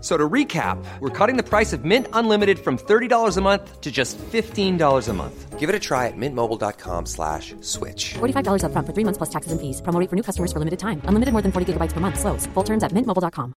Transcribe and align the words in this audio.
So 0.00 0.16
to 0.16 0.28
recap, 0.28 0.78
we're 1.00 1.10
cutting 1.10 1.36
the 1.36 1.42
price 1.42 1.72
of 1.72 1.84
Mint 1.84 2.06
Unlimited 2.12 2.58
from 2.58 2.78
$30 2.78 3.36
a 3.36 3.40
month 3.40 3.80
to 3.80 3.90
just 3.90 4.18
$15 4.18 5.08
a 5.08 5.12
month. 5.12 5.58
Give 5.58 5.68
it 5.68 5.74
a 5.74 5.80
try 5.80 6.06
at 6.06 6.16
mintmobile.com 6.16 7.06
slash 7.06 7.54
switch. 7.60 8.14
$45 8.14 8.62
upfront 8.62 8.86
for 8.86 8.92
three 8.92 9.04
months 9.04 9.18
plus 9.18 9.30
taxes 9.30 9.52
and 9.52 9.60
fees. 9.60 9.80
Promo 9.82 9.98
rate 9.98 10.10
for 10.10 10.16
new 10.16 10.22
customers 10.22 10.52
for 10.52 10.60
limited 10.60 10.78
time. 10.78 11.00
Unlimited 11.08 11.32
more 11.32 11.42
than 11.42 11.50
40 11.50 11.72
gigabytes 11.72 11.92
per 11.92 12.00
month. 12.00 12.20
Slows. 12.20 12.46
Full 12.54 12.64
terms 12.64 12.84
at 12.84 12.92
mintmobile.com. 12.92 13.54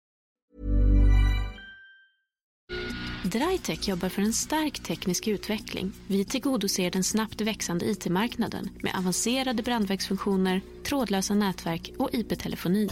Drytech 3.27 3.89
jobbar 3.89 4.09
för 4.09 4.21
en 4.21 4.33
stark 4.33 4.83
teknisk 4.83 5.27
utveckling. 5.27 5.91
Vi 6.07 6.25
tillgodoser 6.25 6.91
den 6.91 7.03
snabbt 7.03 7.41
växande 7.41 7.85
IT-marknaden 7.85 8.69
med 8.83 8.95
avancerade 8.95 9.63
brandvägsfunktioner, 9.63 10.61
trådlösa 10.83 11.33
nätverk 11.33 11.91
och 11.99 12.09
IP-telefoni. 12.13 12.89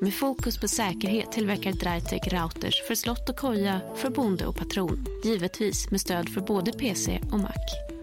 Med 0.00 0.14
fokus 0.14 0.60
på 0.60 0.68
säkerhet 0.68 1.32
tillverkar 1.32 1.72
Drytech 1.72 2.32
routers 2.32 2.82
för 2.86 2.94
slott 2.94 3.28
och 3.28 3.36
koja, 3.36 3.80
för 3.96 4.10
bonde 4.10 4.46
och 4.46 4.56
patron. 4.56 5.06
Givetvis 5.24 5.90
med 5.90 6.00
stöd 6.00 6.28
för 6.28 6.40
både 6.40 6.72
PC 6.72 7.20
och 7.32 7.38
Mac. 7.38 7.54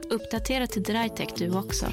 Uppdatera 0.10 0.68
till 0.68 0.84
Drytech 0.84 1.30
du 1.38 1.58
också. 1.58 1.86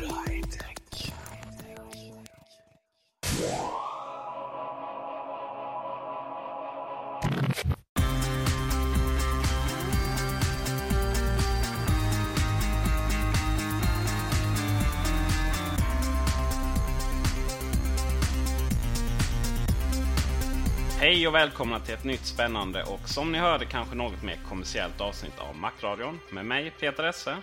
Hej 21.12 21.28
och 21.28 21.34
välkomna 21.34 21.80
till 21.80 21.94
ett 21.94 22.04
nytt 22.04 22.26
spännande 22.26 22.82
och 22.82 23.08
som 23.08 23.32
ni 23.32 23.38
hörde 23.38 23.66
kanske 23.66 23.94
något 23.94 24.22
mer 24.22 24.38
kommersiellt 24.48 25.00
avsnitt 25.00 25.38
av 25.38 25.56
Macradion 25.56 26.20
med 26.30 26.44
mig 26.44 26.70
Peter 26.80 27.04
Esse. 27.04 27.36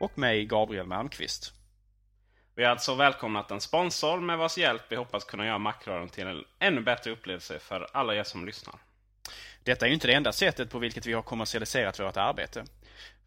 Och 0.00 0.18
mig, 0.18 0.44
Gabriel 0.44 0.86
Malmqvist. 0.86 1.52
Vi 2.56 2.64
har 2.64 2.70
alltså 2.70 2.94
välkomnat 2.94 3.50
en 3.50 3.60
sponsor 3.60 4.20
med 4.20 4.38
vars 4.38 4.58
hjälp 4.58 4.82
vi 4.88 4.96
hoppas 4.96 5.24
kunna 5.24 5.46
göra 5.46 5.58
Macradion 5.58 6.08
till 6.08 6.26
en 6.26 6.44
ännu 6.58 6.80
bättre 6.80 7.10
upplevelse 7.10 7.58
för 7.58 7.88
alla 7.92 8.14
er 8.14 8.24
som 8.24 8.46
lyssnar. 8.46 8.74
Detta 9.64 9.84
är 9.84 9.88
ju 9.88 9.94
inte 9.94 10.06
det 10.06 10.14
enda 10.14 10.32
sättet 10.32 10.70
på 10.70 10.78
vilket 10.78 11.06
vi 11.06 11.12
har 11.12 11.22
kommersialiserat 11.22 12.00
vårt 12.00 12.16
arbete. 12.16 12.64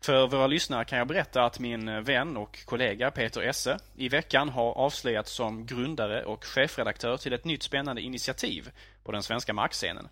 För 0.01 0.27
våra 0.27 0.47
lyssnare 0.47 0.85
kan 0.85 0.97
jag 0.97 1.07
berätta 1.07 1.43
att 1.43 1.59
min 1.59 2.03
vän 2.03 2.37
och 2.37 2.65
kollega 2.65 3.11
Peter 3.11 3.41
Esse 3.41 3.79
i 3.95 4.09
veckan 4.09 4.49
har 4.49 4.73
avslöjats 4.73 5.31
som 5.31 5.65
grundare 5.65 6.23
och 6.23 6.45
chefredaktör 6.45 7.17
till 7.17 7.33
ett 7.33 7.45
nytt 7.45 7.63
spännande 7.63 8.01
initiativ 8.01 8.71
på 9.03 9.11
den 9.11 9.23
svenska 9.23 9.53
markscenen. 9.53 10.07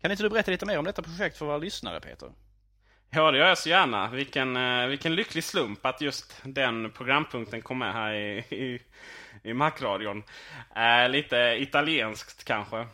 Kan 0.00 0.10
inte 0.10 0.22
du 0.22 0.28
berätta 0.28 0.50
lite 0.50 0.66
mer 0.66 0.78
om 0.78 0.84
detta 0.84 1.02
projekt 1.02 1.36
för 1.36 1.46
våra 1.46 1.58
lyssnare, 1.58 2.00
Peter? 2.00 2.32
Ja, 3.10 3.30
det 3.30 3.38
gör 3.38 3.48
jag 3.48 3.58
så 3.58 3.68
gärna. 3.68 4.08
Vilken, 4.08 4.56
eh, 4.56 4.86
vilken 4.86 5.14
lycklig 5.14 5.44
slump 5.44 5.86
att 5.86 6.00
just 6.00 6.40
den 6.44 6.90
programpunkten 6.90 7.62
kom 7.62 7.78
med 7.78 7.92
här 7.92 8.14
i, 8.14 8.38
i, 8.38 8.82
i 9.42 9.52
Macradion. 9.54 10.22
Eh, 10.76 11.08
lite 11.08 11.56
italienskt 11.58 12.44
kanske. 12.44 12.86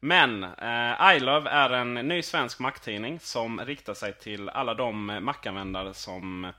Men 0.00 0.44
eh, 0.44 1.16
iLove 1.16 1.50
är 1.50 1.70
en 1.70 1.94
ny 1.94 2.22
svensk 2.22 2.58
Mac-tidning 2.58 3.20
som 3.20 3.60
riktar 3.60 3.94
sig 3.94 4.12
till 4.12 4.48
alla 4.48 4.74
de 4.74 5.06
Mac-användare 5.06 5.94
som 5.94 6.52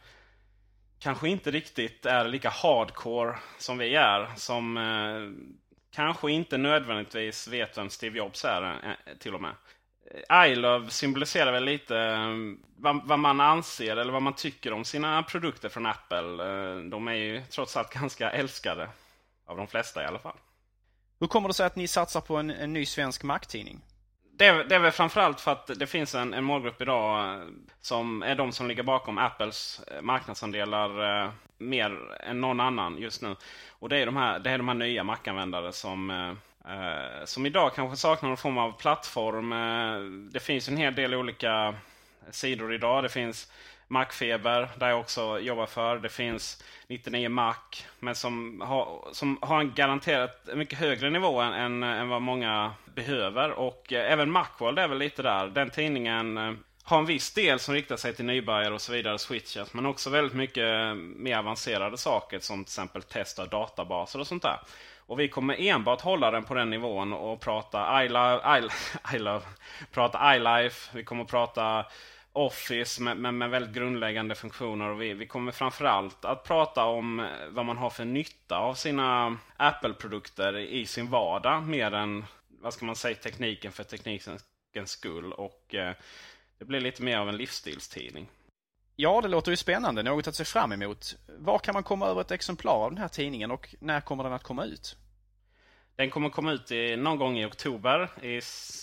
kanske 0.99 1.29
inte 1.29 1.51
riktigt 1.51 2.05
är 2.05 2.27
lika 2.27 2.49
hardcore 2.49 3.37
som 3.57 3.77
vi 3.77 3.95
är. 3.95 4.27
Som 4.35 4.77
eh, 4.77 5.51
kanske 5.95 6.31
inte 6.31 6.57
nödvändigtvis 6.57 7.47
vet 7.47 7.77
vem 7.77 7.89
Steve 7.89 8.17
Jobs 8.17 8.45
är 8.45 8.61
eh, 8.63 9.17
till 9.19 9.35
och 9.35 9.41
med. 9.41 9.53
Eh, 10.29 10.51
iLove 10.51 10.89
symboliserar 10.89 11.51
väl 11.51 11.63
lite 11.63 11.97
eh, 11.97 12.29
vad, 12.77 13.07
vad, 13.07 13.19
man 13.19 13.41
anser 13.41 13.97
eller 13.97 14.13
vad 14.13 14.21
man 14.21 14.35
tycker 14.35 14.73
om 14.73 14.85
sina 14.85 15.23
produkter 15.23 15.69
från 15.69 15.85
Apple. 15.85 16.17
Eh, 16.19 16.77
de 16.77 17.07
är 17.07 17.13
ju 17.13 17.41
trots 17.49 17.77
allt 17.77 17.93
ganska 17.93 18.31
älskade. 18.31 18.89
Av 19.45 19.57
de 19.57 19.67
flesta 19.67 20.03
i 20.03 20.05
alla 20.05 20.19
fall. 20.19 20.37
Hur 21.21 21.27
kommer 21.27 21.47
det 21.47 21.53
sig 21.53 21.65
att 21.65 21.75
ni 21.75 21.87
satsar 21.87 22.21
på 22.21 22.37
en, 22.37 22.49
en 22.49 22.73
ny 22.73 22.85
svensk 22.85 23.23
Mac-tidning? 23.23 23.81
Det 24.37 24.45
är, 24.45 24.63
det 24.63 24.75
är 24.75 24.79
väl 24.79 24.91
framförallt 24.91 25.41
för 25.41 25.51
att 25.51 25.79
det 25.79 25.87
finns 25.87 26.15
en, 26.15 26.33
en 26.33 26.43
målgrupp 26.43 26.81
idag 26.81 27.33
eh, 27.33 27.47
som 27.81 28.23
är 28.23 28.35
de 28.35 28.51
som 28.51 28.67
ligger 28.67 28.83
bakom 28.83 29.17
Apples 29.17 29.81
eh, 29.87 30.01
marknadsandelar 30.01 31.23
eh, 31.23 31.29
mer 31.57 31.97
än 32.19 32.41
någon 32.41 32.59
annan 32.59 32.97
just 32.97 33.21
nu. 33.21 33.35
Och 33.69 33.89
det 33.89 33.97
är 33.97 34.05
de 34.05 34.17
här, 34.17 34.39
det 34.39 34.51
är 34.51 34.57
de 34.57 34.67
här 34.67 34.75
nya 34.75 35.03
Mac-användare 35.03 35.73
som, 35.73 36.09
eh, 36.09 36.73
eh, 36.73 37.25
som 37.25 37.45
idag 37.45 37.75
kanske 37.75 37.97
saknar 37.97 38.29
någon 38.29 38.37
form 38.37 38.57
av 38.57 38.71
plattform. 38.71 39.53
Eh, 39.53 40.29
det 40.31 40.39
finns 40.39 40.67
en 40.67 40.77
hel 40.77 40.95
del 40.95 41.13
olika 41.13 41.75
sidor 42.31 42.73
idag. 42.73 43.03
Det 43.03 43.09
finns 43.09 43.51
Macfeber, 43.91 44.69
där 44.75 44.89
jag 44.89 44.99
också 44.99 45.39
jobbar 45.39 45.65
för. 45.65 45.97
Det 45.97 46.09
finns 46.09 46.63
99 46.87 47.29
Mac, 47.29 47.55
men 47.99 48.15
som 48.15 48.61
har, 48.61 49.07
som 49.11 49.37
har 49.41 49.59
en 49.59 49.73
garanterat 49.73 50.47
mycket 50.53 50.79
högre 50.79 51.09
nivå 51.09 51.41
än, 51.41 51.53
än, 51.53 51.83
än 51.83 52.09
vad 52.09 52.21
många 52.21 52.73
behöver. 52.95 53.51
Och 53.51 53.93
eh, 53.93 54.11
även 54.11 54.31
Macworld 54.31 54.79
är 54.79 54.87
väl 54.87 54.97
lite 54.97 55.21
där. 55.21 55.47
Den 55.47 55.69
tidningen 55.69 56.37
eh, 56.37 56.53
har 56.83 56.99
en 56.99 57.05
viss 57.05 57.33
del 57.33 57.59
som 57.59 57.73
riktar 57.73 57.97
sig 57.97 58.15
till 58.15 58.25
nybörjare 58.25 58.73
och 58.73 58.81
så 58.81 58.91
vidare, 58.91 59.19
switches. 59.19 59.73
Men 59.73 59.85
också 59.85 60.09
väldigt 60.09 60.35
mycket 60.35 60.63
eh, 60.63 60.93
mer 60.95 61.37
avancerade 61.37 61.97
saker 61.97 62.39
som 62.39 62.63
till 62.63 62.69
exempel 62.69 63.03
test 63.03 63.39
av 63.39 63.49
databaser 63.49 64.19
och 64.19 64.27
sånt 64.27 64.43
där. 64.43 64.59
Och 64.97 65.19
vi 65.19 65.27
kommer 65.27 65.61
enbart 65.61 66.01
hålla 66.01 66.31
den 66.31 66.43
på 66.43 66.53
den 66.53 66.69
nivån 66.69 67.13
och 67.13 67.39
prata 67.39 68.05
iLove, 68.05 68.69
I 69.13 69.19
love, 69.19 69.45
prata 69.91 70.35
iLife. 70.35 70.97
Vi 70.97 71.03
kommer 71.03 71.23
prata 71.23 71.85
Office 72.33 73.01
med, 73.01 73.17
med, 73.17 73.33
med, 73.33 73.49
väldigt 73.49 73.75
grundläggande 73.75 74.35
funktioner. 74.35 74.89
Och 74.89 75.01
vi, 75.01 75.13
vi 75.13 75.27
kommer 75.27 75.51
framförallt 75.51 76.25
att 76.25 76.43
prata 76.43 76.85
om 76.85 77.19
eh, 77.19 77.25
vad 77.49 77.65
man 77.65 77.77
har 77.77 77.89
för 77.89 78.05
nytta 78.05 78.57
av 78.57 78.73
sina 78.73 79.37
Apple-produkter 79.57 80.57
i 80.57 80.85
sin 80.85 81.09
vardag. 81.09 81.63
Mer 81.63 81.93
än 81.93 82.25
vad 82.61 82.73
ska 82.73 82.85
man 82.85 82.95
säga, 82.95 83.15
tekniken 83.15 83.71
för 83.71 83.83
teknikens 83.83 84.43
skull. 84.85 85.33
Och 85.33 85.75
eh, 85.75 85.95
det 86.59 86.65
blir 86.65 86.81
lite 86.81 87.03
mer 87.03 87.17
av 87.17 87.29
en 87.29 87.37
livsstilstidning. 87.37 88.27
Ja, 88.95 89.21
det 89.21 89.27
låter 89.27 89.51
ju 89.51 89.57
spännande. 89.57 90.03
Något 90.03 90.27
att 90.27 90.35
se 90.35 90.45
fram 90.45 90.71
emot. 90.71 91.15
Var 91.37 91.59
kan 91.59 91.73
man 91.73 91.83
komma 91.83 92.07
över 92.07 92.21
ett 92.21 92.31
exemplar 92.31 92.73
av 92.73 92.91
den 92.91 93.01
här 93.01 93.07
tidningen 93.07 93.51
och 93.51 93.75
när 93.79 94.01
kommer 94.01 94.23
den 94.23 94.33
att 94.33 94.43
komma 94.43 94.65
ut? 94.65 94.95
Den 96.01 96.09
kommer 96.09 96.29
komma 96.29 96.51
ut 96.51 96.71
i, 96.71 96.95
någon 96.95 97.17
gång 97.17 97.37
i 97.37 97.45
oktober, 97.45 98.25
i, 98.25 98.41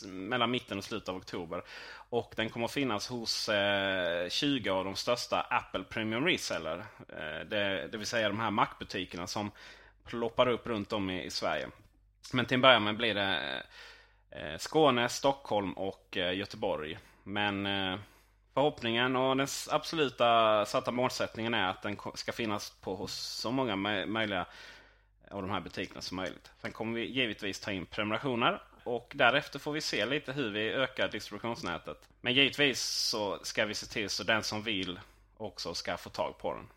mellan 0.09 0.50
mitten 0.50 0.79
och 0.79 0.85
slutet 0.85 1.09
av 1.09 1.17
oktober. 1.17 1.62
Och 2.11 2.32
den 2.37 2.49
kommer 2.49 2.69
finnas 2.69 3.09
hos 3.09 3.49
eh, 3.49 4.29
20 4.29 4.70
av 4.70 4.85
de 4.85 4.97
största 4.97 5.41
Apple 5.41 5.82
Premium 5.82 6.25
Reseller. 6.25 6.79
Eh, 7.09 7.47
det, 7.50 7.88
det, 7.93 7.99
vill 7.99 8.06
säga 8.06 8.29
de 8.29 8.41
här 8.41 8.50
Mac-butikerna 8.50 9.26
som 9.26 9.50
ploppar 10.05 10.49
upp 10.49 10.67
runt 10.67 10.93
om 10.93 11.11
i, 11.11 11.25
i, 11.25 11.31
Sverige. 11.31 11.69
Men 12.32 12.47
till 12.47 12.55
en 12.55 12.61
början 12.61 12.85
med 12.85 12.97
blir 12.97 13.15
det 13.15 13.62
eh, 14.31 14.53
eh, 14.53 14.59
Skåne, 14.59 15.09
Stockholm 15.09 15.73
och 15.73 16.17
eh, 16.17 16.37
Göteborg. 16.37 16.99
Men 17.23 17.69
förhoppningen 18.55 19.17
och 19.17 19.37
den 19.37 19.47
absoluta 19.71 20.64
satta 20.67 20.91
målsättningen 20.91 21.55
är 21.55 21.69
att 21.69 21.82
den 21.82 21.97
ska 22.14 22.32
finnas 22.32 22.71
på 22.71 22.94
hos 22.94 23.12
så 23.12 23.50
många 23.50 23.76
möjliga 24.06 24.47
av 25.30 25.42
de 25.42 25.50
här 25.50 25.60
butikerna 25.60 26.00
som 26.00 26.16
möjligt. 26.16 26.50
Sen 26.58 26.72
kommer 26.72 27.00
vi 27.00 27.06
givetvis 27.06 27.60
ta 27.60 27.72
in 27.72 27.86
prenumerationer 27.86 28.62
och 28.84 29.12
därefter 29.14 29.58
får 29.58 29.72
vi 29.72 29.80
se 29.80 30.06
lite 30.06 30.32
hur 30.32 30.50
vi 30.50 30.72
ökar 30.72 31.08
distributionsnätet. 31.08 32.08
Men 32.20 32.34
givetvis 32.34 32.80
så 32.80 33.38
ska 33.42 33.64
vi 33.64 33.75
se 33.75 33.86
till 33.86 34.10
så 34.10 34.25
den 34.25 34.42
som 34.42 34.62
vill 34.62 35.00
också 35.36 35.75
ska 35.75 35.96
få 35.96 36.10
tag 36.10 36.38
på 36.38 36.54
den. 36.54 36.69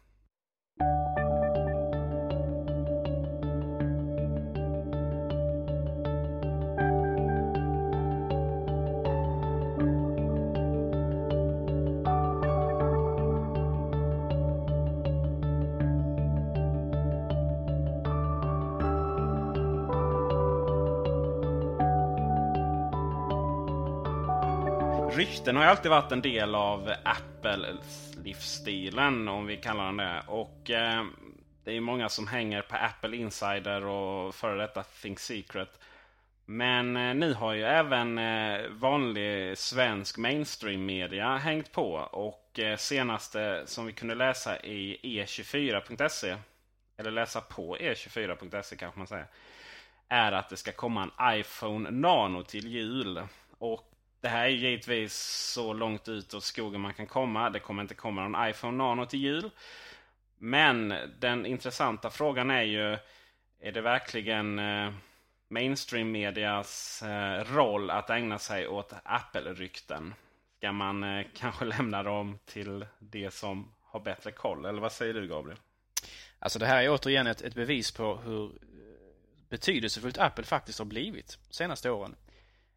Rykten 25.14 25.56
har 25.56 25.64
ju 25.64 25.70
alltid 25.70 25.92
varit 25.92 26.12
en 26.12 26.22
del 26.22 26.56
av 26.56 26.94
Apple-livsstilen, 27.04 29.28
om 29.28 29.46
vi 29.46 29.58
kallar 29.58 29.86
den 29.86 29.98
det. 29.98 30.24
Och 30.28 30.70
eh, 30.70 31.04
det 31.64 31.78
är 31.78 31.82
många 31.82 32.10
som 32.10 32.28
hänger 32.28 32.62
på 32.62 32.76
Apple 32.76 33.18
Insider 33.18 33.86
och 33.86 34.36
före 34.36 34.62
detta 34.62 34.84
Think 34.84 35.20
Secret. 35.20 35.80
Men 36.46 36.98
eh, 36.98 37.16
nu 37.16 37.34
har 37.34 37.54
ju 37.54 37.64
även 37.64 38.18
eh, 38.18 38.62
vanlig 38.70 39.58
svensk 39.58 40.18
mainstream 40.18 40.86
media 40.86 41.38
hängt 41.38 41.72
på. 41.72 41.94
Och 41.96 42.60
eh, 42.60 42.78
senaste 42.78 43.64
som 43.66 43.86
vi 43.86 43.94
kunde 43.94 44.16
läsa 44.16 44.60
i 44.60 45.00
e24.se, 45.04 46.36
eller 46.98 47.12
läsa 47.12 47.42
på 47.42 47.78
e24.se 47.78 48.76
kanske 48.76 49.00
man 49.00 49.08
säger, 49.08 49.28
är 50.08 50.32
att 50.32 50.50
det 50.50 50.58
ska 50.58 50.72
komma 50.72 51.04
en 51.04 51.12
iPhone 51.40 51.90
Nano 51.90 52.44
till 52.44 52.68
jul. 52.68 53.22
Och 53.58 53.91
det 54.22 54.30
här 54.30 54.44
är 54.44 54.50
givetvis 54.50 55.14
så 55.54 55.74
långt 55.74 56.08
ut 56.08 56.34
åt 56.34 56.44
skogen 56.44 56.82
man 56.82 56.94
kan 56.94 57.08
komma. 57.08 57.50
Det 57.50 57.60
kommer 57.60 57.82
inte 57.82 57.96
komma 57.96 58.28
någon 58.28 58.50
iPhone 58.50 58.78
Nano 58.78 59.06
till 59.06 59.20
jul. 59.20 59.50
Men 60.38 60.94
den 61.20 61.46
intressanta 61.46 62.10
frågan 62.10 62.52
är 62.52 62.62
ju, 62.62 62.98
är 63.60 63.72
det 63.72 63.82
verkligen 63.82 64.60
eh, 64.60 64.94
mainstream 65.48 66.12
medias 66.12 67.02
eh, 67.02 67.44
roll 67.54 67.90
att 67.90 68.10
ägna 68.10 68.40
sig 68.40 68.68
åt 68.68 68.94
Apple-rykten? 69.04 70.14
Ska 70.58 70.72
man 70.72 71.04
eh, 71.04 71.26
kanske 71.36 71.66
lämna 71.66 72.04
dem 72.04 72.40
till 72.46 72.86
det 73.00 73.34
som 73.34 73.72
har 73.82 74.00
bättre 74.00 74.32
koll? 74.32 74.66
Eller 74.66 74.82
vad 74.82 74.92
säger 74.92 75.14
du 75.14 75.28
Gabriel? 75.28 75.60
Alltså 76.40 76.60
det 76.60 76.66
här 76.66 76.84
är 76.84 76.90
återigen 76.90 77.28
ett, 77.28 77.42
ett 77.42 77.56
bevis 77.56 77.92
på 77.92 78.16
hur 78.16 78.46
eh, 78.46 78.52
betydelsefullt 79.50 80.18
Apple 80.18 80.44
faktiskt 80.44 80.80
har 80.80 80.86
blivit 80.86 81.40
de 81.48 81.54
senaste 81.54 81.90
åren. 81.90 82.16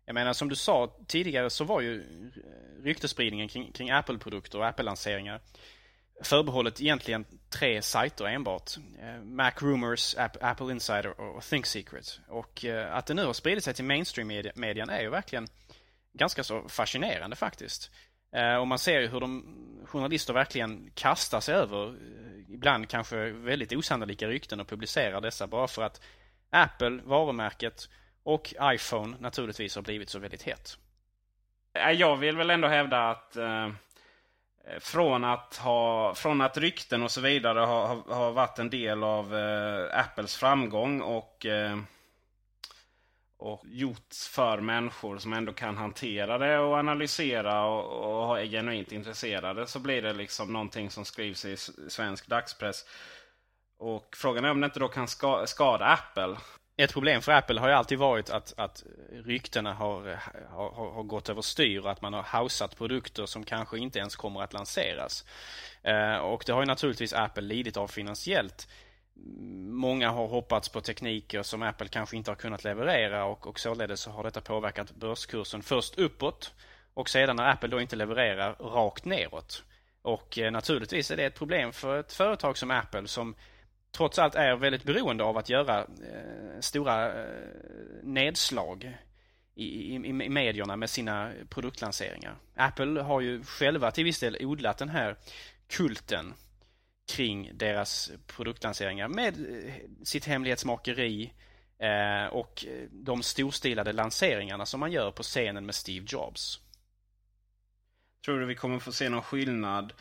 Jag 0.06 0.14
menar 0.14 0.32
som 0.32 0.48
du 0.48 0.56
sa 0.56 0.96
tidigare 1.06 1.50
så 1.50 1.64
var 1.64 1.80
ju 1.80 2.00
eh, 2.00 2.82
ryktespridningen 2.84 3.48
kring, 3.48 3.72
kring 3.72 3.90
Apple-produkter 3.90 4.58
och 4.58 4.66
Apple-lanseringar 4.66 5.40
förbehållet 6.22 6.80
egentligen 6.80 7.24
tre 7.50 7.82
sajter 7.82 8.24
enbart. 8.24 8.70
Eh, 9.00 9.22
Mac 9.22 9.52
Rumors, 9.58 10.14
Apple 10.40 10.72
Insider 10.72 11.20
och 11.20 11.42
Think 11.42 11.66
Secret. 11.66 12.20
Och 12.28 12.64
eh, 12.64 12.96
att 12.96 13.06
det 13.06 13.14
nu 13.14 13.24
har 13.24 13.32
spridit 13.32 13.64
sig 13.64 13.74
till 13.74 13.84
mainstream-median 13.84 14.90
är 14.90 15.00
ju 15.00 15.10
verkligen 15.10 15.46
ganska 16.12 16.44
så 16.44 16.68
fascinerande 16.68 17.36
faktiskt. 17.36 17.90
Och 18.60 18.68
man 18.68 18.78
ser 18.78 19.00
ju 19.00 19.06
hur 19.06 19.20
de 19.20 19.44
journalister 19.84 20.32
verkligen 20.32 20.90
kastar 20.94 21.40
sig 21.40 21.54
över 21.54 21.96
ibland 22.48 22.88
kanske 22.88 23.30
väldigt 23.30 23.72
osannolika 23.72 24.28
rykten 24.28 24.60
och 24.60 24.68
publicerar 24.68 25.20
dessa 25.20 25.46
bara 25.46 25.68
för 25.68 25.82
att 25.82 26.00
Apple, 26.50 27.00
varumärket, 27.04 27.88
och 28.24 28.54
iPhone 28.62 29.16
naturligtvis 29.20 29.74
har 29.74 29.82
blivit 29.82 30.10
så 30.10 30.18
väldigt 30.18 30.42
hett. 30.42 30.78
Eh, 31.72 31.90
jag 31.90 32.16
vill 32.16 32.36
väl 32.36 32.50
ändå 32.50 32.68
hävda 32.68 33.10
att 33.10 33.36
eh, 33.36 33.64
eh, 33.64 34.78
från, 34.80 35.24
att 35.24 35.56
ha, 35.56 36.14
från 36.14 36.40
att 36.40 36.56
rykten 36.56 37.02
och 37.02 37.10
så 37.10 37.20
vidare 37.20 37.58
har, 37.58 37.86
har, 37.86 38.14
har 38.14 38.32
varit 38.32 38.58
en 38.58 38.70
del 38.70 39.02
av 39.02 39.36
eh, 39.36 39.98
Apples 39.98 40.36
framgång 40.36 41.00
och, 41.00 41.46
eh, 41.46 41.78
och 43.36 43.62
gjorts 43.64 44.28
för 44.28 44.60
människor 44.60 45.18
som 45.18 45.32
ändå 45.32 45.52
kan 45.52 45.76
hantera 45.76 46.38
det 46.38 46.58
och 46.58 46.76
analysera 46.76 47.64
och, 47.64 48.28
och 48.28 48.40
är 48.40 48.46
genuint 48.46 48.92
intresserade 48.92 49.66
så 49.66 49.78
blir 49.78 50.02
det 50.02 50.12
liksom 50.12 50.52
någonting 50.52 50.90
som 50.90 51.04
skrivs 51.04 51.44
i 51.44 51.56
svensk 51.88 52.26
dagspress. 52.26 52.84
Och 53.78 54.16
frågan 54.16 54.44
är 54.44 54.50
om 54.50 54.60
det 54.60 54.64
inte 54.64 54.80
då 54.80 54.88
kan 54.88 55.08
skada 55.46 55.84
Apple. 55.84 56.36
Ett 56.76 56.92
problem 56.92 57.22
för 57.22 57.32
Apple 57.32 57.60
har 57.60 57.68
ju 57.68 57.74
alltid 57.74 57.98
varit 57.98 58.30
att, 58.30 58.54
att 58.56 58.84
ryktena 59.10 59.72
har, 59.72 60.20
har, 60.50 60.92
har 60.92 61.02
gått 61.02 61.28
överstyr 61.28 61.78
och 61.78 61.90
att 61.90 62.02
man 62.02 62.14
har 62.14 62.22
hausat 62.22 62.76
produkter 62.76 63.26
som 63.26 63.44
kanske 63.44 63.78
inte 63.78 63.98
ens 63.98 64.16
kommer 64.16 64.42
att 64.42 64.52
lanseras. 64.52 65.24
Eh, 65.82 66.16
och 66.16 66.42
det 66.46 66.52
har 66.52 66.60
ju 66.60 66.66
naturligtvis 66.66 67.12
Apple 67.12 67.42
lidit 67.42 67.76
av 67.76 67.88
finansiellt. 67.88 68.68
Många 69.68 70.10
har 70.10 70.26
hoppats 70.26 70.68
på 70.68 70.80
tekniker 70.80 71.42
som 71.42 71.62
Apple 71.62 71.88
kanske 71.88 72.16
inte 72.16 72.30
har 72.30 72.36
kunnat 72.36 72.64
leverera 72.64 73.24
och, 73.24 73.46
och 73.46 73.60
således 73.60 74.00
så 74.00 74.10
har 74.10 74.24
detta 74.24 74.40
påverkat 74.40 74.94
börskursen 74.94 75.62
först 75.62 75.98
uppåt 75.98 76.52
och 76.94 77.08
sedan 77.08 77.36
när 77.36 77.50
Apple 77.50 77.68
då 77.68 77.80
inte 77.80 77.96
levererar 77.96 78.54
rakt 78.54 79.04
neråt. 79.04 79.64
Och 80.02 80.38
eh, 80.38 80.52
naturligtvis 80.52 81.10
är 81.10 81.16
det 81.16 81.24
ett 81.24 81.38
problem 81.38 81.72
för 81.72 82.00
ett 82.00 82.12
företag 82.12 82.58
som 82.58 82.70
Apple 82.70 83.08
som 83.08 83.34
trots 83.96 84.19
allt 84.19 84.35
är 84.35 84.56
väldigt 84.56 84.85
beroende 84.85 85.25
av 85.25 85.38
att 85.38 85.49
göra 85.49 85.81
eh, 85.81 86.61
stora 86.61 87.23
eh, 87.23 87.29
nedslag 88.02 88.99
i, 89.55 89.64
i, 89.64 89.94
i 89.94 90.12
medierna 90.12 90.76
med 90.76 90.91
sina 90.91 91.32
produktlanseringar. 91.49 92.37
Apple 92.55 93.00
har 93.00 93.20
ju 93.20 93.44
själva 93.44 93.91
till 93.91 94.05
viss 94.05 94.20
del 94.20 94.37
odlat 94.41 94.79
den 94.79 94.88
här 94.88 95.17
kulten 95.67 96.35
kring 97.12 97.50
deras 97.55 98.12
produktlanseringar 98.26 99.08
med 99.08 99.67
eh, 99.67 99.75
sitt 100.02 100.25
hemlighetsmakeri 100.25 101.32
eh, 101.79 102.26
och 102.26 102.64
eh, 102.69 102.88
de 102.91 103.23
storstilade 103.23 103.93
lanseringarna 103.93 104.67
som 104.67 104.81
man 104.81 104.93
gör 104.93 105.11
på 105.11 105.23
scenen 105.23 105.67
med 105.67 105.75
Steve 105.75 106.06
Jobs. 106.08 106.61
Tror 108.24 108.41
du 108.41 108.46
vi 108.46 108.55
kommer 108.55 108.79
få 108.79 108.93
se 108.93 109.08
någon 109.08 109.22
skillnad 109.22 109.93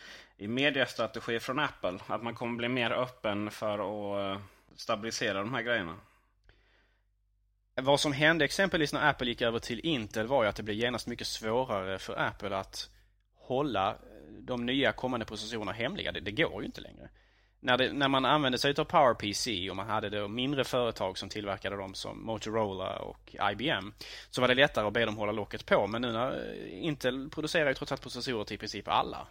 i 0.43 0.47
mediestrategi 0.47 1.39
från 1.39 1.59
Apple. 1.59 1.99
Att 2.07 2.23
man 2.23 2.35
kommer 2.35 2.57
bli 2.57 2.67
mer 2.67 2.91
öppen 2.91 3.51
för 3.51 3.73
att 3.73 4.35
eh, 4.35 4.41
stabilisera 4.75 5.39
de 5.39 5.53
här 5.53 5.61
grejerna. 5.61 5.95
Vad 7.81 7.99
som 7.99 8.13
hände 8.13 8.45
exempelvis 8.45 8.93
när 8.93 9.09
Apple 9.09 9.27
gick 9.27 9.41
över 9.41 9.59
till 9.59 9.79
Intel 9.79 10.27
var 10.27 10.43
ju 10.43 10.49
att 10.49 10.55
det 10.55 10.63
blev 10.63 10.77
genast 10.77 11.07
mycket 11.07 11.27
svårare 11.27 11.99
för 11.99 12.19
Apple 12.19 12.57
att 12.57 12.89
hålla 13.35 13.89
eh, 13.89 13.95
de 14.39 14.65
nya 14.65 14.91
kommande 14.91 15.25
processorerna 15.25 15.71
hemliga. 15.71 16.11
Det, 16.11 16.19
det 16.19 16.31
går 16.31 16.61
ju 16.61 16.65
inte 16.65 16.81
längre. 16.81 17.09
När, 17.59 17.77
det, 17.77 17.93
när 17.93 18.07
man 18.07 18.25
använde 18.25 18.57
sig 18.57 18.73
av 18.77 18.83
PowerPC 18.85 19.69
och 19.69 19.75
man 19.75 19.87
hade 19.87 20.09
då 20.09 20.27
mindre 20.27 20.63
företag 20.63 21.17
som 21.17 21.29
tillverkade 21.29 21.75
dem 21.75 21.93
som 21.93 22.25
Motorola 22.25 22.95
och 22.95 23.35
IBM 23.51 23.93
så 24.29 24.41
var 24.41 24.47
det 24.47 24.55
lättare 24.55 24.87
att 24.87 24.93
be 24.93 25.05
dem 25.05 25.17
hålla 25.17 25.31
locket 25.31 25.65
på. 25.65 25.87
Men 25.87 26.01
nu 26.01 26.11
när 26.11 26.31
eh, 26.31 26.85
Intel 26.85 27.29
producerar 27.29 27.67
ju 27.67 27.73
trots 27.73 27.91
allt 27.91 28.01
processorer 28.01 28.43
till 28.43 28.55
i 28.55 28.57
princip 28.57 28.87
alla. 28.87 29.27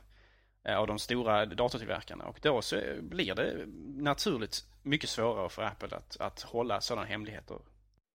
Eh, 0.64 0.78
av 0.78 0.86
de 0.86 0.98
stora 0.98 1.46
datortillverkarna. 1.46 2.24
Och 2.24 2.38
då 2.42 2.62
så 2.62 2.80
blir 3.00 3.34
det 3.34 3.66
naturligt 4.02 4.64
mycket 4.82 5.10
svårare 5.10 5.48
för 5.48 5.62
Apple 5.62 5.96
att, 5.96 6.16
att 6.20 6.42
hålla 6.42 6.80
sådana 6.80 7.06
hemligheter. 7.06 7.58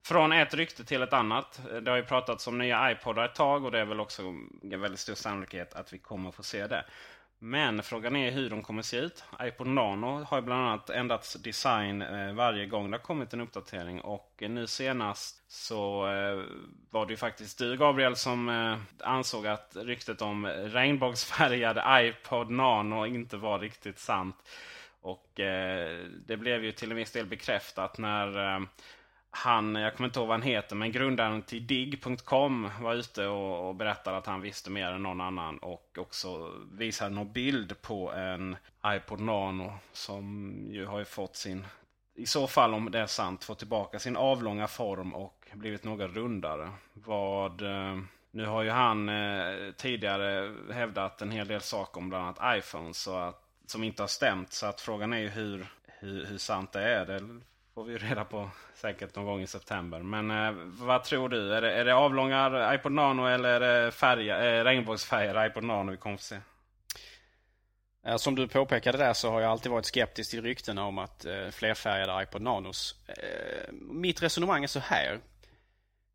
Från 0.05 0.31
ett 0.31 0.53
rykte 0.53 0.85
till 0.85 1.01
ett 1.01 1.13
annat. 1.13 1.61
Det 1.81 1.91
har 1.91 1.97
ju 1.97 2.03
pratats 2.03 2.47
om 2.47 2.57
nya 2.57 2.91
iPodar 2.91 3.25
ett 3.25 3.35
tag 3.35 3.65
och 3.65 3.71
det 3.71 3.79
är 3.79 3.85
väl 3.85 3.99
också 3.99 4.21
en 4.71 4.81
väldigt 4.81 4.99
stor 4.99 5.15
sannolikhet 5.15 5.73
att 5.73 5.93
vi 5.93 5.97
kommer 5.97 6.31
få 6.31 6.43
se 6.43 6.67
det. 6.67 6.85
Men 7.39 7.83
frågan 7.83 8.15
är 8.15 8.31
hur 8.31 8.49
de 8.49 8.63
kommer 8.63 8.81
se 8.81 8.97
ut. 8.97 9.23
iPod 9.41 9.67
Nano 9.67 10.23
har 10.23 10.41
bland 10.41 10.67
annat 10.67 10.89
ändrats 10.89 11.33
design 11.33 12.01
eh, 12.01 12.33
varje 12.33 12.65
gång 12.65 12.91
det 12.91 12.97
har 12.97 13.03
kommit 13.03 13.33
en 13.33 13.41
uppdatering. 13.41 14.01
Och 14.01 14.33
eh, 14.37 14.49
nu 14.49 14.67
senast 14.67 15.51
så 15.51 16.07
eh, 16.07 16.43
var 16.89 17.05
det 17.05 17.13
ju 17.13 17.17
faktiskt 17.17 17.57
du 17.57 17.77
Gabriel 17.77 18.15
som 18.15 18.77
ansåg 18.99 19.47
att 19.47 19.75
ryktet 19.75 20.21
om 20.21 20.45
regnbågsfärgad 20.47 21.81
iPod 22.05 22.49
Nano 22.49 23.05
inte 23.05 23.37
var 23.37 23.59
riktigt 23.59 23.99
sant. 23.99 24.35
Och 25.01 25.31
det 26.25 26.37
blev 26.39 26.63
ju 26.63 26.71
till 26.71 26.91
en 26.91 26.97
viss 26.97 27.11
del 27.11 27.25
bekräftat 27.25 27.97
när 27.97 28.59
han, 29.37 29.75
jag 29.75 29.95
kommer 29.95 30.07
inte 30.07 30.19
ihåg 30.19 30.27
vad 30.27 30.39
han 30.39 30.47
heter, 30.47 30.75
men 30.75 30.91
grundaren 30.91 31.41
till 31.41 31.67
dig.com 31.67 32.69
var 32.81 32.93
ute 32.93 33.27
och, 33.27 33.67
och 33.67 33.75
berättade 33.75 34.17
att 34.17 34.25
han 34.25 34.41
visste 34.41 34.69
mer 34.69 34.91
än 34.91 35.03
någon 35.03 35.21
annan. 35.21 35.57
Och 35.57 35.97
också 35.99 36.53
visade 36.71 37.15
någon 37.15 37.31
bild 37.31 37.81
på 37.81 38.11
en 38.13 38.55
iPod 38.85 39.19
Nano 39.19 39.73
som 39.91 40.53
ju 40.71 40.85
har 40.85 41.03
fått 41.03 41.35
sin 41.35 41.65
i 42.15 42.25
så 42.25 42.47
fall 42.47 42.73
om 42.73 42.91
det 42.91 42.99
är 42.99 43.07
sant, 43.07 43.43
fått 43.43 43.59
tillbaka 43.59 43.99
sin 43.99 44.17
avlånga 44.17 44.67
form 44.67 45.13
och 45.15 45.47
blivit 45.53 45.83
något 45.83 46.11
rundare. 46.15 46.71
Vad... 46.93 47.61
Eh, 47.61 47.97
nu 48.31 48.45
har 48.45 48.63
ju 48.63 48.69
han 48.69 49.09
eh, 49.09 49.71
tidigare 49.77 50.53
hävdat 50.73 51.21
en 51.21 51.31
hel 51.31 51.47
del 51.47 51.61
saker 51.61 51.99
om 51.99 52.09
bland 52.09 52.23
annat 52.23 52.57
Iphones 52.57 52.97
så 52.97 53.17
att, 53.17 53.43
som 53.65 53.83
inte 53.83 54.03
har 54.03 54.07
stämt. 54.07 54.53
Så 54.53 54.65
att 54.65 54.81
frågan 54.81 55.13
är 55.13 55.17
ju 55.17 55.29
hur, 55.29 55.67
hur, 55.85 56.25
hur 56.25 56.37
sant 56.37 56.71
det 56.71 56.81
är. 56.81 57.05
Det 57.05 57.41
får 57.77 57.83
vi 57.83 57.97
reda 57.97 58.25
på 58.25 58.49
säkert 58.75 59.15
någon 59.15 59.25
gång 59.25 59.41
i 59.41 59.47
september. 59.47 59.99
Men 59.99 60.31
eh, 60.31 60.51
vad 60.65 61.03
tror 61.03 61.29
du? 61.29 61.53
Är 61.53 61.61
det, 61.61 61.71
är 61.71 61.85
det 61.85 61.95
avlångar 61.95 62.75
iPod 62.75 62.91
Nano 62.91 63.25
eller 63.25 63.61
är 63.61 64.15
det 64.15 64.59
eh, 64.59 64.63
regnbågsfärger 64.63 65.45
iPod 65.45 65.63
Nano 65.63 65.91
vi 65.91 65.97
kommer 65.97 66.17
få 66.17 66.23
se? 66.23 66.39
Eh, 68.05 68.17
som 68.17 68.35
du 68.35 68.47
påpekade 68.47 68.97
där 68.97 69.13
så 69.13 69.31
har 69.31 69.41
jag 69.41 69.51
alltid 69.51 69.71
varit 69.71 69.85
skeptisk 69.85 70.31
till 70.31 70.41
ryktena 70.41 70.85
om 70.85 70.97
att 70.97 71.25
eh, 71.25 71.49
flerfärgade 71.49 72.23
iPod 72.23 72.41
Nanos. 72.41 72.95
Eh, 73.07 73.73
mitt 73.73 74.23
resonemang 74.23 74.63
är 74.63 74.67
så 74.67 74.79
här. 74.79 75.19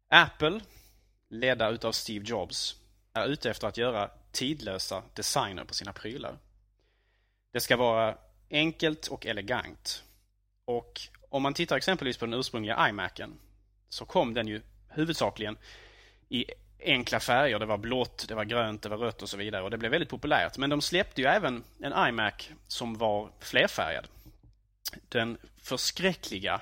Apple, 0.08 0.60
ledda 1.28 1.70
utav 1.70 1.92
Steve 1.92 2.24
Jobs, 2.24 2.76
är 3.12 3.26
ute 3.26 3.50
efter 3.50 3.68
att 3.68 3.76
göra 3.76 4.10
tidlösa 4.32 5.02
designer 5.14 5.64
på 5.64 5.74
sina 5.74 5.92
prylar. 5.92 6.38
Det 7.52 7.60
ska 7.60 7.76
vara 7.76 8.14
enkelt 8.50 9.06
och 9.06 9.26
elegant. 9.26 10.04
Och 10.64 11.00
om 11.32 11.42
man 11.42 11.54
tittar 11.54 11.76
exempelvis 11.76 12.16
på 12.16 12.26
den 12.26 12.34
ursprungliga 12.34 12.88
iMacen 12.88 13.38
så 13.88 14.04
kom 14.04 14.34
den 14.34 14.48
ju 14.48 14.62
huvudsakligen 14.88 15.56
i 16.28 16.44
enkla 16.84 17.20
färger. 17.20 17.58
Det 17.58 17.66
var 17.66 17.78
blått, 17.78 18.28
det 18.28 18.34
var 18.34 18.44
grönt, 18.44 18.82
det 18.82 18.88
var 18.88 18.96
rött 18.96 19.22
och 19.22 19.28
så 19.28 19.36
vidare. 19.36 19.62
Och 19.62 19.70
det 19.70 19.78
blev 19.78 19.90
väldigt 19.90 20.08
populärt. 20.08 20.58
Men 20.58 20.70
de 20.70 20.80
släppte 20.80 21.20
ju 21.20 21.26
även 21.26 21.64
en 21.80 22.08
iMac 22.08 22.48
som 22.68 22.98
var 22.98 23.28
flerfärgad. 23.40 24.06
Den 25.08 25.38
förskräckliga 25.62 26.60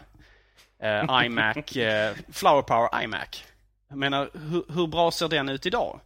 eh, 0.78 1.24
iMac, 1.24 1.56
eh, 1.76 2.16
Flower 2.32 2.62
Power 2.62 3.02
iMac. 3.02 3.44
Jag 3.88 3.98
menar, 3.98 4.30
hur, 4.34 4.74
hur, 4.74 4.86
bra 4.86 5.10
ser 5.10 5.28
den 5.28 5.48
ut 5.48 5.66
idag? 5.66 6.00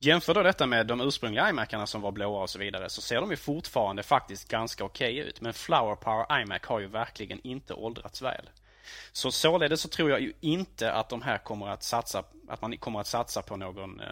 Jämför 0.00 0.34
då 0.34 0.42
detta 0.42 0.66
med 0.66 0.86
de 0.86 1.00
ursprungliga 1.00 1.50
iMacarna 1.50 1.86
som 1.86 2.00
var 2.00 2.12
blåa 2.12 2.42
och 2.42 2.50
så 2.50 2.58
vidare 2.58 2.88
så 2.88 3.00
ser 3.00 3.20
de 3.20 3.30
ju 3.30 3.36
fortfarande 3.36 4.02
faktiskt 4.02 4.48
ganska 4.48 4.84
okej 4.84 5.20
okay 5.20 5.28
ut. 5.28 5.40
Men 5.40 5.54
Flower 5.54 5.94
Power 5.94 6.40
iMac 6.42 6.62
har 6.64 6.80
ju 6.80 6.86
verkligen 6.86 7.40
inte 7.42 7.74
åldrats 7.74 8.22
väl. 8.22 8.50
Så 9.12 9.30
således 9.30 9.80
så 9.80 9.88
tror 9.88 10.10
jag 10.10 10.20
ju 10.20 10.32
inte 10.40 10.92
att 10.92 11.08
de 11.08 11.22
här 11.22 11.38
kommer 11.38 11.68
att 11.68 11.82
satsa, 11.82 12.24
att 12.48 12.62
man 12.62 12.78
kommer 12.78 13.00
att 13.00 13.06
satsa 13.06 13.42
på 13.42 13.56
någon 13.56 14.00
eh, 14.00 14.06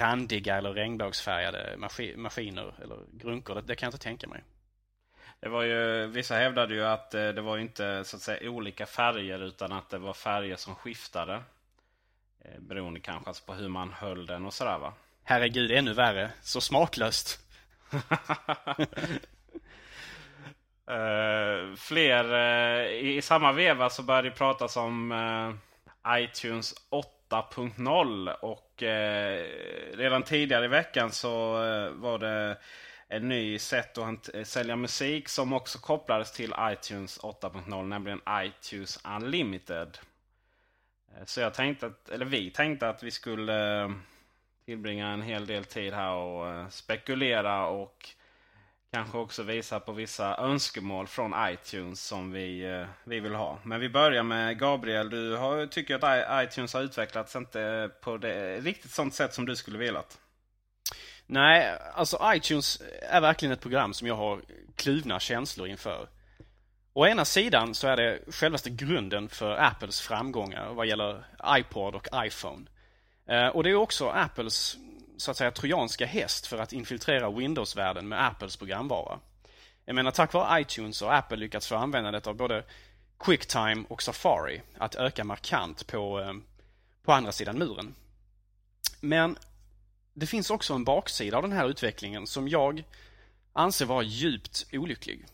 randiga 0.00 0.56
eller 0.56 0.72
regnbågsfärgade 0.72 1.74
maskiner 2.16 2.74
eller 2.82 2.98
grunkor. 3.12 3.54
Det, 3.54 3.62
det 3.62 3.74
kan 3.76 3.86
jag 3.86 3.94
inte 3.94 4.04
tänka 4.04 4.28
mig. 4.28 4.44
Det 5.40 5.48
var 5.48 5.62
ju, 5.62 6.06
vissa 6.06 6.34
hävdade 6.34 6.74
ju 6.74 6.84
att 6.84 7.14
eh, 7.14 7.28
det 7.28 7.40
var 7.40 7.58
inte 7.58 8.04
så 8.04 8.16
att 8.16 8.22
säga 8.22 8.50
olika 8.50 8.86
färger 8.86 9.42
utan 9.42 9.72
att 9.72 9.90
det 9.90 9.98
var 9.98 10.12
färger 10.12 10.56
som 10.56 10.74
skiftade. 10.74 11.42
Eh, 12.44 12.60
beroende 12.60 13.00
kanske 13.00 13.30
alltså 13.30 13.44
på 13.44 13.54
hur 13.54 13.68
man 13.68 13.92
höll 13.92 14.26
den 14.26 14.46
och 14.46 14.54
sådär 14.54 14.78
va? 14.78 14.92
Herregud, 15.24 15.70
ännu 15.70 15.92
värre. 15.92 16.30
Så 16.42 16.60
smaklöst. 16.60 17.38
Uh, 20.90 21.74
fler, 21.76 22.32
uh, 22.32 22.86
i, 22.86 23.16
i, 23.16 23.22
samma 23.22 23.52
veva 23.52 23.90
så 23.90 24.02
började 24.02 24.28
det 24.28 24.34
pratas 24.34 24.76
om 24.76 25.12
uh, 25.12 25.54
iTunes 26.18 26.74
8.0 27.30 28.32
och 28.32 28.82
redan 29.94 30.22
tidigare 30.22 30.64
i 30.64 30.68
veckan 30.68 31.12
så 31.12 31.52
var 31.92 32.18
det 32.18 32.58
en 33.08 33.28
ny 33.28 33.58
sätt 33.58 33.98
att 33.98 34.28
sälja 34.44 34.76
musik 34.76 35.28
som 35.28 35.52
också 35.52 35.78
kopplades 35.78 36.32
till 36.32 36.54
iTunes 36.60 37.20
8.0 37.20 37.82
nämligen 37.82 38.20
iTunes 38.28 39.00
Unlimited. 39.04 39.98
Eh, 41.16 41.24
så 41.24 41.40
jag 41.40 41.54
tänkte 41.54 41.86
att, 41.86 42.08
eller 42.08 42.24
vi 42.24 42.50
tänkte 42.50 42.88
att 42.88 43.02
vi 43.02 43.10
skulle 43.10 43.82
eh, 43.82 43.90
tillbringa 44.64 45.08
en 45.08 45.22
hel 45.22 45.46
del 45.46 45.64
tid 45.64 45.92
här 45.94 46.12
och 46.12 46.48
eh, 46.48 46.68
spekulera 46.68 47.66
och 47.66 48.08
kanske 48.92 49.18
också 49.18 49.42
visa 49.42 49.80
på 49.80 49.92
vissa 49.92 50.36
önskemål 50.36 51.06
från 51.06 51.34
iTunes 51.48 52.00
som 52.00 52.32
vi, 52.32 52.84
vi 53.04 53.20
vill 53.20 53.34
ha. 53.34 53.58
Men 53.62 53.80
vi 53.80 53.88
börjar 53.88 54.22
med 54.22 54.58
Gabriel. 54.58 55.10
Du 55.10 55.36
har, 55.36 55.66
tycker 55.66 56.04
att 56.04 56.44
iTunes 56.44 56.74
har 56.74 56.82
utvecklats 56.82 57.36
inte 57.36 57.90
på 58.00 58.16
det 58.16 58.60
riktigt 58.60 58.90
sånt 58.90 59.14
sätt 59.14 59.34
som 59.34 59.46
du 59.46 59.56
skulle 59.56 59.78
velat. 59.78 60.18
Nej, 61.26 61.78
alltså 61.94 62.32
iTunes 62.34 62.82
är 63.02 63.20
verkligen 63.20 63.52
ett 63.52 63.60
program 63.60 63.94
som 63.94 64.08
jag 64.08 64.16
har 64.16 64.40
kluvna 64.76 65.20
känslor 65.20 65.68
inför. 65.68 66.08
Å 66.96 67.06
ena 67.06 67.24
sidan 67.24 67.74
så 67.74 67.88
är 67.88 67.96
det 67.96 68.20
självaste 68.28 68.70
grunden 68.70 69.28
för 69.28 69.56
Apples 69.56 70.00
framgångar 70.00 70.72
vad 70.72 70.86
gäller 70.86 71.24
iPod 71.46 71.94
och 71.94 72.08
iPhone. 72.14 72.66
Eh, 73.26 73.46
och 73.46 73.62
det 73.62 73.70
är 73.70 73.74
också 73.74 74.08
Apples 74.08 74.76
så 75.16 75.30
att 75.30 75.36
säga 75.36 75.50
trojanska 75.50 76.06
häst 76.06 76.46
för 76.46 76.58
att 76.58 76.72
infiltrera 76.72 77.30
Windows-världen 77.30 78.08
med 78.08 78.26
Apples 78.26 78.56
programvara. 78.56 79.18
Jag 79.84 79.94
menar 79.94 80.10
tack 80.10 80.32
vare 80.32 80.60
iTunes 80.60 81.00
har 81.00 81.12
Apple 81.12 81.36
lyckats 81.36 81.68
få 81.68 81.76
användandet 81.76 82.26
av 82.26 82.34
både 82.34 82.64
Quicktime 83.18 83.84
och 83.88 84.02
Safari 84.02 84.62
att 84.78 84.94
öka 84.94 85.24
markant 85.24 85.86
på, 85.86 86.20
eh, 86.20 86.32
på 87.04 87.12
andra 87.12 87.32
sidan 87.32 87.58
muren. 87.58 87.94
Men 89.00 89.36
det 90.14 90.26
finns 90.26 90.50
också 90.50 90.74
en 90.74 90.84
baksida 90.84 91.36
av 91.36 91.42
den 91.42 91.52
här 91.52 91.68
utvecklingen 91.68 92.26
som 92.26 92.48
jag 92.48 92.84
anser 93.52 93.86
vara 93.86 94.02
djupt 94.02 94.66
olycklig. 94.72 95.26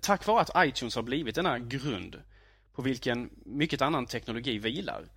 Tack 0.00 0.26
vare 0.26 0.40
att 0.40 0.66
iTunes 0.68 0.94
har 0.94 1.02
blivit 1.02 1.34
denna 1.34 1.58
grund 1.58 2.22
på 2.72 2.82
vilken 2.82 3.30
mycket 3.44 3.82
annan 3.82 4.06
teknologi 4.06 4.58
vilar 4.58 5.08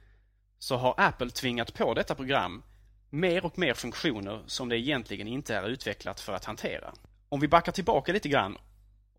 så 0.59 0.77
har 0.77 0.95
Apple 0.97 1.29
tvingat 1.29 1.73
på 1.73 1.93
detta 1.93 2.15
program 2.15 2.63
mer 3.09 3.45
och 3.45 3.57
mer 3.57 3.73
funktioner 3.73 4.43
som 4.45 4.69
det 4.69 4.77
egentligen 4.77 5.27
inte 5.27 5.55
är 5.55 5.69
utvecklat 5.69 6.19
för 6.19 6.33
att 6.33 6.45
hantera. 6.45 6.93
Om 7.29 7.39
vi 7.39 7.47
backar 7.47 7.71
tillbaka 7.71 8.13
lite 8.13 8.29
grann 8.29 8.57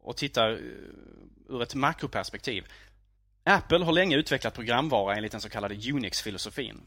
och 0.00 0.16
tittar 0.16 0.50
eh, 0.50 0.59
ur 1.49 1.62
ett 1.62 1.75
makroperspektiv. 1.75 2.66
Apple 3.44 3.85
har 3.85 3.92
länge 3.92 4.16
utvecklat 4.16 4.54
programvara 4.54 5.16
enligt 5.16 5.32
den 5.32 5.40
så 5.40 5.49
kallade 5.49 5.75
Unix-filosofin. 5.75 6.80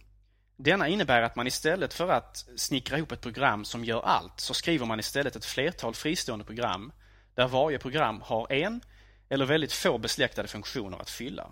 Denna 0.57 0.87
innebär 0.87 1.21
att 1.21 1.35
man 1.35 1.47
istället 1.47 1.93
för 1.93 2.09
att 2.09 2.45
snickra 2.55 2.97
ihop 2.97 3.11
ett 3.11 3.21
program 3.21 3.65
som 3.65 3.85
gör 3.85 4.01
allt 4.01 4.39
så 4.39 4.53
skriver 4.53 4.85
man 4.85 4.99
istället 4.99 5.35
ett 5.35 5.45
flertal 5.45 5.93
fristående 5.93 6.45
program 6.45 6.91
där 7.35 7.47
varje 7.47 7.79
program 7.79 8.21
har 8.21 8.51
en 8.51 8.81
eller 9.29 9.45
väldigt 9.45 9.73
få 9.73 9.97
besläktade 9.97 10.47
funktioner 10.47 11.01
att 11.01 11.09
fylla. 11.09 11.49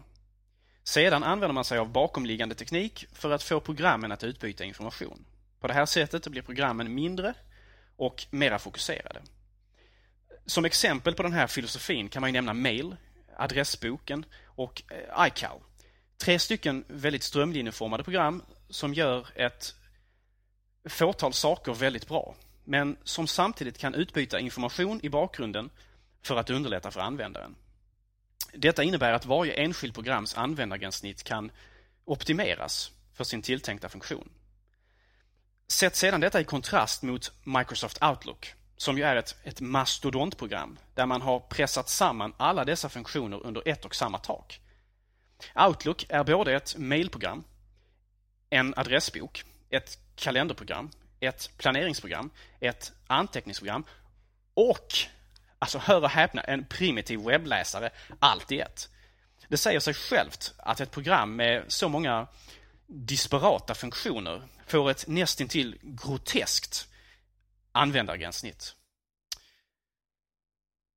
Sedan 0.83 1.23
använder 1.23 1.53
man 1.53 1.65
sig 1.65 1.77
av 1.77 1.89
bakomliggande 1.89 2.55
teknik 2.55 3.05
för 3.13 3.31
att 3.31 3.43
få 3.43 3.59
programmen 3.59 4.11
att 4.11 4.23
utbyta 4.23 4.63
information. 4.63 5.25
På 5.59 5.67
det 5.67 5.73
här 5.73 5.85
sättet 5.85 6.27
blir 6.27 6.41
programmen 6.41 6.95
mindre 6.95 7.33
och 7.95 8.25
mera 8.29 8.59
fokuserade. 8.59 9.21
Som 10.45 10.65
exempel 10.65 11.13
på 11.13 11.23
den 11.23 11.33
här 11.33 11.47
filosofin 11.47 12.09
kan 12.09 12.21
man 12.21 12.33
nämna 12.33 12.53
Mail, 12.53 12.95
Adressboken 13.37 14.25
och 14.45 14.83
eh, 14.91 15.27
iCal. 15.27 15.59
Tre 16.17 16.39
stycken 16.39 16.85
väldigt 16.87 17.23
strömlinjeformade 17.23 18.03
program 18.03 18.43
som 18.69 18.93
gör 18.93 19.27
ett 19.35 19.75
fåtal 20.89 21.33
saker 21.33 21.73
väldigt 21.73 22.07
bra. 22.07 22.35
Men 22.63 22.97
som 23.03 23.27
samtidigt 23.27 23.77
kan 23.77 23.93
utbyta 23.93 24.39
information 24.39 24.99
i 25.03 25.09
bakgrunden 25.09 25.69
för 26.21 26.35
att 26.37 26.49
underlätta 26.49 26.91
för 26.91 26.99
användaren. 26.99 27.55
Detta 28.53 28.83
innebär 28.83 29.13
att 29.13 29.25
varje 29.25 29.53
enskild 29.53 29.93
programs 29.93 30.37
användargränssnitt 30.37 31.23
kan 31.23 31.51
optimeras 32.05 32.91
för 33.13 33.23
sin 33.23 33.41
tilltänkta 33.41 33.89
funktion. 33.89 34.29
Sätt 35.67 35.95
sedan 35.95 36.21
detta 36.21 36.41
i 36.41 36.43
kontrast 36.43 37.03
mot 37.03 37.31
Microsoft 37.43 38.03
Outlook 38.03 38.55
som 38.81 38.97
ju 38.97 39.03
är 39.03 39.15
ett, 39.15 39.35
ett 39.43 39.61
mastodontprogram 39.61 40.79
där 40.93 41.05
man 41.05 41.21
har 41.21 41.39
pressat 41.39 41.89
samman 41.89 42.33
alla 42.37 42.65
dessa 42.65 42.89
funktioner 42.89 43.45
under 43.45 43.67
ett 43.67 43.85
och 43.85 43.95
samma 43.95 44.17
tak. 44.17 44.61
Outlook 45.55 46.05
är 46.09 46.23
både 46.23 46.55
ett 46.55 46.77
mailprogram, 46.77 47.43
en 48.49 48.73
adressbok, 48.77 49.43
ett 49.69 49.99
kalenderprogram, 50.15 50.89
ett 51.21 51.49
planeringsprogram, 51.57 52.29
ett 52.59 52.91
anteckningsprogram 53.07 53.85
och, 54.53 54.87
alltså 55.59 55.77
hör 55.77 56.01
och 56.01 56.09
häpna, 56.09 56.41
en 56.41 56.65
primitiv 56.65 57.19
webbläsare, 57.19 57.89
allt 58.19 58.51
i 58.51 58.59
ett. 58.59 58.89
Det 59.47 59.57
säger 59.57 59.79
sig 59.79 59.93
självt 59.93 60.53
att 60.57 60.79
ett 60.79 60.91
program 60.91 61.35
med 61.35 61.63
så 61.67 61.89
många 61.89 62.27
disparata 62.87 63.75
funktioner 63.75 64.41
får 64.67 64.91
ett 64.91 65.07
nästintill 65.07 65.77
groteskt 65.81 66.87
användargränssnitt. 67.71 68.75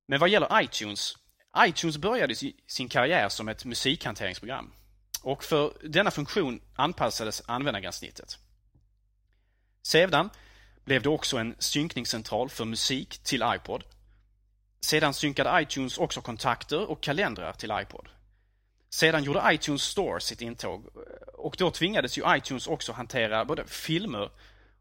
Men 0.07 0.19
vad 0.19 0.29
gäller 0.29 0.61
iTunes, 0.61 1.17
iTunes 1.57 1.97
började 1.97 2.35
sin 2.67 2.89
karriär 2.89 3.29
som 3.29 3.47
ett 3.47 3.65
musikhanteringsprogram. 3.65 4.73
Och 5.21 5.43
för 5.43 5.73
denna 5.83 6.11
funktion 6.11 6.61
anpassades 6.75 7.43
användargränssnittet. 7.45 8.39
Sedan 9.85 10.29
blev 10.85 11.01
det 11.01 11.09
också 11.09 11.37
en 11.37 11.55
synkningscentral 11.59 12.49
för 12.49 12.65
musik 12.65 13.17
till 13.17 13.43
iPod. 13.55 13.83
Sedan 14.81 15.13
synkade 15.13 15.61
iTunes 15.61 15.97
också 15.97 16.21
kontakter 16.21 16.89
och 16.89 17.01
kalendrar 17.01 17.53
till 17.53 17.71
iPod. 17.81 18.09
Sedan 18.89 19.23
gjorde 19.23 19.53
iTunes 19.53 19.81
Store 19.81 20.21
sitt 20.21 20.41
intåg 20.41 20.85
eh, 20.85 21.27
och 21.33 21.55
då 21.57 21.71
tvingades 21.71 22.17
ju 22.17 22.37
iTunes 22.37 22.67
också 22.67 22.91
hantera 22.91 23.45
både 23.45 23.67
filmer 23.67 24.29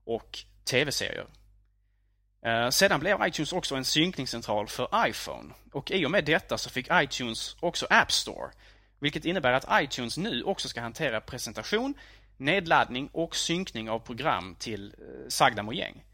och 0.05 0.39
tv-serier. 0.65 1.27
Eh, 2.43 2.71
sedan 2.71 3.01
blev 3.01 3.27
iTunes 3.27 3.53
också 3.53 3.75
en 3.75 3.85
synkningscentral 3.85 4.69
för 4.69 5.09
iPhone 5.09 5.55
och 5.73 5.91
i 5.91 6.07
och 6.07 6.11
med 6.11 6.25
detta 6.25 6.59
så 6.59 6.71
fick 6.71 6.89
iTunes 6.93 7.57
också 7.61 7.87
App 7.91 8.13
Store. 8.13 8.51
Vilket 8.99 9.25
innebär 9.25 9.53
att 9.53 9.83
iTunes 9.83 10.17
nu 10.17 10.43
också 10.43 10.69
ska 10.69 10.81
hantera 10.81 11.21
presentation, 11.21 11.95
nedladdning 12.37 13.09
och 13.13 13.37
synkning 13.37 13.91
av 13.91 13.99
program 13.99 14.57
till 14.59 14.95
eh, 14.99 15.29
sagda 15.29 15.63
mojäng. 15.63 16.05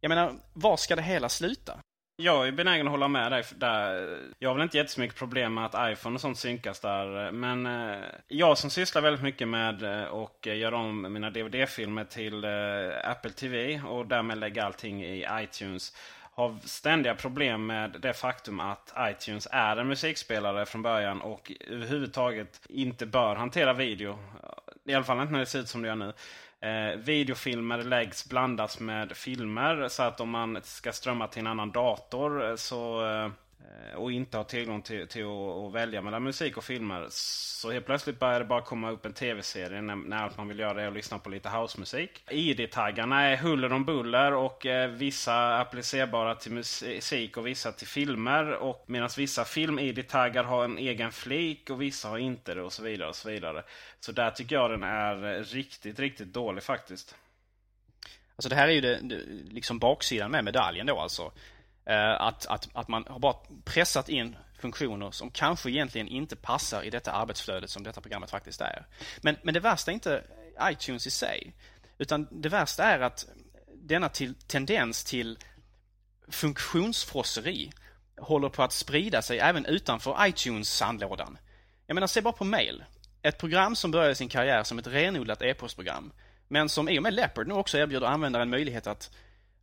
Jag 0.00 0.08
menar, 0.08 0.34
var 0.52 0.76
ska 0.76 0.96
det 0.96 1.02
hela 1.02 1.28
sluta? 1.28 1.80
Jag 2.16 2.48
är 2.48 2.52
benägen 2.52 2.86
att 2.86 2.90
hålla 2.90 3.08
med 3.08 3.32
dig. 3.32 3.44
Där. 3.56 4.18
Jag 4.38 4.48
har 4.48 4.54
väl 4.54 4.62
inte 4.62 4.76
jättemycket 4.76 5.16
problem 5.16 5.54
med 5.54 5.64
att 5.66 5.92
iPhone 5.92 6.14
och 6.14 6.20
sånt 6.20 6.38
synkas 6.38 6.80
där. 6.80 7.32
Men 7.32 7.66
eh, 7.66 8.04
jag 8.28 8.58
som 8.58 8.70
sysslar 8.70 9.02
väldigt 9.02 9.22
mycket 9.22 9.48
med 9.48 9.82
eh, 9.82 10.14
att 10.14 10.46
göra 10.46 10.76
om 10.76 11.12
mina 11.12 11.30
DVD-filmer 11.30 12.04
till 12.04 12.44
Apple 13.04 13.30
TV 13.30 13.80
och 13.80 14.06
därmed 14.06 14.38
lägga 14.38 14.64
allting 14.64 15.04
i 15.04 15.26
iTunes 15.32 15.92
har 16.40 16.56
ständiga 16.64 17.14
problem 17.14 17.66
med 17.66 17.96
det 18.00 18.12
faktum 18.12 18.60
att 18.60 18.94
iTunes 18.98 19.48
är 19.50 19.76
en 19.76 19.88
musikspelare 19.88 20.66
från 20.66 20.82
början 20.82 21.20
och 21.20 21.52
överhuvudtaget 21.68 22.60
inte 22.68 23.06
bör 23.06 23.36
hantera 23.36 23.72
video. 23.72 24.18
I 24.90 24.94
alla 24.94 25.04
fall 25.04 25.20
inte 25.20 25.32
när 25.32 25.40
det 25.40 25.46
ser 25.46 25.58
ut 25.58 25.68
som 25.68 25.82
det 25.82 25.88
gör 25.88 25.96
nu. 25.96 26.12
Eh, 26.62 26.96
videofilmer 26.96 27.82
läggs 27.82 28.28
blandas 28.28 28.80
med 28.80 29.16
filmer 29.16 29.88
så 29.88 30.02
att 30.02 30.20
om 30.20 30.30
man 30.30 30.58
ska 30.62 30.92
strömma 30.92 31.26
till 31.26 31.40
en 31.40 31.46
annan 31.46 31.70
dator 31.70 32.48
eh, 32.48 32.56
så 32.56 33.06
eh, 33.06 33.30
Eh, 33.70 33.94
och 33.94 34.12
inte 34.12 34.36
har 34.36 34.44
tillgång 34.44 34.82
till, 34.82 35.08
till 35.08 35.24
att, 35.24 35.66
att, 35.66 35.72
välja 35.72 36.02
mellan 36.02 36.22
musik 36.22 36.56
och 36.56 36.64
filmer. 36.64 37.06
Så 37.10 37.70
helt 37.70 37.86
plötsligt 37.86 38.18
börjar 38.18 38.38
det 38.38 38.44
bara 38.44 38.60
komma 38.60 38.90
upp 38.90 39.06
en 39.06 39.12
tv-serie 39.12 39.80
när, 39.80 39.96
när 39.96 40.16
allt 40.16 40.36
man 40.36 40.48
vill 40.48 40.58
göra 40.58 40.82
är 40.82 40.86
att 40.86 40.94
lyssna 40.94 41.18
på 41.18 41.30
lite 41.30 41.48
housemusik. 41.48 42.24
ID-taggarna 42.30 43.22
är 43.22 43.36
huller 43.36 43.72
om 43.72 43.84
buller 43.84 44.32
och 44.32 44.66
eh, 44.66 44.90
vissa 44.90 45.60
applicerbara 45.60 46.34
till 46.34 46.52
musik 46.52 47.36
och 47.36 47.46
vissa 47.46 47.72
till 47.72 47.86
filmer. 47.86 48.52
Och 48.52 48.84
medan 48.86 49.08
vissa 49.16 49.44
film-ID-taggar 49.44 50.44
har 50.44 50.64
en 50.64 50.78
egen 50.78 51.12
flik 51.12 51.70
och 51.70 51.82
vissa 51.82 52.08
har 52.08 52.18
inte 52.18 52.54
det 52.54 52.62
och 52.62 52.72
så 52.72 52.82
vidare. 52.82 53.08
och 53.08 53.16
Så 53.16 53.30
vidare. 53.30 53.62
Så 54.00 54.12
där 54.12 54.30
tycker 54.30 54.56
jag 54.56 54.70
den 54.70 54.82
är 54.82 55.44
riktigt, 55.44 55.98
riktigt 55.98 56.32
dålig 56.32 56.62
faktiskt. 56.62 57.14
Alltså 58.36 58.48
det 58.48 58.56
här 58.56 58.68
är 58.68 58.72
ju 58.72 58.80
det, 58.80 59.00
det 59.02 59.20
liksom 59.50 59.78
baksidan 59.78 60.30
med 60.30 60.44
medaljen 60.44 60.86
då 60.86 60.98
alltså. 60.98 61.32
Eh, 61.90 62.20
att, 62.20 62.46
att, 62.46 62.68
att 62.72 62.88
man 62.88 63.04
har 63.08 63.18
bara 63.18 63.36
pressat 63.64 64.08
in 64.08 64.36
funktioner 64.58 65.10
som 65.10 65.30
kanske 65.30 65.70
egentligen 65.70 66.08
inte 66.08 66.36
passar 66.36 66.82
i 66.82 66.90
detta 66.90 67.12
arbetsflödet 67.12 67.70
som 67.70 67.82
detta 67.82 68.00
programmet 68.00 68.30
faktiskt 68.30 68.60
är. 68.60 68.86
Men, 69.20 69.36
men 69.42 69.54
det 69.54 69.60
värsta 69.60 69.90
är 69.90 69.94
inte 69.94 70.22
iTunes 70.62 71.06
i 71.06 71.10
sig. 71.10 71.54
Utan 71.98 72.28
det 72.30 72.48
värsta 72.48 72.84
är 72.84 73.00
att 73.00 73.26
denna 73.74 74.08
till, 74.08 74.34
tendens 74.34 75.04
till 75.04 75.38
funktionsfrosseri 76.28 77.72
håller 78.18 78.48
på 78.48 78.62
att 78.62 78.72
sprida 78.72 79.22
sig 79.22 79.38
även 79.38 79.66
utanför 79.66 80.26
iTunes-sandlådan. 80.26 81.38
Jag 81.86 81.94
menar, 81.94 82.06
se 82.06 82.20
bara 82.20 82.32
på 82.32 82.44
mail. 82.44 82.84
Ett 83.22 83.38
program 83.38 83.76
som 83.76 83.90
började 83.90 84.14
sin 84.14 84.28
karriär 84.28 84.62
som 84.62 84.78
ett 84.78 84.86
renodlat 84.86 85.42
e-postprogram. 85.42 86.12
Men 86.48 86.68
som 86.68 86.88
i 86.88 86.98
och 86.98 87.02
med 87.02 87.14
Leopard 87.14 87.48
nu 87.48 87.54
också 87.54 87.78
erbjuder 87.78 88.06
användaren 88.06 88.50
möjlighet 88.50 88.86
att 88.86 89.10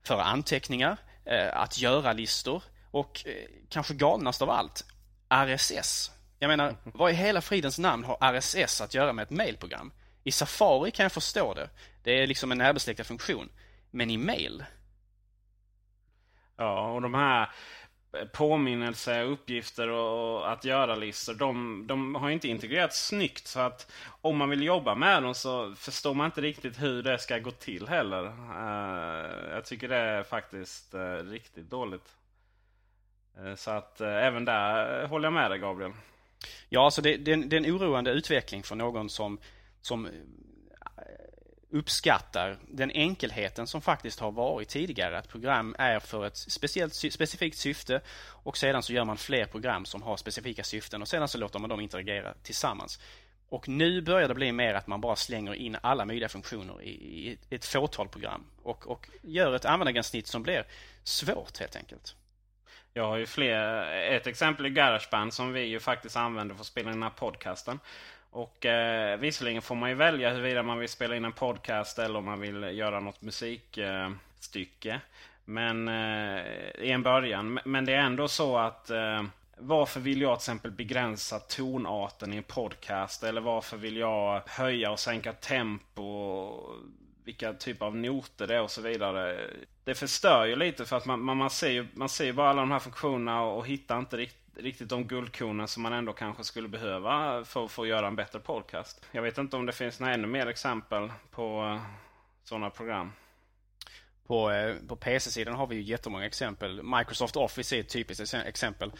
föra 0.04 0.24
anteckningar, 0.24 0.98
att 1.54 1.78
göra-listor 1.78 2.64
och 2.92 3.24
eh, 3.26 3.34
kanske 3.70 3.94
galnast 3.94 4.42
av 4.42 4.50
allt, 4.50 4.86
RSS. 5.30 6.12
Jag 6.40 6.48
menar, 6.48 6.76
vad 6.84 7.12
i 7.12 7.14
hela 7.14 7.42
fridens 7.42 7.80
namn 7.80 8.04
har 8.04 8.34
RSS 8.34 8.82
att 8.82 8.94
göra 8.94 9.14
med 9.14 9.24
ett 9.24 9.30
mailprogram? 9.30 9.92
I 10.24 10.32
Safari 10.32 10.92
kan 10.92 11.04
jag 11.04 11.12
förstå 11.12 11.54
det. 11.54 11.70
Det 12.04 12.12
är 12.12 12.28
liksom 12.28 12.52
en 12.52 12.58
närbesläktad 12.58 13.04
funktion. 13.04 13.50
Men 13.92 14.10
i 14.10 14.18
mail? 14.18 14.66
Ja, 16.58 16.92
och 16.92 17.02
de 17.02 17.14
här 17.14 17.52
påminnelse, 18.34 19.24
uppgifter 19.24 19.90
och 19.90 20.52
att 20.52 20.66
göra-listor. 20.66 21.34
De, 21.34 21.84
de 21.88 22.16
har 22.16 22.30
inte 22.30 22.48
integrerats 22.48 23.08
snyggt. 23.08 23.48
Så 23.48 23.60
att 23.60 23.92
om 24.22 24.38
man 24.38 24.50
vill 24.50 24.64
jobba 24.64 24.96
med 24.96 25.24
dem 25.24 25.36
så 25.36 25.76
förstår 25.76 26.14
man 26.14 26.26
inte 26.26 26.42
riktigt 26.42 26.82
hur 26.82 27.04
det 27.04 27.20
ska 27.20 27.40
gå 27.40 27.52
till 27.52 27.88
heller. 27.88 28.24
Uh, 28.24 29.54
jag 29.54 29.66
tycker 29.66 29.88
det 29.88 29.96
är 29.96 30.24
faktiskt 30.24 30.96
uh, 30.96 31.16
riktigt 31.16 31.70
dåligt. 31.70 32.16
Uh, 33.42 33.56
så 33.56 33.72
att 33.72 34.02
även 34.02 34.46
där 34.46 35.08
håller 35.08 35.26
jag 35.26 35.34
med 35.34 35.52
dig 35.52 35.60
Gabriel. 35.60 35.92
Ja, 36.70 36.86
alltså 36.86 37.02
det, 37.02 37.18
det, 37.18 37.36
det 37.36 37.56
är 37.56 37.66
en 37.66 37.76
oroande 37.76 38.12
utveckling 38.12 38.64
för 38.64 38.76
någon 38.76 39.10
som, 39.10 39.40
som 39.82 40.08
uppskattar 41.78 42.58
den 42.68 42.92
enkelheten 42.92 43.68
som 43.68 43.82
faktiskt 43.82 44.20
har 44.20 44.32
varit 44.32 44.70
tidigare. 44.70 45.18
Att 45.18 45.30
program 45.30 45.76
är 45.80 46.00
för 46.00 46.26
ett 46.26 46.38
speciellt, 46.38 46.94
specifikt 46.94 47.58
syfte 47.58 48.02
och 48.44 48.58
sedan 48.58 48.84
så 48.84 48.94
gör 48.94 49.06
man 49.06 49.18
fler 49.18 49.46
program 49.46 49.86
som 49.86 50.02
har 50.02 50.18
specifika 50.18 50.64
syften 50.64 51.02
och 51.02 51.08
sedan 51.08 51.28
så 51.28 51.38
låter 51.38 51.60
man 51.60 51.70
dem 51.70 51.82
interagera 51.82 52.34
tillsammans. 52.44 53.00
Och 53.50 53.68
nu 53.68 54.02
börjar 54.02 54.28
det 54.28 54.34
bli 54.34 54.52
mer 54.52 54.74
att 54.74 54.88
man 54.88 55.02
bara 55.02 55.16
slänger 55.16 55.54
in 55.54 55.78
alla 55.82 56.06
möjliga 56.06 56.30
funktioner 56.30 56.84
i, 56.84 57.38
ett 57.50 57.66
fåtal 57.66 58.08
program 58.08 58.46
och, 58.64 58.88
och 58.88 59.10
gör 59.22 59.56
ett 59.56 59.66
användargränssnitt 59.66 60.28
som 60.28 60.44
blir 60.44 60.66
svårt 61.04 61.58
helt 61.58 61.76
enkelt. 61.76 62.16
Jag 62.94 63.08
har 63.08 63.18
ju 63.18 63.26
fler. 63.26 63.92
Ett 63.92 64.28
exempel 64.28 64.66
är 64.66 64.70
Garageband 64.70 65.34
som 65.34 65.54
vi 65.54 65.62
ju 65.62 65.80
faktiskt 65.80 66.18
använder 66.18 66.56
för 66.56 66.62
att 66.62 66.68
spela 66.68 66.90
in 66.90 66.96
den 66.96 67.04
här 67.04 67.10
podcasten. 67.10 67.80
Och 68.32 68.66
eh, 68.66 69.20
visserligen 69.20 69.62
får 69.62 69.76
man 69.76 69.90
ju 69.90 69.96
välja 69.96 70.34
huruvida 70.34 70.64
man 70.64 70.80
vill 70.80 70.90
spela 70.90 71.16
in 71.16 71.26
en 71.26 71.32
podcast 71.32 72.00
eller 72.00 72.20
om 72.20 72.26
man 72.26 72.40
vill 72.40 72.64
göra 72.78 73.00
något 73.00 73.22
musikstycke. 73.22 74.92
Eh, 74.92 75.00
men 75.46 75.88
eh, 75.88 76.46
i 76.80 76.92
en 76.92 77.04
början. 77.04 77.60
Men 77.66 77.86
det 77.86 77.94
är 77.94 78.02
ändå 78.02 78.28
så 78.28 78.58
att 78.58 78.90
eh, 78.90 79.24
varför 79.58 80.00
vill 80.00 80.22
jag 80.22 80.40
till 80.40 80.44
exempel 80.44 80.72
begränsa 80.72 81.40
tonarten 81.40 82.34
i 82.34 82.38
en 82.38 82.44
podcast? 82.44 83.24
Eller 83.24 83.42
varför 83.42 83.78
vill 83.78 83.98
jag 83.98 84.42
höja 84.48 84.92
och 84.92 85.00
sänka 85.00 85.34
tempo? 85.34 86.50
Vilka 87.24 87.54
typer 87.54 87.86
av 87.86 87.96
noter 87.96 88.48
det 88.48 88.56
är 88.56 88.62
och 88.62 88.72
så 88.72 88.82
vidare. 88.82 89.50
Det 89.84 89.96
förstör 89.96 90.46
ju 90.46 90.56
lite 90.56 90.86
för 90.86 90.98
att 90.98 91.06
man, 91.06 91.22
man, 91.22 91.38
man 91.38 91.50
ser 91.50 91.70
ju 91.70 91.88
man 91.94 92.10
ser 92.10 92.34
bara 92.34 92.50
alla 92.50 92.62
de 92.62 92.72
här 92.72 92.80
funktionerna 92.80 93.42
och, 93.42 93.58
och 93.58 93.68
hittar 93.68 94.00
inte 94.00 94.18
riktigt 94.18 94.47
riktigt 94.60 94.90
de 94.90 95.08
guldkornen 95.08 95.68
som 95.68 95.84
man 95.84 95.94
ändå 95.94 96.14
kanske 96.14 96.44
skulle 96.44 96.68
behöva 96.68 97.44
för, 97.46 97.68
för 97.68 97.84
att 97.84 97.90
göra 97.90 98.08
en 98.08 98.16
bättre 98.16 98.40
podcast. 98.40 99.06
Jag 99.12 99.22
vet 99.22 99.38
inte 99.38 99.56
om 99.56 99.66
det 99.66 99.74
finns 99.74 100.00
några 100.00 100.14
ännu 100.14 100.28
mer 100.28 100.48
exempel 100.48 101.12
på 101.32 101.64
eh, 101.64 101.82
sådana 102.44 102.70
program. 102.70 103.12
På, 104.28 104.52
eh, 104.52 104.76
på 104.88 104.96
PC-sidan 104.96 105.56
har 105.56 105.68
vi 105.68 105.76
ju 105.76 105.82
jättemånga 105.82 106.26
exempel. 106.26 106.84
Microsoft 106.84 107.36
Office 107.36 107.76
är 107.76 107.80
ett 107.80 107.90
typiskt 107.90 108.34
exempel. 108.34 108.92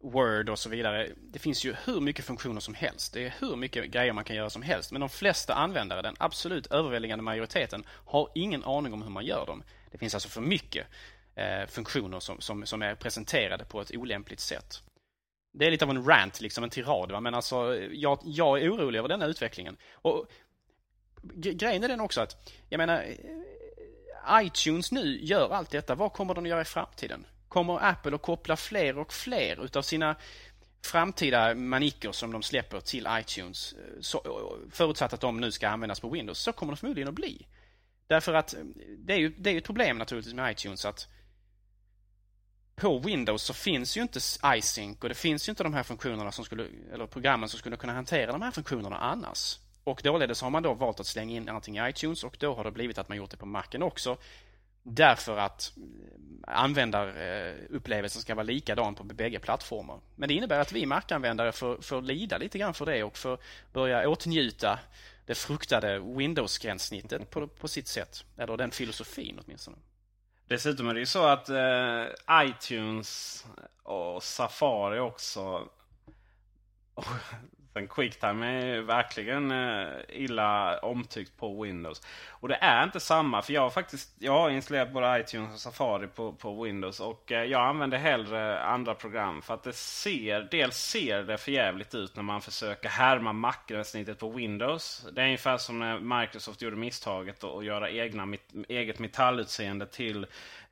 Word 0.00 0.48
och 0.48 0.58
så 0.58 0.68
vidare. 0.68 1.10
Det 1.16 1.38
finns 1.38 1.64
ju 1.64 1.74
hur 1.84 2.00
mycket 2.00 2.24
funktioner 2.24 2.60
som 2.60 2.74
helst. 2.74 3.12
Det 3.12 3.26
är 3.26 3.34
hur 3.40 3.56
mycket 3.56 3.90
grejer 3.90 4.12
man 4.12 4.24
kan 4.24 4.36
göra 4.36 4.50
som 4.50 4.62
helst. 4.62 4.92
Men 4.92 5.00
de 5.00 5.08
flesta 5.08 5.54
användare, 5.54 6.02
den 6.02 6.14
absolut 6.18 6.66
överväldigande 6.66 7.22
majoriteten, 7.22 7.84
har 7.88 8.30
ingen 8.34 8.64
aning 8.64 8.92
om 8.92 9.02
hur 9.02 9.10
man 9.10 9.24
gör 9.24 9.46
dem. 9.46 9.62
Det 9.90 9.98
finns 9.98 10.14
alltså 10.14 10.28
för 10.28 10.40
mycket 10.40 10.86
eh, 11.34 11.66
funktioner 11.68 12.20
som, 12.20 12.40
som, 12.40 12.66
som 12.66 12.82
är 12.82 12.94
presenterade 12.94 13.64
på 13.64 13.80
ett 13.80 13.90
olämpligt 13.94 14.40
sätt. 14.40 14.82
Det 15.58 15.66
är 15.66 15.70
lite 15.70 15.84
av 15.84 15.90
en 15.90 16.04
rant, 16.04 16.40
liksom 16.40 16.64
en 16.64 16.70
tirad. 16.70 17.12
Va? 17.12 17.20
Men 17.20 17.34
alltså, 17.34 17.84
jag, 17.92 18.18
jag 18.24 18.62
är 18.62 18.74
orolig 18.74 18.98
över 18.98 19.08
denna 19.08 19.26
utvecklingen. 19.26 19.76
Och 19.92 20.26
grejen 21.34 21.84
är 21.84 21.88
den 21.88 22.00
också 22.00 22.20
att, 22.20 22.52
jag 22.68 22.78
menar, 22.78 23.02
eh, 23.02 24.46
iTunes 24.46 24.92
nu 24.92 25.18
gör 25.24 25.50
allt 25.50 25.70
detta. 25.70 25.94
Vad 25.94 26.12
kommer 26.12 26.34
de 26.34 26.44
att 26.44 26.50
göra 26.50 26.60
i 26.60 26.64
framtiden? 26.64 27.26
Kommer 27.48 27.84
Apple 27.84 28.14
att 28.14 28.22
koppla 28.22 28.56
fler 28.56 28.98
och 28.98 29.12
fler 29.12 29.64
utav 29.64 29.82
sina 29.82 30.16
framtida 30.84 31.54
manicker 31.54 32.12
som 32.12 32.32
de 32.32 32.42
släpper 32.42 32.80
till 32.80 33.08
iTunes, 33.10 33.72
eh, 33.72 34.00
så, 34.00 34.18
eh, 34.18 34.70
förutsatt 34.70 35.12
att 35.12 35.20
de 35.20 35.40
nu 35.40 35.52
ska 35.52 35.68
användas 35.68 36.00
på 36.00 36.08
Windows, 36.08 36.38
så 36.38 36.52
kommer 36.52 36.72
det 36.72 36.76
förmodligen 36.76 37.08
att 37.08 37.14
bli. 37.14 37.46
Därför 38.06 38.34
att 38.34 38.54
det 38.98 39.12
är 39.12 39.18
ju, 39.18 39.28
det 39.28 39.50
är 39.50 39.52
ju 39.52 39.58
ett 39.58 39.64
problem 39.64 39.98
naturligtvis 39.98 40.34
med 40.34 40.52
iTunes 40.52 40.84
att 40.84 41.08
på 42.76 42.98
Windows 42.98 43.42
så 43.42 43.54
finns 43.54 43.96
ju 43.96 44.02
inte 44.02 44.20
iSync 44.56 44.98
och 45.00 45.08
det 45.08 45.14
finns 45.14 45.48
ju 45.48 45.50
inte 45.50 45.62
de 45.62 45.74
här 45.74 45.82
funktionerna 45.82 46.32
som 46.32 46.44
skulle, 46.44 46.66
eller 46.92 47.06
programmen 47.06 47.48
som 47.48 47.58
skulle 47.58 47.76
kunna 47.76 47.92
hantera 47.92 48.32
de 48.32 48.42
här 48.42 48.50
funktionerna 48.50 48.96
annars. 48.96 49.58
Och 49.84 50.00
dåledes 50.04 50.42
har 50.42 50.50
man 50.50 50.62
då 50.62 50.74
valt 50.74 51.00
att 51.00 51.06
slänga 51.06 51.36
in 51.36 51.48
allting 51.48 51.78
i 51.78 51.88
iTunes 51.88 52.24
och 52.24 52.36
då 52.40 52.54
har 52.54 52.64
det 52.64 52.70
blivit 52.70 52.98
att 52.98 53.08
man 53.08 53.18
gjort 53.18 53.30
det 53.30 53.36
på 53.36 53.46
Macen 53.46 53.82
också. 53.82 54.16
Därför 54.82 55.38
att 55.38 55.72
eh, 55.76 55.82
användarupplevelsen 56.58 58.22
ska 58.22 58.34
vara 58.34 58.44
likadan 58.44 58.94
på 58.94 59.04
bägge 59.04 59.38
plattformar. 59.38 60.00
Men 60.16 60.28
det 60.28 60.34
innebär 60.34 60.60
att 60.60 60.72
vi 60.72 60.86
Mac-användare 60.86 61.52
får, 61.52 61.80
får 61.80 62.02
lida 62.02 62.38
lite 62.38 62.58
grann 62.58 62.74
för 62.74 62.86
det 62.86 63.02
och 63.02 63.18
får 63.18 63.38
börja 63.72 64.08
åtnjuta 64.08 64.78
det 65.26 65.34
fruktade 65.34 65.98
Windows-gränssnittet 65.98 67.30
på, 67.30 67.46
på 67.46 67.68
sitt 67.68 67.88
sätt. 67.88 68.24
Eller 68.36 68.56
den 68.56 68.70
filosofin 68.70 69.40
åtminstone. 69.44 69.76
Dessutom 70.48 70.88
är 70.88 70.94
det 70.94 71.00
ju 71.00 71.06
så 71.06 71.26
att 71.26 71.48
eh, 71.48 72.04
iTunes 72.32 73.44
och 73.82 74.22
Safari 74.22 74.98
också 74.98 75.68
Sen 77.76 77.88
Quicktime 77.88 78.46
är 78.46 78.74
ju 78.74 78.82
verkligen 78.82 79.50
eh, 79.50 79.88
illa 80.08 80.78
omtyckt 80.78 81.36
på 81.36 81.62
Windows. 81.62 82.02
Och 82.28 82.48
det 82.48 82.54
är 82.54 82.84
inte 82.84 83.00
samma, 83.00 83.42
för 83.42 83.52
jag 83.52 83.60
har 83.60 83.70
faktiskt 83.70 84.14
jag 84.18 84.32
har 84.32 84.50
installerat 84.50 84.92
både 84.92 85.20
iTunes 85.20 85.54
och 85.54 85.60
Safari 85.60 86.06
på, 86.06 86.32
på 86.32 86.62
Windows. 86.62 87.00
Och 87.00 87.32
eh, 87.32 87.44
jag 87.44 87.68
använder 87.68 87.98
hellre 87.98 88.62
andra 88.62 88.94
program. 88.94 89.42
För 89.42 89.54
att 89.54 89.62
det 89.62 89.72
ser, 89.72 90.48
dels 90.50 90.76
ser 90.76 91.22
det 91.22 91.38
för 91.38 91.52
jävligt 91.52 91.94
ut 91.94 92.16
när 92.16 92.22
man 92.22 92.40
försöker 92.40 92.88
härma 92.88 93.32
Mac-gränssnittet 93.32 94.18
på 94.18 94.30
Windows. 94.30 95.06
Det 95.12 95.20
är 95.20 95.24
ungefär 95.24 95.58
som 95.58 95.78
när 95.78 96.20
Microsoft 96.20 96.62
gjorde 96.62 96.76
misstaget 96.76 97.44
att 97.44 97.64
göra 97.64 97.90
egna, 97.90 98.36
eget 98.68 98.98
metallutseende 98.98 99.86
till 99.86 100.26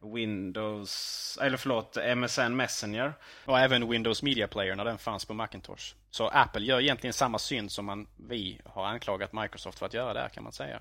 Windows, 0.04 1.38
eller 1.42 1.56
förlåt, 1.56 1.96
MSN 2.16 2.56
Messenger. 2.56 3.12
Och 3.44 3.58
även 3.58 3.90
Windows 3.90 4.22
Media 4.22 4.48
Player 4.48 4.76
när 4.76 4.84
den 4.84 4.98
fanns 4.98 5.24
på 5.24 5.34
Macintosh. 5.34 5.94
Så 6.10 6.28
Apple 6.28 6.64
gör 6.64 6.80
egentligen 6.80 7.12
samma 7.12 7.38
synd 7.38 7.72
som 7.72 7.84
man, 7.84 8.06
vi 8.16 8.60
har 8.64 8.86
anklagat 8.86 9.32
Microsoft 9.32 9.78
för 9.78 9.86
att 9.86 9.94
göra 9.94 10.14
där 10.14 10.28
kan 10.28 10.42
man 10.42 10.52
säga. 10.52 10.80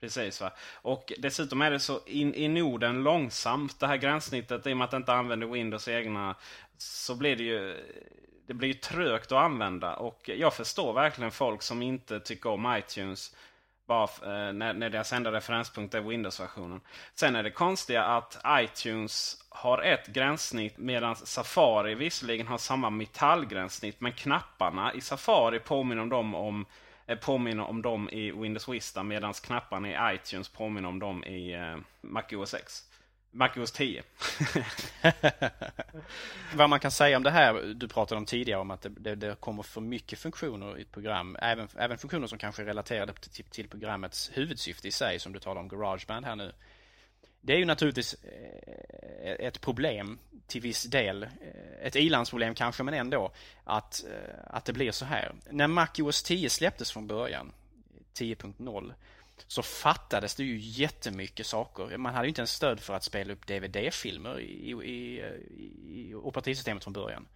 Precis 0.00 0.40
va. 0.40 0.52
Och 0.74 1.12
dessutom 1.18 1.62
är 1.62 1.70
det 1.70 1.80
så 1.80 2.00
in, 2.06 2.34
i 2.34 2.48
Norden 2.48 3.02
långsamt 3.02 3.80
det 3.80 3.86
här 3.86 3.96
gränssnittet 3.96 4.66
i 4.66 4.72
och 4.72 4.76
med 4.76 4.84
att 4.84 4.90
det 4.90 4.96
inte 4.96 5.12
använder 5.12 5.46
Windows 5.46 5.88
egna. 5.88 6.36
Så 6.78 7.14
blir 7.14 7.36
det 7.36 7.42
ju 7.42 7.76
det 8.48 8.54
blir 8.54 8.68
ju 8.68 8.74
trögt 8.74 9.32
att 9.32 9.38
använda. 9.38 9.96
Och 9.96 10.30
jag 10.36 10.54
förstår 10.54 10.92
verkligen 10.92 11.30
folk 11.30 11.62
som 11.62 11.82
inte 11.82 12.20
tycker 12.20 12.50
om 12.50 12.76
iTunes. 12.78 13.36
Bara 13.88 14.04
eh, 14.04 14.52
när, 14.52 14.72
när 14.72 14.90
deras 14.90 15.12
enda 15.12 15.32
referenspunkt 15.32 15.94
är 15.94 16.00
Windows-versionen. 16.00 16.80
Sen 17.14 17.36
är 17.36 17.42
det 17.42 17.50
konstiga 17.50 18.04
att 18.04 18.40
iTunes 18.48 19.44
har 19.48 19.82
ett 19.82 20.06
gränssnitt 20.06 20.78
medan 20.78 21.16
Safari 21.16 21.94
visserligen 21.94 22.46
har 22.46 22.58
samma 22.58 22.90
metallgränssnitt. 22.90 24.00
Men 24.00 24.12
knapparna 24.12 24.94
i 24.94 25.00
Safari 25.00 25.58
påminner 25.58 26.02
om 26.02 26.08
dem, 26.08 26.34
om, 26.34 26.66
eh, 27.06 27.18
påminner 27.18 27.64
om 27.64 27.82
dem 27.82 28.10
i 28.10 28.30
Windows 28.30 28.68
Vista 28.68 29.02
medan 29.02 29.32
knapparna 29.32 29.88
i 29.88 30.14
iTunes 30.14 30.48
påminner 30.48 30.88
om 30.88 30.98
dem 30.98 31.24
i 31.24 31.52
eh, 31.52 31.76
Mac 32.00 32.24
OS 32.32 32.54
X. 32.54 32.87
MacOS 33.38 33.72
10. 33.72 34.02
Vad 36.54 36.70
man 36.70 36.80
kan 36.80 36.90
säga 36.90 37.16
om 37.16 37.22
det 37.22 37.30
här, 37.30 37.74
du 37.74 37.88
pratade 37.88 38.18
om 38.18 38.26
tidigare 38.26 38.60
om 38.60 38.70
att 38.70 38.82
det, 38.82 38.88
det, 38.88 39.14
det 39.14 39.40
kommer 39.40 39.62
för 39.62 39.80
mycket 39.80 40.18
funktioner 40.18 40.78
i 40.78 40.82
ett 40.82 40.92
program. 40.92 41.36
Även, 41.42 41.68
även 41.76 41.98
funktioner 41.98 42.26
som 42.26 42.38
kanske 42.38 42.62
är 42.62 42.66
relaterade 42.66 43.12
till, 43.12 43.44
till 43.44 43.68
programmets 43.68 44.30
huvudsyfte 44.34 44.88
i 44.88 44.90
sig, 44.90 45.18
som 45.18 45.32
du 45.32 45.38
talar 45.38 45.60
om 45.60 45.68
Garageband 45.68 46.26
här 46.26 46.36
nu. 46.36 46.52
Det 47.40 47.52
är 47.52 47.58
ju 47.58 47.64
naturligtvis 47.64 48.14
eh, 48.14 49.46
ett 49.46 49.60
problem 49.60 50.18
till 50.46 50.60
viss 50.60 50.82
del. 50.82 51.22
Eh, 51.22 51.86
ett 51.86 51.96
ilandsproblem 51.96 52.54
kanske, 52.54 52.82
men 52.82 52.94
ändå. 52.94 53.32
Att, 53.64 54.04
eh, 54.04 54.34
att 54.46 54.64
det 54.64 54.72
blir 54.72 54.92
så 54.92 55.04
här. 55.04 55.34
När 55.50 55.66
MacOS 55.66 56.22
10 56.22 56.50
släpptes 56.50 56.92
från 56.92 57.06
början, 57.06 57.52
10.0 58.14 58.94
så 59.46 59.62
fattades 59.62 60.34
det 60.34 60.44
ju 60.44 60.58
jättemycket 60.58 61.46
saker. 61.46 61.96
Man 61.96 62.14
hade 62.14 62.26
ju 62.26 62.28
inte 62.28 62.40
ens 62.40 62.52
stöd 62.52 62.80
för 62.80 62.94
att 62.94 63.04
spela 63.04 63.32
upp 63.32 63.46
DVD-filmer 63.46 64.40
i, 64.40 64.70
i, 64.70 65.22
i, 65.86 66.14
operativsystemet 66.14 66.84
från 66.84 66.92
början. 66.92 67.28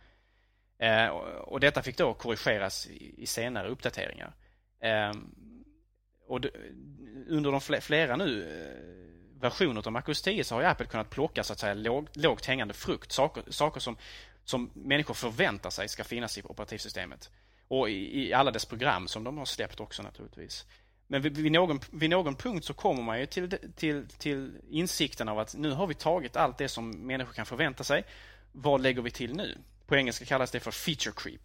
Eh, 0.79 1.07
och 1.07 1.61
detta 1.61 1.83
fick 1.83 1.97
då 1.97 2.15
korrigeras 2.15 2.87
i, 2.87 3.23
i 3.23 3.27
senare 3.27 3.69
uppdateringar. 3.69 4.35
Eh, 4.81 5.13
och 6.27 6.41
under 7.29 7.53
de 7.53 7.81
flera 7.81 8.17
nu 8.17 8.43
eh, 8.43 9.41
versioner 9.41 9.87
av 9.87 9.93
Macros 9.93 10.23
10 10.23 10.45
så 10.45 10.55
har 10.55 10.63
ju 10.63 10.69
Apple 10.69 10.87
kunnat 10.87 11.11
plocka 11.11 11.45
så 11.45 11.53
att 11.53 11.59
säga 11.59 11.75
låg, 11.75 12.09
lågt 12.13 12.47
hängande 12.47 12.75
frukt. 12.75 13.13
Saker, 13.13 13.45
saker 13.49 13.81
som, 13.81 13.97
som 14.45 14.71
människor 14.75 15.15
förväntar 15.15 15.71
sig 15.71 15.89
ska 15.89 16.05
finnas 16.05 16.39
i 16.39 16.43
operativsystemet. 16.43 17.31
Och 17.69 17.91
i, 17.91 18.29
i 18.29 18.33
alla 18.33 18.51
dess 18.51 18.65
program 18.65 19.09
som 19.09 19.25
de 19.25 19.39
har 19.39 19.45
släppt 19.45 19.81
också 19.81 20.03
naturligtvis. 20.03 20.67
Men 21.13 21.23
vid, 21.23 21.39
vid, 21.39 21.53
någon, 21.53 21.81
vid 21.91 22.11
någon 22.11 22.35
punkt 22.35 22.65
så 22.65 22.75
kommer 22.75 23.03
man 23.03 23.21
ju 23.21 23.27
till, 23.27 23.59
till, 23.77 24.07
till 24.19 24.53
insikten 24.71 25.29
av 25.29 25.39
att 25.39 25.55
nu 25.55 25.71
har 25.71 25.87
vi 25.87 25.95
tagit 25.95 26.37
allt 26.37 26.59
det 26.59 26.69
som 26.69 26.91
människor 26.91 27.33
kan 27.33 27.47
förvänta 27.47 27.85
sig. 27.85 28.05
Vad 28.53 28.81
lägger 28.81 29.03
vi 29.03 29.11
till 29.11 29.37
nu? 29.37 29.59
På 29.87 29.97
engelska 29.97 30.25
kallas 30.25 30.51
det 30.51 30.61
för 30.61 30.71
feature 30.71 31.13
creep. 31.17 31.41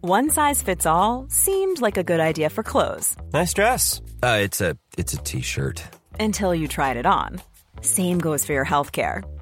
One 0.00 0.30
size 0.30 0.64
fits 0.64 0.86
all, 0.86 1.30
seemed 1.30 1.80
like 1.80 2.00
a 2.00 2.02
good 2.02 2.20
idea 2.20 2.50
for 2.50 2.62
clothes. 2.62 3.16
Nice 3.32 3.54
dress. 3.54 4.00
Uh, 4.22 4.76
it's 4.96 5.14
a 5.14 5.22
t-shirt. 5.24 5.82
Until 6.20 6.54
you 6.54 6.68
tried 6.68 6.96
it 6.96 7.06
on. 7.06 7.40
Same 7.80 8.18
goes 8.20 8.46
for 8.46 8.52
your 8.52 8.66
healthcare. 8.66 9.41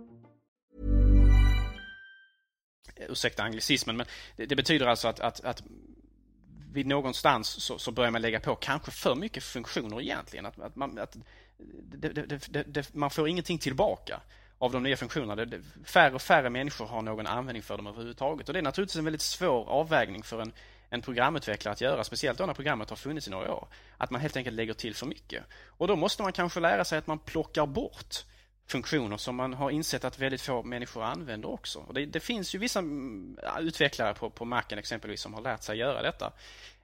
Ursäkta 3.11 3.43
anglicismen, 3.43 3.97
men 3.97 4.05
det, 4.35 4.45
det 4.45 4.55
betyder 4.55 4.85
alltså 4.85 5.07
att, 5.07 5.19
att, 5.19 5.43
att 5.43 5.63
vid 6.73 6.87
någonstans 6.87 7.47
så, 7.47 7.79
så 7.79 7.91
börjar 7.91 8.11
man 8.11 8.21
lägga 8.21 8.39
på 8.39 8.55
kanske 8.55 8.91
för 8.91 9.15
mycket 9.15 9.43
funktioner 9.43 10.01
egentligen. 10.01 10.45
Att, 10.45 10.59
att 10.59 10.75
man, 10.75 10.99
att 10.99 11.17
det, 11.83 12.63
det, 12.67 12.93
man 12.93 13.09
får 13.09 13.27
ingenting 13.27 13.57
tillbaka 13.57 14.21
av 14.57 14.71
de 14.71 14.83
nya 14.83 14.97
funktionerna. 14.97 15.45
Det, 15.45 15.61
färre 15.85 16.15
och 16.15 16.21
färre 16.21 16.49
människor 16.49 16.85
har 16.85 17.01
någon 17.01 17.27
användning 17.27 17.63
för 17.63 17.77
dem 17.77 17.87
överhuvudtaget. 17.87 18.47
Och 18.49 18.53
det 18.53 18.59
är 18.59 18.63
naturligtvis 18.63 18.97
en 18.97 19.05
väldigt 19.05 19.21
svår 19.21 19.69
avvägning 19.69 20.23
för 20.23 20.41
en, 20.41 20.51
en 20.89 21.01
programutvecklare 21.01 21.73
att 21.73 21.81
göra, 21.81 22.03
speciellt 22.03 22.37
då 22.37 22.45
när 22.45 22.53
programmet 22.53 22.89
har 22.89 22.97
funnits 22.97 23.27
i 23.27 23.31
några 23.31 23.53
år. 23.53 23.67
Att 23.97 24.11
man 24.11 24.21
helt 24.21 24.37
enkelt 24.37 24.55
lägger 24.55 24.73
till 24.73 24.95
för 24.95 25.05
mycket. 25.05 25.43
Och 25.65 25.87
då 25.87 25.95
måste 25.95 26.23
man 26.23 26.33
kanske 26.33 26.59
lära 26.59 26.85
sig 26.85 26.97
att 26.97 27.07
man 27.07 27.19
plockar 27.19 27.65
bort 27.65 28.25
funktioner 28.71 29.17
som 29.17 29.35
man 29.35 29.53
har 29.53 29.71
insett 29.71 30.03
att 30.03 30.19
väldigt 30.19 30.41
få 30.41 30.63
människor 30.63 31.03
använder 31.03 31.49
också. 31.49 31.79
Och 31.79 31.93
det, 31.93 32.05
det 32.05 32.19
finns 32.19 32.55
ju 32.55 32.59
vissa 32.59 32.79
mm, 32.79 33.39
utvecklare 33.59 34.13
på, 34.13 34.29
på 34.29 34.45
Macen 34.45 34.79
exempelvis 34.79 35.21
som 35.21 35.33
har 35.33 35.41
lärt 35.41 35.63
sig 35.63 35.77
göra 35.77 36.01
detta. 36.01 36.31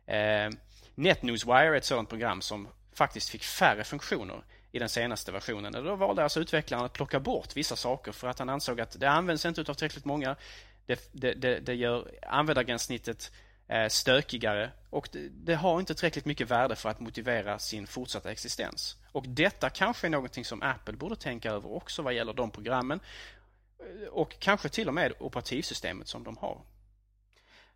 Eh, 0.06 0.50
NetNewsWire 0.95 1.67
är 1.67 1.73
ett 1.73 1.86
sådant 1.86 2.10
program 2.10 2.41
som 2.41 2.67
faktiskt 2.93 3.30
fick 3.30 3.43
färre 3.43 3.84
funktioner 3.84 4.43
i 4.71 4.80
den 4.80 4.89
senaste 4.89 5.32
versionen. 5.32 5.73
Då 5.73 5.95
valde 5.95 6.23
alltså 6.23 6.39
utvecklaren 6.39 6.86
att 6.86 6.93
plocka 6.93 7.19
bort 7.19 7.58
vissa 7.58 7.76
saker 7.76 8.12
för 8.12 8.28
att 8.28 8.39
han 8.39 8.50
ansåg 8.50 8.82
att 8.82 9.00
det 9.00 9.10
används 9.10 9.45
inte 9.45 9.62
av 9.62 9.73
tillräckligt 9.73 10.06
många. 10.06 10.36
Det, 10.86 11.10
det, 11.12 11.34
det, 11.34 11.60
det 11.60 11.73
gör 11.73 12.12
användargränssnittet 12.28 13.32
eh, 13.67 13.88
stökigare 13.88 14.71
och 14.89 15.10
det, 15.12 15.30
det, 15.30 15.56
har 15.56 15.80
inte 15.80 15.95
tillräckligt 15.95 16.26
mycket 16.26 16.52
värde 16.52 16.76
för 16.76 16.89
att 16.89 17.00
motivera 17.00 17.60
sin 17.60 17.88
fortsatta 17.88 18.32
existens. 18.32 18.97
Och 19.17 19.25
detta 19.27 19.69
kanske 19.69 20.08
är 20.08 20.10
någonting 20.10 20.45
som 20.45 20.62
Apple 20.62 20.93
borde 20.93 21.15
tänka 21.15 21.51
över 21.51 21.75
också 21.75 22.01
vad 22.01 22.13
gäller 22.13 22.34
de 22.34 22.51
programmen 22.51 22.99
och 24.12 24.39
kanske 24.39 24.69
till 24.69 24.88
och 24.88 24.93
med 24.93 25.13
operativsystemet 25.19 26.08
som 26.08 26.23
de 26.23 26.38
har. 26.38 26.62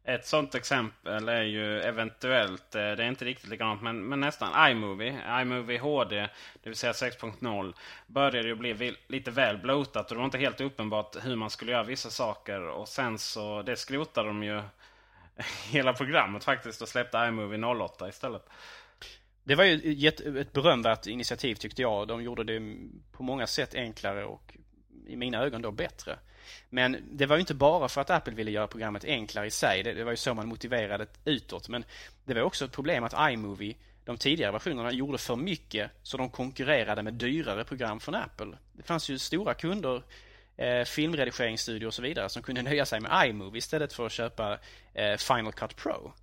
Ett 0.04 0.26
sånt 0.26 0.56
exempel 0.56 1.30
är 1.30 1.42
ju 1.44 1.82
eventuellt, 1.82 2.76
eh, 2.76 2.82
det 2.82 3.04
är 3.04 3.08
inte 3.08 3.26
riktigt 3.26 3.50
likadant, 3.50 3.82
men, 3.82 4.04
men 4.04 4.20
nästan 4.20 4.72
iMovie. 4.72 5.42
iMovie 5.42 5.80
HD, 5.80 6.16
det 6.64 6.70
vill 6.70 6.76
säga 6.76 6.94
6.0, 6.94 7.74
började 8.08 8.48
ju 8.48 8.56
bli 8.56 8.96
lite 9.08 9.32
väl 9.32 9.58
blotat 9.58 10.12
och 10.12 10.16
det 10.16 10.20
var 10.20 10.26
inte 10.26 10.38
helt 10.38 10.62
uppenbart 10.62 11.16
hur 11.26 11.36
man 11.36 11.50
skulle 11.50 11.72
göra 11.72 11.84
vissa 11.84 12.10
saker. 12.10 12.62
Och 12.62 12.88
sen 12.88 13.18
så, 13.18 13.62
det 13.62 13.76
skrotade 13.76 14.28
de 14.28 14.44
ju 14.44 14.62
hela 15.72 15.94
programmet 15.94 16.44
faktiskt 16.44 16.82
och 16.82 16.90
släppte 16.90 17.18
iMovie 17.18 17.66
08 17.66 18.10
istället. 18.10 18.50
Det 19.44 19.56
var 19.56 19.64
ju 19.64 20.08
ett, 20.08 20.20
ett 20.20 20.54
berömvärt 20.54 21.08
initiativ 21.08 21.56
tyckte 21.56 21.82
jag. 21.82 22.08
De 22.08 22.24
gjorde 22.24 22.44
det 22.44 22.78
på 23.12 23.24
många 23.24 23.48
sätt 23.48 23.76
enklare 23.76 24.26
och 24.26 24.58
i 25.08 25.16
mina 25.16 25.38
ögon 25.38 25.62
då 25.62 25.72
bättre. 25.72 26.20
Men 26.70 26.98
det 27.12 27.26
var 27.26 27.36
ju 27.36 27.40
inte 27.40 27.54
bara 27.54 27.88
för 27.88 28.02
att 28.02 28.10
Apple 28.10 28.34
ville 28.34 28.52
göra 28.52 28.68
programmet 28.68 29.06
enklare 29.06 29.48
i 29.48 29.52
sig. 29.52 29.84
Det, 29.84 29.94
det 29.94 30.04
var 30.04 30.12
ju 30.12 30.18
så 30.18 30.34
man 30.34 30.48
motiverade 30.48 31.08
utåt. 31.26 31.70
Men 31.70 31.86
det 32.26 32.34
var 32.34 32.42
också 32.42 32.66
ett 32.66 32.72
problem 32.72 33.04
att 33.04 33.32
iMovie, 33.32 33.76
de 34.06 34.18
tidigare 34.18 34.52
versionerna, 34.52 34.92
gjorde 34.92 35.18
för 35.18 35.36
mycket 35.36 35.92
så 36.04 36.18
de 36.18 36.30
konkurrerade 36.30 37.04
med 37.04 37.14
dyrare 37.14 37.64
program 37.64 38.00
från 38.00 38.16
Apple. 38.16 38.58
Det 38.74 38.84
fanns 38.84 39.10
ju 39.10 39.20
stora 39.20 39.54
kunder 39.54 40.04
eh, 40.58 40.84
filmredigeringsstudio 40.84 41.88
och 41.88 41.94
så 41.94 42.02
vidare 42.02 42.30
som 42.30 42.44
kunde 42.44 42.62
nöja 42.62 42.86
sig 42.86 43.00
med 43.00 43.30
iMovie 43.30 43.58
istället 43.58 43.94
för 43.94 44.06
att 44.06 44.12
köpa 44.12 44.60
eh, 44.94 45.18
Final 45.18 45.54
Cut 45.54 45.76
Pro. 45.76 46.14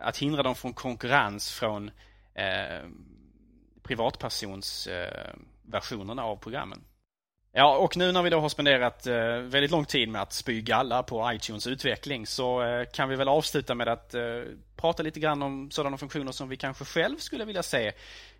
Att 0.00 0.18
hindra 0.18 0.42
dem 0.42 0.54
från 0.54 0.72
konkurrens 0.72 1.52
från 1.52 1.90
eh, 2.36 2.82
privatpersonsversionerna 3.82 6.22
eh, 6.22 6.28
av 6.28 6.36
programmen. 6.36 6.84
Ja, 7.52 7.76
och 7.76 7.96
nu 7.96 8.12
när 8.12 8.22
vi 8.22 8.30
då 8.30 8.40
har 8.40 8.48
spenderat 8.48 9.06
eh, 9.06 9.36
väldigt 9.36 9.70
lång 9.70 9.84
tid 9.84 10.08
med 10.08 10.22
att 10.22 10.32
spy 10.32 10.62
galla 10.62 11.02
på 11.02 11.32
iTunes 11.32 11.66
utveckling 11.66 12.26
så 12.26 12.62
eh, 12.62 12.86
kan 12.92 13.08
vi 13.08 13.16
väl 13.16 13.28
avsluta 13.28 13.74
med 13.74 13.88
att 13.88 14.14
eh, 14.14 14.42
prata 14.76 15.02
lite 15.02 15.20
grann 15.20 15.42
om 15.42 15.70
sådana 15.70 15.98
funktioner 15.98 16.32
som 16.32 16.48
vi 16.48 16.56
kanske 16.56 16.84
själv 16.84 17.16
skulle 17.16 17.44
vilja 17.44 17.62
se 17.62 17.92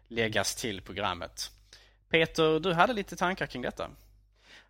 läggas 0.09 0.55
till 0.55 0.83
programmet. 0.83 1.51
Peter, 2.09 2.61
du 2.61 2.73
hade 2.73 2.93
lite 2.93 3.17
tankar 3.17 3.47
kring 3.47 3.63
detta? 3.63 3.91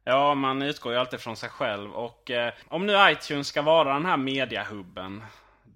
Ja, 0.04 0.34
man 0.34 0.62
utgår 0.62 0.92
ju 0.92 0.98
alltid 0.98 1.20
från 1.20 1.36
sig 1.36 1.48
själv 1.48 1.92
och 1.92 2.30
eh, 2.30 2.52
om 2.68 2.86
nu 2.86 3.10
iTunes 3.10 3.46
ska 3.46 3.62
vara 3.62 3.92
den 3.92 4.06
här 4.06 4.16
mediahubben 4.16 5.22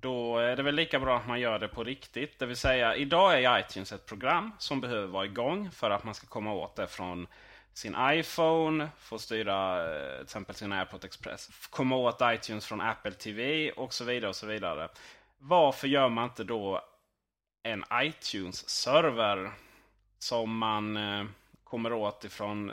då 0.01 0.39
är 0.39 0.57
det 0.57 0.63
väl 0.63 0.75
lika 0.75 1.01
bra 1.01 1.17
att 1.17 1.27
man 1.27 1.41
gör 1.41 1.59
det 1.59 1.69
på 1.69 1.85
riktigt. 1.85 2.39
Det 2.39 2.47
vill 2.47 2.57
säga, 2.57 2.97
idag 2.97 3.43
är 3.43 3.61
iTunes 3.61 3.93
ett 3.93 4.07
program 4.07 4.53
som 4.59 4.81
behöver 4.81 5.07
vara 5.07 5.25
igång 5.25 5.71
för 5.71 5.91
att 5.91 6.05
man 6.05 6.15
ska 6.15 6.27
komma 6.27 6.53
åt 6.53 6.77
det 6.77 6.87
från 6.87 7.27
sin 7.73 7.97
iPhone, 8.01 8.89
få 8.99 9.19
styra 9.19 9.85
eh, 9.95 10.15
till 10.15 10.23
exempel 10.23 10.55
sin 10.55 10.73
AirPort 10.73 11.05
Express, 11.05 11.69
komma 11.71 11.97
åt 11.97 12.19
iTunes 12.23 12.67
från 12.67 12.81
Apple 12.81 13.13
TV 13.13 13.71
och 13.71 13.95
så 13.95 14.05
vidare. 14.05 14.29
och 14.29 14.37
så 14.37 14.47
vidare. 14.47 14.89
Varför 15.39 15.89
gör 15.89 16.09
man 16.09 16.25
inte 16.25 16.45
då 16.45 16.85
en 17.63 17.85
iTunes-server 17.93 19.51
som 20.19 20.59
man 20.59 20.97
eh, 20.97 21.25
kommer 21.65 21.93
åt 21.93 22.25
ifrån 22.25 22.73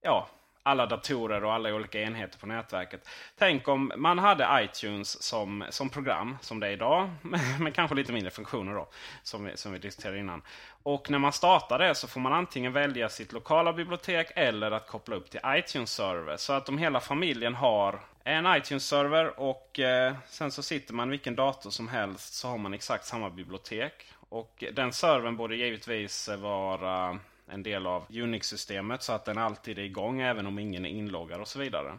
ja, 0.00 0.28
alla 0.66 0.86
datorer 0.86 1.44
och 1.44 1.52
alla 1.52 1.74
olika 1.74 2.00
enheter 2.00 2.38
på 2.38 2.46
nätverket. 2.46 3.08
Tänk 3.38 3.68
om 3.68 3.92
man 3.96 4.18
hade 4.18 4.48
iTunes 4.64 5.22
som, 5.22 5.64
som 5.70 5.90
program, 5.90 6.38
som 6.40 6.60
det 6.60 6.66
är 6.66 6.70
idag, 6.70 7.10
men 7.60 7.72
kanske 7.72 7.96
lite 7.96 8.12
mindre 8.12 8.30
funktioner 8.30 8.74
då, 8.74 8.88
som 9.22 9.44
vi, 9.44 9.56
som 9.56 9.72
vi 9.72 9.78
diskuterade 9.78 10.18
innan. 10.18 10.42
Och 10.82 11.10
när 11.10 11.18
man 11.18 11.32
startar 11.32 11.78
det 11.78 11.94
så 11.94 12.08
får 12.08 12.20
man 12.20 12.32
antingen 12.32 12.72
välja 12.72 13.08
sitt 13.08 13.32
lokala 13.32 13.72
bibliotek 13.72 14.26
eller 14.34 14.70
att 14.70 14.86
koppla 14.88 15.16
upp 15.16 15.30
till 15.30 15.40
iTunes-server. 15.46 16.36
Så 16.36 16.52
att 16.52 16.68
om 16.68 16.78
hela 16.78 17.00
familjen 17.00 17.54
har 17.54 18.00
en 18.24 18.46
iTunes-server 18.46 19.40
och 19.40 19.80
eh, 19.80 20.14
sen 20.28 20.50
så 20.50 20.62
sitter 20.62 20.94
man 20.94 21.10
vilken 21.10 21.36
dator 21.36 21.70
som 21.70 21.88
helst 21.88 22.34
så 22.34 22.48
har 22.48 22.58
man 22.58 22.74
exakt 22.74 23.06
samma 23.06 23.30
bibliotek. 23.30 23.92
Och 24.28 24.64
den 24.72 24.92
servern 24.92 25.36
borde 25.36 25.56
givetvis 25.56 26.28
vara 26.28 27.18
en 27.46 27.62
del 27.62 27.86
av 27.86 28.06
Unix-systemet 28.08 29.02
så 29.02 29.12
att 29.12 29.24
den 29.24 29.38
alltid 29.38 29.78
är 29.78 29.82
igång 29.82 30.20
även 30.20 30.46
om 30.46 30.58
ingen 30.58 30.84
är 30.84 30.90
inloggad 30.90 31.40
och 31.40 31.48
så 31.48 31.58
vidare. 31.58 31.98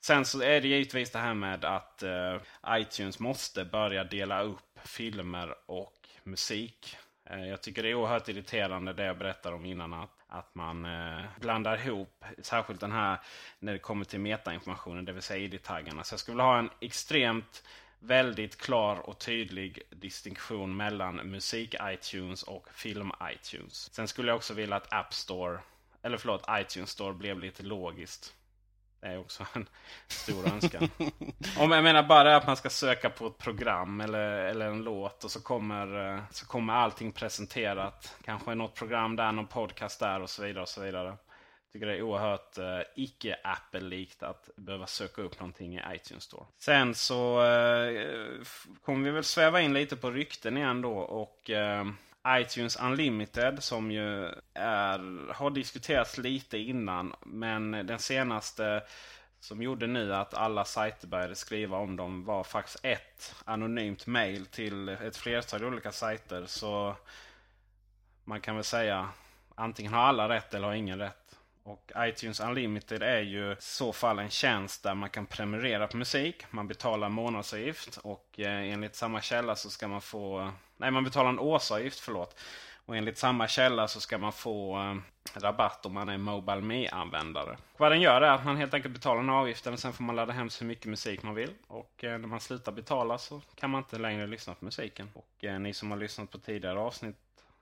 Sen 0.00 0.24
så 0.24 0.42
är 0.42 0.60
det 0.60 0.68
givetvis 0.68 1.10
det 1.10 1.18
här 1.18 1.34
med 1.34 1.64
att 1.64 2.02
eh, 2.02 2.36
iTunes 2.68 3.18
måste 3.18 3.64
börja 3.64 4.04
dela 4.04 4.42
upp 4.42 4.78
filmer 4.84 5.54
och 5.66 6.08
musik. 6.22 6.96
Eh, 7.24 7.44
jag 7.44 7.62
tycker 7.62 7.82
det 7.82 7.88
är 7.88 7.94
oerhört 7.94 8.28
irriterande 8.28 8.92
det 8.92 9.04
jag 9.04 9.18
berättade 9.18 9.56
om 9.56 9.64
innan. 9.64 9.92
Att, 9.92 10.10
att 10.26 10.54
man 10.54 10.84
eh, 10.84 11.24
blandar 11.40 11.86
ihop, 11.86 12.24
särskilt 12.38 12.80
den 12.80 12.92
här 12.92 13.18
när 13.58 13.72
det 13.72 13.78
kommer 13.78 14.04
till 14.04 14.20
metainformationen, 14.20 15.04
det 15.04 15.12
vill 15.12 15.22
säga 15.22 15.44
id-taggarna. 15.44 16.04
Så 16.04 16.12
jag 16.12 16.20
skulle 16.20 16.34
vilja 16.34 16.44
ha 16.44 16.58
en 16.58 16.70
extremt 16.80 17.62
väldigt 18.06 18.56
klar 18.56 18.96
och 18.96 19.18
tydlig 19.18 19.82
distinktion 19.90 20.76
mellan 20.76 21.16
musik-iTunes 21.16 22.42
och 22.42 22.68
film-iTunes. 22.72 23.94
Sen 23.94 24.08
skulle 24.08 24.28
jag 24.28 24.36
också 24.36 24.54
vilja 24.54 24.76
att 24.76 24.92
App 24.92 25.14
Store, 25.14 25.58
eller 26.02 26.16
förlåt, 26.16 26.44
iTunes 26.50 26.90
Store 26.90 27.14
blev 27.14 27.38
lite 27.40 27.62
logiskt. 27.62 28.34
Det 29.00 29.06
är 29.06 29.18
också 29.18 29.46
en 29.54 29.68
stor 30.08 30.46
önskan. 30.48 30.88
Om 31.58 31.70
jag 31.70 31.84
menar 31.84 32.02
bara 32.02 32.36
att 32.36 32.46
man 32.46 32.56
ska 32.56 32.70
söka 32.70 33.10
på 33.10 33.26
ett 33.26 33.38
program 33.38 34.00
eller, 34.00 34.28
eller 34.28 34.66
en 34.66 34.82
låt 34.82 35.24
och 35.24 35.30
så 35.30 35.42
kommer, 35.42 36.14
eh, 36.14 36.22
så 36.30 36.46
kommer 36.46 36.72
allting 36.72 37.12
presenterat. 37.12 38.16
Kanske 38.24 38.54
något 38.54 38.74
program 38.74 39.16
där, 39.16 39.32
någon 39.32 39.46
podcast 39.46 40.00
där 40.00 40.20
och 40.20 40.30
så 40.30 40.42
vidare. 40.42 40.62
och 40.62 40.68
så 40.68 40.80
vidare 40.80 41.16
tycker 41.76 41.86
det 41.86 41.96
är 41.96 42.02
oerhört 42.02 42.58
uh, 42.58 42.80
icke-Apple-likt 42.94 44.22
att 44.22 44.50
behöva 44.56 44.86
söka 44.86 45.22
upp 45.22 45.40
någonting 45.40 45.76
i 45.76 45.82
iTunes 45.94 46.24
Store. 46.24 46.44
Sen 46.58 46.94
så 46.94 47.42
uh, 47.42 48.42
kommer 48.84 49.04
vi 49.04 49.10
väl 49.10 49.24
sväva 49.24 49.60
in 49.60 49.74
lite 49.74 49.96
på 49.96 50.10
rykten 50.10 50.56
igen 50.56 50.82
då. 50.82 50.92
Och 50.98 51.50
uh, 51.50 51.92
iTunes 52.40 52.76
Unlimited 52.76 53.62
som 53.62 53.90
ju 53.90 54.24
är, 54.54 55.32
har 55.32 55.50
diskuterats 55.50 56.18
lite 56.18 56.58
innan. 56.58 57.14
Men 57.24 57.70
den 57.70 57.98
senaste 57.98 58.82
som 59.40 59.62
gjorde 59.62 59.86
nu 59.86 60.14
att 60.14 60.34
alla 60.34 60.64
sajter 60.64 61.08
började 61.08 61.34
skriva 61.34 61.76
om 61.76 61.96
dem 61.96 62.24
var 62.24 62.44
faktiskt 62.44 62.78
ett 62.82 63.34
anonymt 63.44 64.06
mail 64.06 64.46
till 64.46 64.88
ett 64.88 65.16
flertal 65.16 65.64
olika 65.64 65.92
sajter. 65.92 66.46
Så 66.46 66.96
man 68.24 68.40
kan 68.40 68.54
väl 68.54 68.64
säga 68.64 69.08
antingen 69.54 69.92
har 69.92 70.00
alla 70.00 70.28
rätt 70.28 70.54
eller 70.54 70.66
har 70.66 70.74
ingen 70.74 70.98
rätt. 70.98 71.25
Och 71.66 71.92
iTunes 71.96 72.40
Unlimited 72.40 73.02
är 73.02 73.20
ju 73.20 73.52
i 73.52 73.56
så 73.58 73.92
fall 73.92 74.18
en 74.18 74.30
tjänst 74.30 74.82
där 74.82 74.94
man 74.94 75.10
kan 75.10 75.26
prenumerera 75.26 75.86
på 75.86 75.96
musik. 75.96 76.44
Man 76.50 76.68
betalar 76.68 77.08
månadsavgift 77.08 77.96
och 77.96 78.40
eh, 78.40 78.72
enligt 78.72 78.94
samma 78.94 79.20
källa 79.20 79.56
så 79.56 79.70
ska 79.70 79.88
man 79.88 80.00
få... 80.00 80.50
Nej, 80.76 80.90
man 80.90 81.04
betalar 81.04 81.30
en 81.30 81.38
årsavgift, 81.38 82.00
förlåt. 82.00 82.40
Och 82.86 82.96
enligt 82.96 83.18
samma 83.18 83.48
källa 83.48 83.88
så 83.88 84.00
ska 84.00 84.18
man 84.18 84.32
få 84.32 84.80
eh, 84.80 84.96
rabatt 85.40 85.86
om 85.86 85.94
man 85.94 86.08
är 86.08 86.18
Mobile 86.18 86.60
Me-användare. 86.60 87.56
Vad 87.76 87.92
den 87.92 88.00
gör 88.00 88.22
är 88.22 88.30
att 88.30 88.44
man 88.44 88.56
helt 88.56 88.74
enkelt 88.74 88.94
betalar 88.94 89.20
en 89.20 89.30
avgift 89.30 89.66
och 89.66 89.78
sen 89.78 89.92
får 89.92 90.04
man 90.04 90.16
ladda 90.16 90.32
hem 90.32 90.50
så 90.50 90.64
mycket 90.64 90.86
musik 90.86 91.22
man 91.22 91.34
vill. 91.34 91.50
Och 91.66 92.04
eh, 92.04 92.18
när 92.18 92.28
man 92.28 92.40
slutar 92.40 92.72
betala 92.72 93.18
så 93.18 93.40
kan 93.54 93.70
man 93.70 93.78
inte 93.78 93.98
längre 93.98 94.26
lyssna 94.26 94.54
på 94.54 94.64
musiken. 94.64 95.10
Och 95.14 95.60
ni 95.60 95.74
som 95.74 95.90
har 95.90 95.98
lyssnat 95.98 96.30
på 96.30 96.38
tidigare 96.38 96.78
avsnitt 96.78 97.16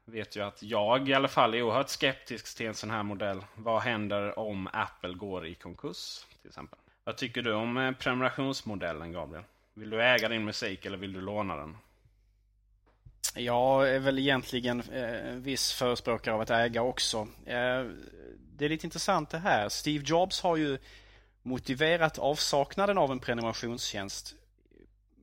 vet 0.05 0.37
ju 0.37 0.45
att 0.45 0.63
jag 0.63 1.09
i 1.09 1.15
alla 1.15 1.29
fall 1.29 1.55
är 1.55 1.63
oerhört 1.63 1.89
skeptisk 1.89 2.57
till 2.57 2.67
en 2.67 2.75
sån 2.75 2.91
här 2.91 3.03
modell. 3.03 3.45
Vad 3.55 3.83
händer 3.83 4.39
om 4.39 4.69
Apple 4.73 5.15
går 5.15 5.47
i 5.47 5.55
konkurs? 5.55 6.25
till 6.45 6.49
exempel? 6.49 6.79
Vad 7.05 7.17
tycker 7.17 7.43
du 7.43 7.53
om 7.53 7.77
eh, 7.77 7.93
prenumerationsmodellen 7.93 9.13
Gabriel? 9.13 9.45
Vill 9.75 9.91
du 9.91 10.03
äga 10.03 10.29
din 10.29 10.45
musik 10.45 10.87
eller 10.87 10.97
vill 10.97 11.13
du 11.13 11.21
låna 11.21 11.57
den? 11.57 11.77
Jag 13.35 13.91
är 13.95 13.99
väl 13.99 14.19
egentligen 14.19 14.81
eh, 14.81 15.35
viss 15.35 15.73
förespråkare 15.73 16.35
av 16.35 16.41
att 16.41 16.51
äga 16.51 16.83
också. 16.83 17.29
Eh, 17.47 17.85
det 18.57 18.65
är 18.65 18.69
lite 18.69 18.87
intressant 18.87 19.31
det 19.31 19.39
här. 19.39 19.69
Steve 19.69 20.05
Jobs 20.07 20.41
har 20.41 20.57
ju 20.57 20.79
motiverat 21.43 22.19
avsaknaden 22.19 22.99
av 22.99 23.13
en 23.13 23.21
prenumerationstjänst 23.21 24.35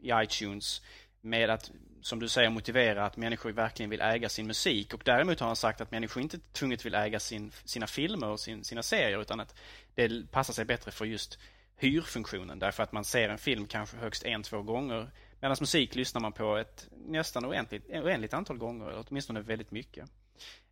i 0.02 0.12
iTunes 0.14 0.82
med 1.22 1.50
att, 1.50 1.72
som 2.02 2.20
du 2.20 2.30
säger, 2.30 2.50
motivera 2.50 3.06
att 3.06 3.18
människor 3.18 3.52
verkligen 3.52 3.90
vill 3.90 4.02
äga 4.02 4.30
sin 4.30 4.48
musik. 4.48 4.94
Och 4.94 5.02
däremot 5.06 5.40
har 5.40 5.48
han 5.48 5.56
sagt 5.56 5.82
att 5.82 5.92
människor 5.92 6.24
inte 6.24 6.40
tvunget 6.52 6.86
vill 6.86 6.96
äga 6.96 7.20
sin, 7.20 7.52
sina 7.66 7.88
filmer 7.88 8.28
och 8.28 8.40
sin, 8.40 8.64
sina 8.64 8.84
serier 8.84 9.22
utan 9.22 9.40
att 9.40 9.56
det 9.96 10.32
passar 10.32 10.54
sig 10.54 10.66
bättre 10.66 10.92
för 10.92 11.06
just 11.06 11.40
hyrfunktionen. 11.78 12.60
Därför 12.60 12.84
att 12.84 12.92
man 12.92 13.06
ser 13.06 13.30
en 13.30 13.38
film 13.38 13.68
kanske 13.68 13.98
högst 13.98 14.24
en, 14.24 14.44
två 14.44 14.62
gånger. 14.62 15.12
Medan 15.40 15.58
musik 15.60 15.96
lyssnar 15.96 16.22
man 16.22 16.34
på 16.34 16.58
ett 16.58 16.88
nästan 17.08 17.46
oändligt, 17.46 17.90
oändligt 17.90 18.34
antal 18.34 18.58
gånger, 18.58 18.90
eller 18.90 19.06
åtminstone 19.08 19.42
väldigt 19.42 19.72
mycket. 19.72 20.10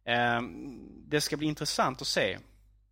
Ehm, 0.06 0.80
det 1.08 1.22
ska 1.22 1.38
bli 1.38 1.48
intressant 1.48 2.02
att 2.02 2.08
se 2.08 2.38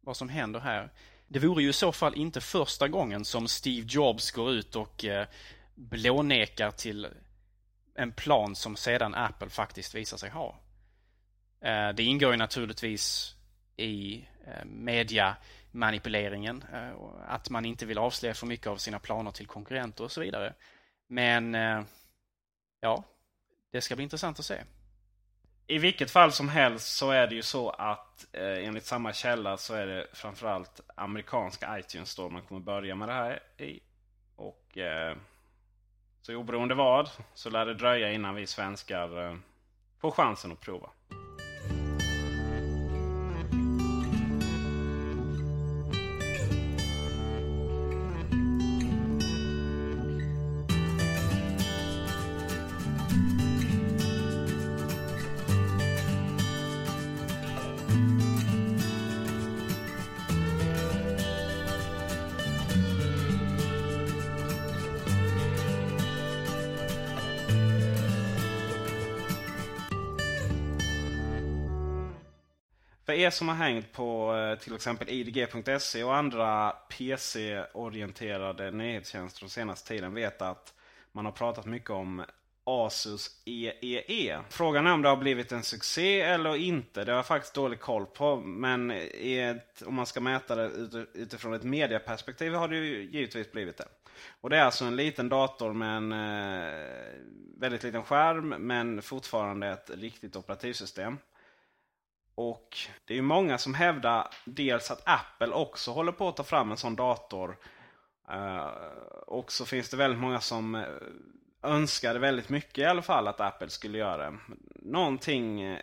vad 0.01 0.17
som 0.17 0.29
händer 0.29 0.59
här. 0.59 0.91
Det 1.27 1.39
vore 1.39 1.63
ju 1.63 1.69
i 1.69 1.73
så 1.73 1.91
fall 1.91 2.15
inte 2.15 2.41
första 2.41 2.87
gången 2.87 3.25
som 3.25 3.47
Steve 3.47 3.87
Jobs 3.89 4.31
går 4.31 4.51
ut 4.51 4.75
och 4.75 5.05
eh, 5.05 5.27
blånekar 5.75 6.71
till 6.71 7.07
en 7.97 8.11
plan 8.11 8.55
som 8.55 8.75
sedan 8.75 9.15
Apple 9.15 9.49
faktiskt 9.49 9.95
visar 9.95 10.17
sig 10.17 10.29
ha. 10.29 10.59
Eh, 11.61 11.89
det 11.89 12.03
ingår 12.03 12.31
ju 12.31 12.37
naturligtvis 12.37 13.35
i 13.77 14.25
eh, 14.47 14.65
mediamanipuleringen. 14.65 16.63
Eh, 16.73 16.91
att 17.27 17.49
man 17.49 17.65
inte 17.65 17.85
vill 17.85 17.97
avslöja 17.97 18.33
för 18.33 18.47
mycket 18.47 18.67
av 18.67 18.77
sina 18.77 18.99
planer 18.99 19.31
till 19.31 19.47
konkurrenter 19.47 20.03
och 20.03 20.11
så 20.11 20.21
vidare. 20.21 20.53
Men 21.07 21.53
ja, 22.79 23.03
det 23.71 23.81
ska 23.81 23.95
bli 23.95 24.03
intressant 24.03 24.39
att 24.39 24.45
se. 24.45 24.63
I 25.67 25.77
vilket 25.77 26.11
fall 26.11 26.31
som 26.31 26.49
helst 26.49 26.97
så 26.97 27.11
är 27.11 27.27
det 27.27 27.35
ju 27.35 27.41
så 27.41 27.69
att 27.69 28.25
eh, 28.31 28.67
enligt 28.67 28.85
samma 28.85 29.13
källa 29.13 29.57
så 29.57 29.73
är 29.73 29.87
det 29.87 30.07
framförallt 30.13 30.81
amerikanska 30.95 31.79
iTunes 31.79 32.09
Store 32.09 32.29
man 32.29 32.41
kommer 32.41 32.61
börja 32.61 32.95
med 32.95 33.07
det 33.07 33.13
här 33.13 33.43
i. 33.57 33.79
Och 34.35 34.77
eh, 34.77 35.17
så 36.27 36.35
oberoende 36.35 36.75
vad 36.75 37.09
så 37.33 37.49
lär 37.49 37.65
det 37.65 37.73
dröja 37.73 38.11
innan 38.11 38.35
vi 38.35 38.47
svenskar 38.47 39.25
eh, 39.25 39.35
får 40.01 40.11
chansen 40.11 40.51
att 40.51 40.61
prova. 40.61 40.89
För 73.07 73.13
er 73.13 73.29
som 73.29 73.47
har 73.47 73.55
hängt 73.55 73.91
på 73.91 74.35
eh, 74.35 74.59
till 74.59 74.75
exempel 74.75 75.09
idg.se 75.09 76.03
och 76.03 76.15
andra 76.15 76.71
PC-orienterade 76.71 78.71
nyhetstjänster 78.71 79.39
den 79.39 79.49
senaste 79.49 79.87
tiden 79.87 80.13
vet 80.13 80.41
att 80.41 80.73
man 81.11 81.25
har 81.25 81.31
pratat 81.31 81.65
mycket 81.65 81.89
om 81.89 82.23
Asus 82.63 83.41
EEE. 83.45 84.39
Frågan 84.49 84.87
är 84.87 84.93
om 84.93 85.01
det 85.01 85.09
har 85.09 85.17
blivit 85.17 85.51
en 85.51 85.63
succé 85.63 86.21
eller 86.21 86.55
inte. 86.55 87.03
Det 87.03 87.11
har 87.11 87.17
jag 87.17 87.25
faktiskt 87.25 87.53
dålig 87.53 87.79
koll 87.79 88.05
på. 88.05 88.35
Men 88.35 88.91
ett, 88.91 89.83
om 89.85 89.95
man 89.95 90.05
ska 90.05 90.19
mäta 90.19 90.55
det 90.55 90.71
utifrån 91.13 91.53
ett 91.53 91.63
mediaperspektiv 91.63 92.53
har 92.53 92.67
det 92.67 92.75
ju 92.75 93.09
givetvis 93.11 93.51
blivit 93.51 93.77
det. 93.77 93.87
Och 94.41 94.49
det 94.49 94.57
är 94.57 94.63
alltså 94.63 94.85
en 94.85 94.95
liten 94.95 95.29
dator 95.29 95.73
med 95.73 95.97
en 95.97 96.11
eh, 96.11 97.19
väldigt 97.57 97.83
liten 97.83 98.03
skärm 98.03 98.49
men 98.49 99.01
fortfarande 99.01 99.67
ett 99.67 99.91
riktigt 99.93 100.35
operativsystem. 100.35 101.17
Och 102.37 102.77
det 103.05 103.13
är 103.13 103.15
ju 103.15 103.21
många 103.21 103.57
som 103.57 103.73
hävdar 103.73 104.27
dels 104.45 104.91
att 104.91 105.01
Apple 105.05 105.53
också 105.53 105.91
håller 105.91 106.11
på 106.11 106.29
att 106.29 106.35
ta 106.35 106.43
fram 106.43 106.71
en 106.71 106.77
sån 106.77 106.95
dator. 106.95 107.57
Uh, 108.31 108.67
och 109.27 109.51
så 109.51 109.65
finns 109.65 109.89
det 109.89 109.97
väldigt 109.97 110.19
många 110.19 110.39
som 110.39 110.75
eh, 110.75 110.83
önskade 111.63 112.19
väldigt 112.19 112.49
mycket 112.49 112.77
i 112.77 112.85
alla 112.85 113.01
fall 113.01 113.27
att 113.27 113.41
Apple 113.41 113.69
skulle 113.69 113.97
göra 113.97 114.31
det. 114.31 114.37
Någonting 114.75 115.61
eh, 115.61 115.79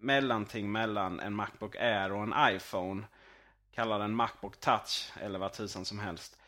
mellanting 0.00 0.72
mellan 0.72 1.20
en 1.20 1.34
Macbook 1.34 1.76
Air 1.76 2.12
och 2.12 2.22
en 2.22 2.34
iPhone. 2.56 3.02
Kalla 3.74 3.98
den 3.98 4.14
Macbook 4.14 4.60
Touch 4.60 5.12
eller 5.20 5.38
vad 5.38 5.52
tusan 5.52 5.84
som 5.84 5.98
helst. 5.98 6.38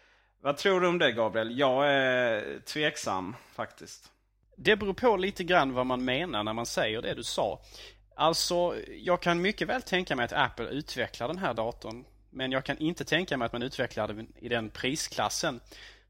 Vad 0.41 0.57
tror 0.57 0.81
du 0.81 0.89
om 0.89 0.99
det 0.99 1.13
Gabriel? 1.13 1.59
Jag 1.59 1.93
är 1.93 2.59
tveksam 2.61 3.37
faktiskt. 3.53 4.11
Det 4.57 4.77
beror 4.77 4.95
på 4.95 5.17
lite 5.17 5.45
grann 5.45 5.73
vad 5.73 5.87
man 5.87 6.05
menar 6.05 6.45
när 6.45 6.53
man 6.53 6.67
säger 6.67 7.03
det 7.03 7.15
du 7.15 7.25
sa. 7.25 7.61
Alltså, 8.21 8.77
jag 8.99 9.23
kan 9.23 9.41
mycket 9.43 9.69
väl 9.69 9.83
tänka 9.83 10.17
mig 10.17 10.25
att 10.25 10.33
Apple 10.33 10.69
utvecklar 10.69 11.29
den 11.29 11.39
här 11.39 11.55
datorn. 11.55 12.05
Men 12.31 12.53
jag 12.53 12.65
kan 12.65 12.79
inte 12.79 13.05
tänka 13.05 13.37
mig 13.37 13.47
att 13.47 13.53
man 13.53 13.63
utvecklar 13.63 14.09
den 14.09 14.33
i 14.39 14.49
den 14.49 14.71
prisklassen 14.71 15.61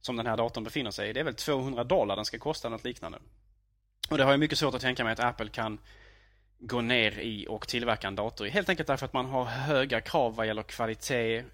som 0.01 0.16
den 0.16 0.27
här 0.27 0.37
datorn 0.37 0.64
befinner 0.64 0.90
sig 0.90 1.11
i. 1.11 1.12
Det 1.12 1.20
är 1.20 1.25
väl 1.25 1.35
200 1.35 1.85
dollar 1.85 2.16
den 2.16 2.25
ska 2.25 2.38
kosta, 2.38 2.68
något 2.68 2.85
liknande. 2.85 3.18
Och 4.11 4.18
det 4.18 4.25
har 4.25 4.31
jag 4.31 4.40
mycket 4.40 4.59
svårt 4.59 4.75
att 4.75 4.81
tänka 4.81 5.05
mig 5.05 5.12
att 5.12 5.20
Apple 5.20 5.49
kan 5.49 5.79
gå 6.59 6.81
ner 6.81 7.18
i 7.18 7.46
och 7.49 7.68
tillverka 7.68 8.09
en 8.09 8.16
dator 8.16 8.46
i. 8.46 8.51
Helt 8.51 8.68
enkelt 8.68 8.87
därför 8.87 9.07
att 9.07 9.12
man 9.12 9.27
har 9.27 9.44
höga 9.44 10.01
krav 10.01 10.35
vad 10.35 10.46
gäller 10.46 10.62
kvalitet, 10.62 11.37
eh, 11.37 11.44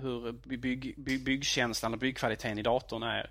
hur 0.00 0.32
bygg, 0.32 0.94
bygg, 0.96 1.24
byggkänslan 1.24 1.92
och 1.92 1.98
byggkvaliteten 1.98 2.58
i 2.58 2.62
datorn 2.62 3.02
är. 3.02 3.30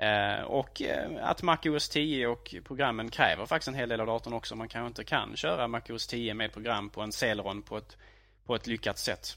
Eh, 0.00 0.42
och 0.42 0.82
eh, 0.82 1.28
att 1.28 1.42
MacOS 1.42 1.88
10 1.88 2.26
och 2.26 2.54
programmen 2.64 3.10
kräver 3.10 3.46
faktiskt 3.46 3.68
en 3.68 3.74
hel 3.74 3.88
del 3.88 4.00
av 4.00 4.06
datorn 4.06 4.34
också. 4.34 4.56
Man 4.56 4.68
kanske 4.68 4.86
inte 4.86 5.04
kan 5.04 5.36
köra 5.36 5.68
MacOS 5.68 6.06
10 6.06 6.34
med 6.34 6.52
program 6.52 6.90
på 6.90 7.00
en 7.00 7.12
Celeron 7.12 7.62
på 7.62 7.76
ett, 7.76 7.96
på 8.44 8.54
ett 8.54 8.66
lyckat 8.66 8.98
sätt. 8.98 9.36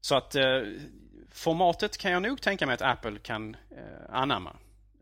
Så 0.00 0.14
att 0.14 0.34
eh, 0.34 0.62
formatet 1.30 1.98
kan 1.98 2.12
jag 2.12 2.22
nog 2.22 2.40
tänka 2.40 2.66
mig 2.66 2.74
att 2.74 2.82
Apple 2.82 3.18
kan 3.18 3.56
eh, 3.70 4.14
anamma. 4.14 4.56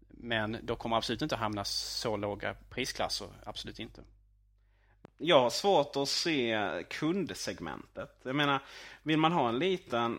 Men 0.09 0.57
då 0.63 0.77
kommer 0.77 0.97
absolut 0.97 1.23
inte 1.23 1.37
hamna 1.37 1.65
så 1.65 2.17
låga 2.17 2.55
prisklasser. 2.71 3.29
Absolut 3.45 3.79
inte. 3.79 4.03
Jag 5.19 5.41
har 5.41 5.51
svårt 5.51 5.97
att 5.97 6.09
se 6.09 6.59
kundsegmentet. 6.91 8.21
Jag 8.23 8.37
menar, 8.37 8.61
vill 9.03 9.19
man 9.19 9.33
ha 9.33 9.49
en 9.49 9.59
liten 9.59 10.19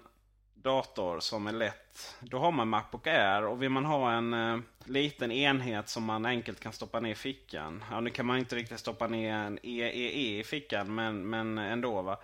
dator 0.61 1.19
som 1.19 1.47
är 1.47 1.51
lätt. 1.51 2.15
Då 2.19 2.39
har 2.39 2.51
man 2.51 2.67
Macbook 2.67 3.07
Air 3.07 3.45
och 3.45 3.61
vill 3.61 3.69
man 3.69 3.85
ha 3.85 4.11
en 4.11 4.33
eh, 4.33 4.57
liten 4.85 5.31
enhet 5.31 5.89
som 5.89 6.03
man 6.03 6.25
enkelt 6.25 6.59
kan 6.59 6.73
stoppa 6.73 6.99
ner 6.99 7.11
i 7.11 7.15
fickan. 7.15 7.83
Ja, 7.91 7.99
nu 7.99 8.09
kan 8.09 8.25
man 8.25 8.37
inte 8.37 8.55
riktigt 8.55 8.79
stoppa 8.79 9.07
ner 9.07 9.33
en 9.33 9.59
EEE 9.63 10.39
i 10.39 10.43
fickan 10.43 10.95
men, 10.95 11.29
men 11.29 11.57
ändå. 11.57 12.01
va. 12.01 12.17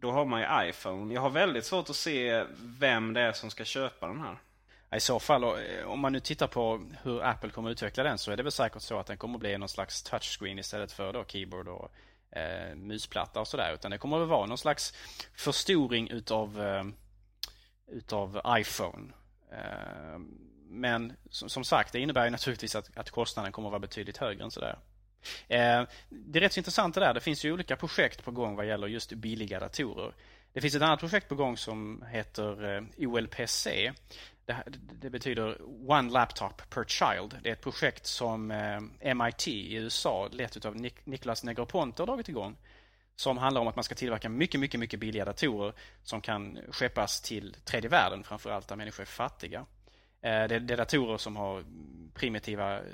Då 0.00 0.10
har 0.10 0.24
man 0.24 0.40
ju 0.40 0.68
iPhone. 0.68 1.14
Jag 1.14 1.20
har 1.20 1.30
väldigt 1.30 1.64
svårt 1.64 1.90
att 1.90 1.96
se 1.96 2.44
vem 2.60 3.12
det 3.12 3.20
är 3.20 3.32
som 3.32 3.50
ska 3.50 3.64
köpa 3.64 4.06
den 4.06 4.20
här. 4.20 4.38
I 4.96 5.00
så 5.00 5.20
fall, 5.20 5.44
eh, 5.44 5.86
om 5.86 6.00
man 6.00 6.12
nu 6.12 6.20
tittar 6.20 6.46
på 6.46 6.80
hur 7.02 7.24
Apple 7.24 7.50
kommer 7.50 7.70
utveckla 7.70 8.02
den 8.02 8.18
så 8.18 8.32
är 8.32 8.36
det 8.36 8.42
väl 8.42 8.52
säkert 8.52 8.82
så 8.82 8.98
att 8.98 9.06
den 9.06 9.16
kommer 9.16 9.38
bli 9.38 9.58
någon 9.58 9.68
slags 9.68 10.02
touchscreen 10.02 10.58
istället 10.58 10.92
för 10.92 11.12
då 11.12 11.24
keyboard 11.24 11.68
och 11.68 11.90
eh, 12.36 12.74
musplatta 12.74 13.40
och 13.40 13.48
sådär. 13.48 13.74
Utan 13.74 13.90
det 13.90 13.98
kommer 13.98 14.18
väl 14.18 14.28
vara 14.28 14.46
någon 14.46 14.58
slags 14.58 14.94
förstoring 15.34 16.10
utav 16.10 16.62
eh, 16.62 16.84
utav 17.86 18.40
iPhone. 18.48 19.12
Eh, 19.52 20.18
men 20.68 21.12
som 21.30 21.64
sagt, 21.64 21.92
det 21.92 22.00
innebär 22.00 22.24
ju 22.24 22.30
naturligtvis 22.30 22.74
att, 22.74 22.96
att 22.96 23.10
kostnaden 23.10 23.52
kommer 23.52 23.68
att 23.68 23.72
vara 23.72 23.80
betydligt 23.80 24.16
högre 24.16 24.44
än 24.44 24.50
sådär. 24.50 24.78
Eh, 25.48 25.82
det 26.08 26.38
är 26.38 26.40
rätt 26.40 26.52
så 26.52 26.60
intressant 26.60 26.94
det 26.94 27.00
där. 27.00 27.14
Det 27.14 27.20
finns 27.20 27.44
ju 27.44 27.52
olika 27.52 27.76
projekt 27.76 28.24
på 28.24 28.30
gång 28.30 28.56
vad 28.56 28.66
gäller 28.66 28.86
just 28.86 29.12
billiga 29.12 29.60
datorer. 29.60 30.14
Det 30.52 30.60
finns 30.60 30.74
ett 30.74 30.82
annat 30.82 31.00
projekt 31.00 31.28
på 31.28 31.34
gång 31.34 31.56
som 31.56 32.04
heter 32.10 32.76
eh, 32.76 33.08
OLPC. 33.08 33.66
Det, 34.46 34.62
det, 35.00 35.10
betyder 35.10 35.58
One 35.90 36.10
Laptop 36.10 36.70
Per 36.70 36.84
Child. 36.84 37.38
Det 37.42 37.48
är 37.48 37.52
ett 37.52 37.60
projekt 37.60 38.06
som 38.06 38.46
MIT 39.14 39.48
i 39.48 39.74
USA, 39.74 40.28
lett 40.32 40.64
av 40.64 40.76
Nik 40.76 41.06
Niklas 41.06 41.44
Negroponte, 41.44 42.02
har 42.02 42.06
dragit 42.06 42.28
igång 42.28 42.56
som 43.16 43.38
handlar 43.38 43.60
om 43.60 43.68
att 43.68 43.76
man 43.76 43.84
ska 43.84 43.94
tillverka 43.94 44.28
mycket, 44.28 44.60
mycket, 44.60 44.80
mycket 44.80 45.00
billiga 45.00 45.24
datorer 45.24 45.72
som 46.02 46.20
kan 46.20 46.58
skeppas 46.70 47.20
till 47.20 47.56
tredje 47.64 47.90
världen, 47.90 48.24
framförallt 48.24 48.68
där 48.68 48.76
människor 48.76 49.02
är 49.02 49.06
fattiga. 49.06 49.58
Eh, 50.22 50.44
det 50.48 50.54
är 50.54 50.76
datorer 50.76 51.18
som 51.18 51.36
har 51.36 51.64
primitiva 52.14 52.76
eh, 52.76 52.84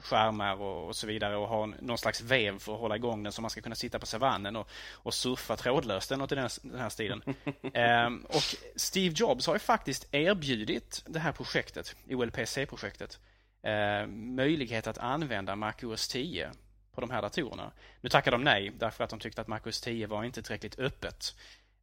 skärmar 0.00 0.60
och, 0.60 0.86
och, 0.86 0.96
så 0.96 1.06
vidare 1.06 1.36
och 1.36 1.48
ha 1.48 1.66
någon 1.66 1.98
slags 1.98 2.20
vev 2.20 2.58
för 2.58 2.74
att 2.74 2.80
hålla 2.80 2.96
igång 2.96 3.22
den 3.22 3.32
så 3.32 3.42
man 3.42 3.50
ska 3.50 3.60
kunna 3.60 3.74
sitta 3.74 3.98
på 3.98 4.06
savannen 4.06 4.56
och, 4.56 4.70
och 4.92 5.14
surfa 5.14 5.56
trådlöst 5.56 6.10
eller 6.10 6.18
något 6.18 6.32
i 6.32 6.34
den, 6.34 6.48
den 6.62 6.80
här 6.80 6.88
stilen. 6.88 7.22
ehm, 7.74 8.24
och 8.28 8.42
Steve 8.76 9.14
Jobs 9.16 9.46
har 9.46 9.54
ju 9.54 9.58
faktiskt 9.58 10.14
erbjudit 10.14 11.02
det 11.06 11.18
här 11.18 11.32
projektet, 11.32 11.96
OLPC-projektet, 12.10 13.18
eh, 13.62 14.06
möjlighet 14.06 14.86
att 14.86 14.98
använda 14.98 15.56
Mac 15.56 15.74
OS 15.82 16.08
10 16.08 16.50
på 16.92 17.00
de 17.00 17.10
här 17.10 17.22
datorerna. 17.22 17.72
Nu 18.00 18.08
tackar 18.08 18.30
de 18.30 18.44
nej 18.44 18.72
därför 18.78 19.04
att 19.04 19.10
de 19.10 19.18
tyckte 19.18 19.40
att 19.40 19.48
Mac 19.48 19.60
OS 19.64 19.80
10 19.80 20.06
var 20.06 20.24
inte 20.24 20.42
tillräckligt 20.42 20.78
öppet. 20.78 21.36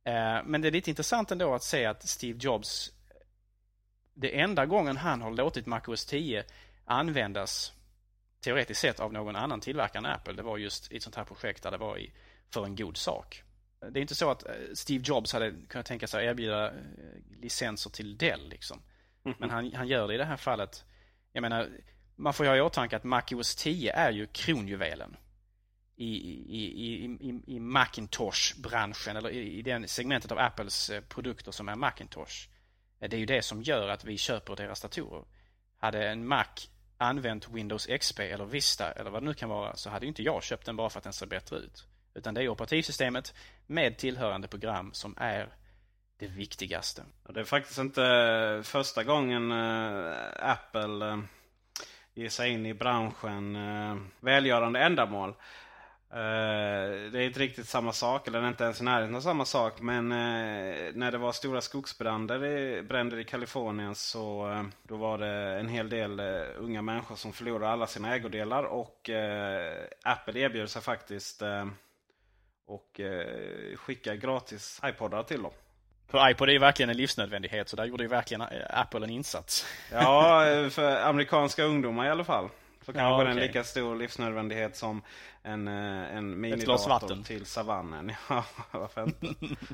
Eh, 0.03 0.43
men 0.45 0.62
det 0.62 0.68
är 0.68 0.72
lite 0.72 0.89
intressant 0.89 1.32
ändå 1.32 1.53
att 1.53 1.64
se 1.64 1.86
att 1.86 2.07
Steve 2.07 2.39
Jobs 2.41 2.93
det 4.14 4.39
enda 4.39 4.66
gången 4.66 4.97
han 4.97 5.22
har 5.22 5.32
låtit 5.32 5.66
Mac 5.66 5.82
OS 5.88 6.05
10 6.05 6.43
användas 6.86 7.74
teoretiskt 8.41 8.82
sett 8.82 8.99
av 8.99 9.14
någon 9.14 9.36
annan 9.36 9.62
tillverkare 9.62 9.97
än 9.97 10.05
Apple. 10.05 10.34
Det 10.34 10.43
var 10.43 10.57
just 10.57 10.91
i 10.91 10.97
ett 10.97 11.03
sånt 11.03 11.16
här 11.16 11.24
projekt 11.24 11.64
där 11.64 11.72
det 11.72 11.78
var 11.78 11.97
i, 11.97 12.12
för 12.53 12.66
en 12.66 12.76
god 12.76 12.97
sak. 12.97 13.43
Det 13.80 13.99
är 13.99 14.01
inte 14.01 14.16
så 14.16 14.32
att 14.32 14.45
eh, 14.45 14.51
Steve 14.74 15.03
Jobs 15.07 15.34
hade 15.34 15.53
kunnat 15.70 15.86
tänka 15.86 16.07
sig 16.07 16.28
att 16.28 16.32
erbjuda 16.32 16.68
eh, 16.68 16.74
licenser 17.41 17.89
till 17.89 18.18
Dell 18.18 18.49
liksom. 18.49 18.82
Mhm. 19.24 19.36
Men 19.39 19.49
han, 19.49 19.74
han 19.74 19.88
gör 19.88 20.07
det 20.07 20.14
i 20.14 20.18
det 20.18 20.26
här 20.26 20.38
fallet. 20.38 20.86
Jag 21.34 21.41
menar, 21.41 21.70
man 22.20 22.34
får 22.34 22.46
ju 22.46 22.50
ha 22.50 22.58
i 22.58 22.62
åtanke 22.62 22.96
att 22.96 23.04
Mac 23.04 23.24
OS 23.32 23.56
10 23.56 23.94
är 23.94 24.12
ju 24.12 24.28
kronjuvelen 24.28 25.18
i, 25.96 26.06
i, 26.06 26.40
i, 26.50 27.06
i, 27.06 27.56
i 27.56 27.60
Macintosh-branschen 27.60 29.18
eller 29.18 29.30
i, 29.30 29.58
i 29.58 29.62
den 29.62 29.88
segmentet 29.88 30.32
av 30.32 30.40
Apples 30.40 30.90
eh, 30.90 31.02
produkter 31.02 31.52
som 31.52 31.70
är 31.70 31.76
Macintosh. 31.76 32.48
Eh, 33.00 33.10
det 33.10 33.16
är 33.16 33.20
ju 33.20 33.26
det 33.26 33.42
som 33.42 33.62
gör 33.62 33.90
att 33.90 34.06
vi 34.06 34.18
köper 34.18 34.56
deras 34.56 34.82
datorer. 34.82 35.24
Hade 35.78 36.10
en 36.10 36.28
Mac 36.28 36.46
använt 36.98 37.50
Windows 37.50 37.88
XP 38.00 38.20
eller 38.20 38.46
Vista 38.46 38.92
eller 38.92 39.10
vad 39.10 39.22
det 39.24 39.26
nu 39.26 39.34
kan 39.34 39.50
vara 39.50 39.76
så 39.76 39.90
hade 39.90 40.08
inte 40.08 40.24
jag 40.24 40.44
köpt 40.44 40.66
den 40.66 40.76
bara 40.76 40.90
för 40.90 40.98
att 40.98 41.04
den 41.04 41.14
ser 41.14 41.28
bättre 41.28 41.58
ut. 41.58 41.88
Utan 42.14 42.34
det 42.34 42.44
är 42.44 42.50
operativsystemet 42.50 43.34
med 43.68 43.98
tillhörande 43.98 44.48
program 44.48 44.94
som 44.94 45.16
är 45.18 45.50
det 46.18 46.28
viktigaste. 46.28 47.04
Det 47.30 47.40
är 47.40 47.44
faktiskt 47.44 47.80
inte 47.80 48.04
eh, 48.04 48.62
första 48.62 49.04
gången 49.04 49.52
Apple 50.40 51.24
ge 52.20 52.30
sig 52.30 52.52
in 52.52 52.66
i 52.66 52.74
branschen 52.74 53.56
eh, 53.56 53.98
välgörande 54.20 54.80
ändamål. 54.80 55.30
Eh, 56.12 57.12
det 57.12 57.20
är 57.20 57.22
inte 57.22 57.40
riktigt 57.40 57.68
samma 57.68 57.94
sak, 57.94 58.28
eller 58.28 58.48
inte 58.48 58.64
ens 58.64 58.82
i 58.82 58.84
närheten 58.84 59.16
av 59.16 59.22
samma 59.22 59.46
sak. 59.46 59.82
Men 59.82 60.12
eh, 60.12 60.92
när 60.94 61.12
det 61.12 61.18
var 61.18 61.32
stora 61.32 61.62
skogsbränder 61.62 62.46
i, 62.46 62.84
bränder 62.84 63.18
i 63.20 63.24
Kalifornien 63.24 63.96
så 63.96 64.52
eh, 64.52 64.64
då 64.84 64.98
var 64.98 65.18
det 65.18 65.60
en 65.60 65.68
hel 65.68 65.90
del 65.90 66.20
eh, 66.20 66.42
unga 66.58 66.82
människor 66.82 67.16
som 67.16 67.34
förlorade 67.34 67.72
alla 67.72 67.88
sina 67.88 68.16
ägodelar. 68.16 68.64
Och 68.64 69.10
eh, 69.10 69.88
Apple 70.04 70.40
erbjöd 70.40 70.70
sig 70.70 70.82
faktiskt 70.82 71.42
eh, 71.42 71.68
och 72.66 73.02
skicka 73.76 74.16
gratis 74.16 74.82
iPodar 74.86 75.24
till 75.24 75.42
dem. 75.42 75.52
För 76.10 76.30
iPod 76.30 76.49
är 76.49 76.53
ju 76.53 76.60
verkligen 76.60 76.89
en 76.89 76.97
livsnödvändighet 76.97 77.70
så 77.70 77.76
där 77.76 77.86
gjorde 77.86 78.03
ju 78.03 78.10
verkligen 78.10 78.43
Apple 78.70 79.03
en 79.03 79.10
insats. 79.10 79.66
ja, 79.91 80.43
för 80.72 81.01
amerikanska 81.01 81.64
ungdomar 81.64 82.05
i 82.05 82.10
alla 82.10 82.24
fall. 82.24 82.49
Så 82.86 82.93
kanske 82.93 83.01
ja, 83.01 83.16
okay. 83.16 83.28
den 83.28 83.38
lika 83.38 83.64
stor 83.64 83.95
livsnödvändighet 83.95 84.78
som 84.78 85.01
en, 85.43 85.68
eh, 85.68 86.18
en 86.18 86.41
minidator 86.41 87.24
till 87.24 87.45
savannen. 87.45 88.12
Ja, 88.30 88.45
varför 88.72 89.03
inte? 89.03 89.28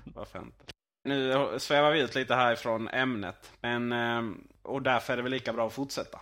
varför 0.04 0.40
inte? 0.40 0.64
Nu 1.04 1.50
svävar 1.60 1.92
vi 1.92 2.00
ut 2.00 2.16
lite 2.16 2.36
härifrån 2.36 2.88
ämnet. 2.88 3.52
Men, 3.62 3.92
eh, 3.92 4.22
och 4.62 4.82
därför 4.82 5.14
är 5.14 5.18
det 5.18 5.24
väl 5.24 5.32
lika 5.32 5.54
bra 5.54 5.68
att 5.68 5.74
fortsätta. 5.74 6.20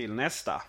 Till 0.00 0.12
nästa, 0.12 0.62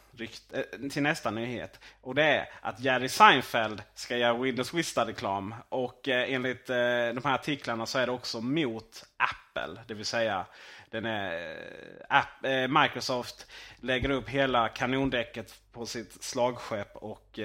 eh, 0.52 0.90
till 0.90 1.04
nästa 1.04 1.32
nyhet. 1.32 1.80
Och 2.02 2.16
det 2.16 2.24
är 2.24 2.50
att 2.62 2.80
Jerry 2.80 3.10
Seinfeld 3.10 3.84
ska 3.96 4.18
göra 4.18 4.34
Windows 4.34 4.74
Vista-reklam. 4.74 5.56
Och 5.70 6.08
eh, 6.08 6.34
enligt 6.34 6.70
eh, 6.70 6.76
de 6.76 7.22
här 7.24 7.34
artiklarna 7.34 7.86
så 7.86 8.00
är 8.00 8.06
det 8.06 8.12
också 8.12 8.42
mot 8.42 9.06
Apple. 9.18 9.82
Det 9.88 9.94
vill 9.94 10.06
säga 10.06 10.46
den 10.90 11.06
är, 11.06 11.56
eh, 11.56 12.18
app, 12.18 12.46
eh, 12.46 12.82
Microsoft 12.82 13.52
lägger 13.80 14.10
upp 14.10 14.30
hela 14.30 14.70
kanondäcket 14.70 15.62
på 15.72 15.86
sitt 15.86 16.24
slagskepp 16.24 16.96
och 16.96 17.40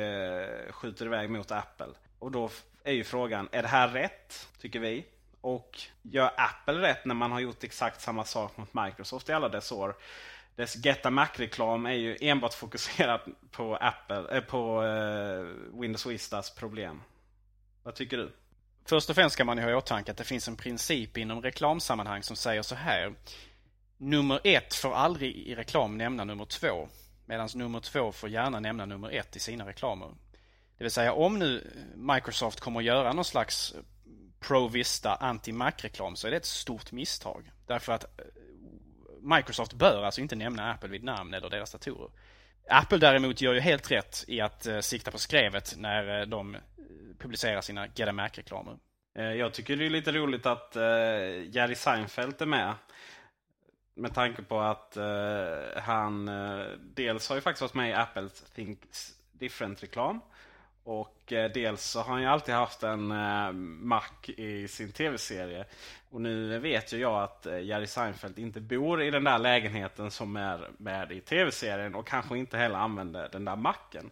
skjuter 0.70 1.06
iväg 1.06 1.30
mot 1.30 1.50
Apple. 1.50 1.88
Och 2.18 2.30
då 2.30 2.50
är 2.84 2.92
ju 2.92 3.04
frågan, 3.04 3.48
är 3.52 3.62
det 3.62 3.68
här 3.68 3.88
rätt? 3.88 4.48
Tycker 4.60 4.80
vi. 4.80 5.04
Och 5.40 5.80
gör 6.02 6.30
Apple 6.36 6.74
rätt 6.74 7.04
när 7.04 7.14
man 7.14 7.32
har 7.32 7.40
gjort 7.40 7.64
exakt 7.64 8.00
samma 8.00 8.24
sak 8.24 8.56
mot 8.56 8.74
Microsoft 8.74 9.28
i 9.28 9.32
alla 9.32 9.48
dess 9.48 9.72
år? 9.72 9.94
Dess 10.56 10.76
Getta 10.76 11.10
Mac-reklam 11.10 11.86
är 11.86 11.92
ju 11.92 12.16
enbart 12.20 12.54
fokuserad 12.54 13.20
på, 13.50 13.76
Apple, 13.76 14.36
äh, 14.36 14.40
på 14.40 14.84
äh, 14.84 15.80
Windows 15.80 16.06
Vistas 16.06 16.54
problem. 16.54 17.02
Vad 17.82 17.94
tycker 17.94 18.16
du? 18.16 18.32
Först 18.84 19.10
och 19.10 19.16
främst 19.16 19.34
ska 19.34 19.44
man 19.44 19.58
ha 19.58 19.70
i 19.70 19.74
åtanke 19.74 20.10
att 20.10 20.16
det 20.16 20.24
finns 20.24 20.48
en 20.48 20.56
princip 20.56 21.16
inom 21.16 21.42
reklamsammanhang 21.42 22.22
som 22.22 22.36
säger 22.36 22.62
så 22.62 22.74
här. 22.74 23.14
Nummer 23.96 24.40
ett 24.44 24.74
får 24.74 24.94
aldrig 24.94 25.36
i 25.36 25.54
reklam 25.54 25.98
nämna 25.98 26.24
nummer 26.24 26.44
två. 26.44 26.88
Medan 27.26 27.48
nummer 27.54 27.80
två 27.80 28.12
får 28.12 28.28
gärna 28.28 28.60
nämna 28.60 28.86
nummer 28.86 29.10
ett 29.10 29.36
i 29.36 29.40
sina 29.40 29.66
reklamer. 29.66 30.08
Det 30.78 30.84
vill 30.84 30.90
säga 30.90 31.12
om 31.12 31.38
nu 31.38 31.70
Microsoft 31.94 32.60
kommer 32.60 32.80
att 32.80 32.86
göra 32.86 33.12
någon 33.12 33.24
slags 33.24 33.74
Pro 34.40 34.68
Vista 34.68 35.16
anti-Mac-reklam 35.20 36.16
så 36.16 36.26
är 36.26 36.30
det 36.30 36.36
ett 36.36 36.44
stort 36.44 36.92
misstag. 36.92 37.52
Därför 37.66 37.92
att 37.92 38.04
eh, 38.04 38.24
Microsoft 39.26 39.72
bör 39.72 40.02
alltså 40.02 40.20
inte 40.20 40.36
nämna 40.36 40.72
Apple 40.72 40.88
vid 40.88 41.04
namn 41.04 41.34
eller 41.34 41.50
deras 41.50 41.72
datorer. 41.72 42.10
Apple 42.68 42.98
däremot 42.98 43.40
gör 43.40 43.54
ju 43.54 43.60
helt 43.60 43.90
rätt 43.90 44.24
i 44.28 44.40
att 44.40 44.66
eh, 44.66 44.80
sikta 44.80 45.10
på 45.10 45.18
skrevet 45.18 45.74
när 45.76 46.20
eh, 46.20 46.26
de 46.26 46.54
eh, 46.54 46.60
publicerar 47.18 47.60
sina 47.60 47.86
Get 47.94 48.14
Mac-reklamer. 48.14 48.78
Jag 49.12 49.54
tycker 49.54 49.76
det 49.76 49.86
är 49.86 49.90
lite 49.90 50.12
roligt 50.12 50.46
att 50.46 50.72
Jerry 51.46 51.74
Seinfeld 51.74 52.42
är 52.42 52.46
med. 52.46 52.74
Med 53.94 54.14
tanke 54.14 54.42
på 54.42 54.60
att 54.60 54.96
han 55.76 56.30
dels 56.94 57.28
har 57.28 57.36
ju 57.36 57.42
faktiskt 57.42 57.60
varit 57.60 57.74
med 57.74 57.90
i 57.90 57.92
Apples 57.92 58.42
Think 58.54 58.80
Different-reklam. 59.32 60.20
Och 60.86 61.32
eh, 61.32 61.50
dels 61.50 61.84
så 61.84 62.00
har 62.00 62.12
han 62.12 62.22
ju 62.22 62.28
alltid 62.28 62.54
haft 62.54 62.82
en 62.82 63.10
eh, 63.10 63.52
Mac 63.52 64.02
i 64.26 64.68
sin 64.68 64.92
tv-serie. 64.92 65.64
Och 66.10 66.20
nu 66.20 66.58
vet 66.58 66.92
ju 66.92 66.98
jag 66.98 67.22
att 67.22 67.46
eh, 67.46 67.60
Jerry 67.60 67.86
Seinfeld 67.86 68.38
inte 68.38 68.60
bor 68.60 69.02
i 69.02 69.10
den 69.10 69.24
där 69.24 69.38
lägenheten 69.38 70.10
som 70.10 70.36
är 70.36 70.70
med 70.78 71.12
i 71.12 71.20
tv-serien 71.20 71.94
och 71.94 72.06
kanske 72.06 72.38
inte 72.38 72.56
heller 72.56 72.78
använder 72.78 73.28
den 73.32 73.44
där 73.44 73.56
Macen. 73.56 74.10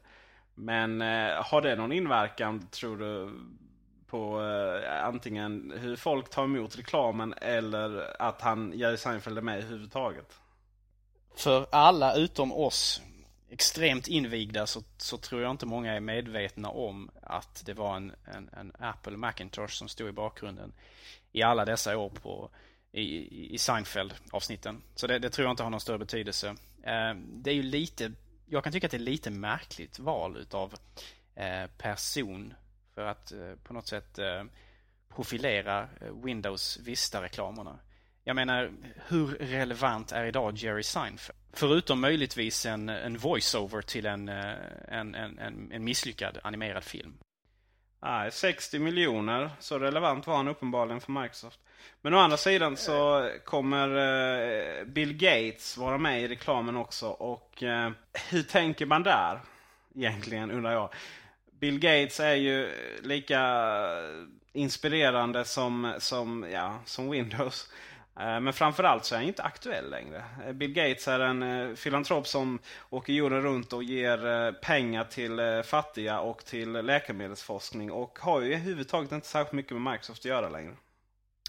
Men 0.55 1.03
eh, 1.03 1.45
har 1.45 1.63
det 1.63 1.77
någon 1.77 1.93
inverkan 1.93 2.69
tror 2.71 2.97
du 2.97 3.31
på 4.07 4.43
eh, 4.43 5.07
antingen 5.07 5.73
hur 5.81 5.97
folk 5.97 6.31
tar 6.31 6.45
emot 6.45 6.79
reklamen 6.79 7.35
eller 7.41 8.17
att 8.23 8.41
han, 8.41 8.73
Jerry 8.75 8.97
Seinfeld, 8.97 9.39
är 9.39 9.43
med 9.43 9.59
överhuvudtaget? 9.59 10.41
För 11.37 11.67
alla 11.73 12.15
utom 12.15 12.53
oss 12.53 13.03
extremt 13.55 14.09
invigda 14.09 14.67
så, 14.67 14.83
så, 14.97 15.19
tror 15.19 15.43
jag 15.43 15.51
inte 15.51 15.67
många 15.67 15.93
är 15.93 16.01
medvetna 16.01 16.69
om 16.69 17.11
att 17.23 17.63
det 17.67 17.75
var 17.75 17.97
en, 17.97 18.13
en, 18.25 18.51
en 18.53 18.73
Apple 18.79 19.17
Macintosh 19.17 19.75
som 19.75 19.89
stod 19.89 20.09
i 20.09 20.13
bakgrunden 20.13 20.73
i 21.33 21.43
alla 21.43 21.65
dessa 21.65 21.99
år 21.99 22.09
på, 22.09 22.51
i, 22.93 23.55
i 23.55 23.59
Seinfeld-avsnitten. 23.59 24.83
Så 24.95 25.07
det, 25.07 25.19
det, 25.19 25.31
tror 25.31 25.45
jag 25.45 25.53
inte 25.53 25.63
har 25.63 25.71
någon 25.71 25.81
större 25.81 25.99
betydelse. 25.99 26.49
Eh, 26.83 27.15
det 27.15 27.51
är 27.51 27.55
ju 27.55 27.63
lite 27.63 28.13
jag 28.47 28.65
kan 28.65 28.73
tycka 28.73 28.87
att 28.87 28.91
det 28.91 28.97
är 28.97 28.99
lite 28.99 29.31
märkligt 29.31 29.99
val 29.99 30.37
utav 30.37 30.75
eh, 31.35 31.67
person 31.79 32.55
för 32.95 33.07
att 33.07 33.33
eh, 33.33 33.55
på 33.63 33.75
något 33.75 33.87
sätt 33.87 34.19
eh, 34.19 34.45
profilera 35.15 35.89
eh, 36.01 36.13
Windows 36.25 36.79
Vista-reklamerna. 36.79 37.79
Jag 38.25 38.37
menar, 38.37 38.73
hur 39.09 39.27
relevant 39.27 40.13
är 40.13 40.25
idag 40.25 40.57
Jerry 40.57 40.83
Seinfeld? 40.83 41.39
Förutom 41.57 42.01
möjligtvis 42.01 42.67
en, 42.67 42.89
en 42.89 43.19
voice-over 43.19 43.83
till 43.83 44.07
eh, 44.07 44.13
en, 44.13 44.29
en, 44.89 45.15
en, 45.15 45.73
en 45.73 45.85
misslyckad 45.85 46.39
animerad 46.43 46.85
film. 46.85 47.15
Nej, 48.03 48.31
60 48.33 48.79
miljoner. 48.79 49.51
Så 49.59 49.79
relevant 49.79 50.27
var 50.27 50.37
han 50.37 50.49
uppenbarligen 50.49 51.01
för 51.01 51.13
Microsoft. 51.13 51.61
Men 52.03 52.15
å 52.15 52.19
andra 52.19 52.37
sidan 52.37 52.77
så 52.77 53.31
kommer 53.45 53.89
eh, 53.89 54.85
Bill 54.85 55.13
Gates 55.13 55.77
vara 55.77 55.99
med 55.99 56.23
i 56.23 56.29
reklamen 56.29 56.77
också. 56.77 57.09
Och 57.09 57.63
eh, 57.63 57.91
hur 58.31 58.43
tänker 58.43 58.87
man 58.87 59.03
där? 59.03 59.41
Egentligen 59.95 60.51
undrar 60.51 60.73
jag. 60.73 60.95
Bill 61.61 61.79
Gates 61.79 62.21
är 62.21 62.35
ju 62.35 62.71
lika 63.03 63.41
inspirerande 64.53 65.45
som, 65.45 65.95
som, 65.99 66.47
ja, 66.53 66.79
som 66.85 67.11
Windows. 67.11 67.71
Eh, 68.21 68.41
men 68.41 68.53
framförallt 68.53 69.05
så 69.05 69.15
är 69.15 69.19
han 69.19 69.29
inte 69.29 69.43
aktuell 69.43 69.91
längre. 69.91 70.25
Eh, 70.47 70.53
Bill 70.53 70.73
Gates 70.73 71.09
är 71.09 71.21
en 71.21 71.43
eh, 71.43 71.75
filantrop 71.75 72.27
som 72.27 72.59
åker 72.91 73.13
jorden 73.13 73.43
runt 73.43 73.73
och 73.73 73.85
ger 73.85 74.53
pengar 74.53 75.05
till 75.05 75.63
fattiga 75.65 76.21
och 76.21 76.45
till 76.45 76.73
läkemedelsforskning. 76.73 77.93
Och 77.93 78.19
har 78.19 78.41
ju 78.41 78.47
överhuvudtaget 78.47 79.13
inte 79.13 79.27
särskilt 79.27 79.53
mycket 79.53 79.73
med 79.73 79.93
Microsoft 79.93 80.21
att 80.21 80.25
göra 80.25 80.49
längre. 80.49 80.77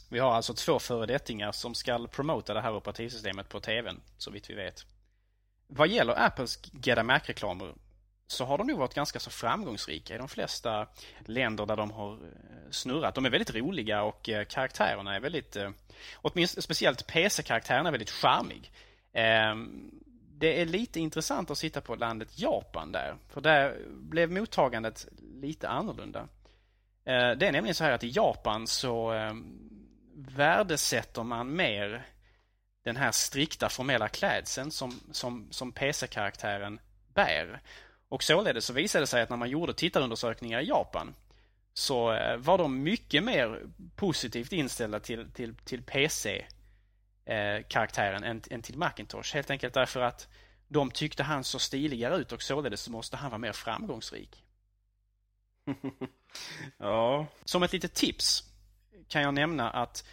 Vi 0.09 0.19
har 0.19 0.33
alltså 0.33 0.53
två 0.53 0.79
föredettingar 0.79 1.51
som 1.51 1.75
ska 1.75 2.07
promota 2.07 2.53
det 2.53 2.61
här 2.61 2.75
operativsystemet 2.75 3.49
på 3.49 3.59
tvn, 3.59 4.01
så 4.17 4.31
vitt 4.31 4.49
vi 4.49 4.53
vet. 4.53 4.85
vad 5.67 5.87
gäller 5.87 6.25
Apples 6.25 6.59
Get 6.73 6.97
a 6.97 7.03
Mac-reklamer 7.03 7.73
så 8.27 8.45
har 8.45 8.57
de 8.57 8.67
nog 8.67 8.79
varit 8.79 8.93
ganska 8.93 9.19
så 9.19 9.29
framgångsrika 9.29 10.15
i 10.15 10.17
de 10.17 10.27
flesta 10.27 10.87
länder 11.25 11.65
där 11.65 11.75
de 11.75 11.91
har 11.91 12.13
eh, 12.13 12.19
snurrat. 12.71 13.15
De 13.15 13.25
är 13.25 13.29
väldigt 13.29 13.55
roliga 13.55 14.03
och 14.03 14.29
eh, 14.29 14.45
karaktärerna 14.45 15.15
är 15.15 15.19
väldigt, 15.19 15.55
eh, 15.55 15.69
åtminstone 16.15 16.61
speciellt 16.61 17.07
PC-karaktären 17.07 17.85
är 17.85 17.91
väldigt 17.91 18.09
charmig. 18.09 18.71
Ehm, 19.13 19.91
det 20.37 20.61
är 20.61 20.65
lite 20.65 20.99
intressant 20.99 21.51
att 21.51 21.57
sitta 21.57 21.81
på 21.81 21.95
landet 21.95 22.39
Japan 22.39 22.91
där, 22.91 23.15
för 23.29 23.41
där 23.41 23.77
blev 23.89 24.31
mottagandet 24.31 25.07
lite 25.41 25.69
annorlunda. 25.69 26.27
Det 27.03 27.47
är 27.47 27.51
nämligen 27.51 27.75
så 27.75 27.83
här 27.83 27.91
att 27.91 28.03
i 28.03 28.09
Japan 28.09 28.67
så 28.67 29.11
ehm, 29.11 29.69
värdesätter 30.15 31.23
man 31.23 31.55
mer 31.55 32.05
den 32.83 32.95
här 32.95 33.11
strikta 33.11 33.69
formella 33.69 34.07
klädseln 34.07 34.71
som, 34.71 34.99
som, 35.11 35.47
som 35.51 35.71
PC-karaktären 35.71 36.79
bär. 37.13 37.61
Och 38.09 38.23
således 38.23 38.65
så 38.65 38.73
visade 38.73 39.03
det 39.03 39.07
sig 39.07 39.21
att 39.21 39.29
när 39.29 39.37
man 39.37 39.49
gjorde 39.49 39.73
tittarundersökningar 39.73 40.61
i 40.61 40.65
Japan 40.65 41.15
så 41.73 42.13
eh, 42.13 42.37
var 42.37 42.57
de 42.57 42.83
mycket 42.83 43.23
mer 43.23 43.61
positivt 43.95 44.51
inställda 44.51 44.99
till, 44.99 45.31
till, 45.31 45.55
till 45.55 45.83
PC-karaktären 45.83 48.23
än, 48.23 48.41
än 48.49 48.61
till 48.61 48.77
Macintosh. 48.77 49.33
Helt 49.33 49.49
enkelt 49.49 49.73
därför 49.73 50.01
att 50.01 50.27
de 50.67 50.91
tyckte 50.91 51.23
han 51.23 51.43
så 51.43 51.59
stiligare 51.59 52.15
ut 52.15 52.31
och 52.31 52.41
således 52.41 52.81
så 52.81 52.91
måste 52.91 53.17
han 53.17 53.31
vara 53.31 53.39
mer 53.39 53.51
framgångsrik. 53.51 54.43
ja. 56.77 57.27
Som 57.45 57.63
ett 57.63 57.73
litet 57.73 57.93
tips 57.93 58.43
kan 59.07 59.21
jag 59.21 59.33
nämna 59.33 59.69
att 59.69 60.05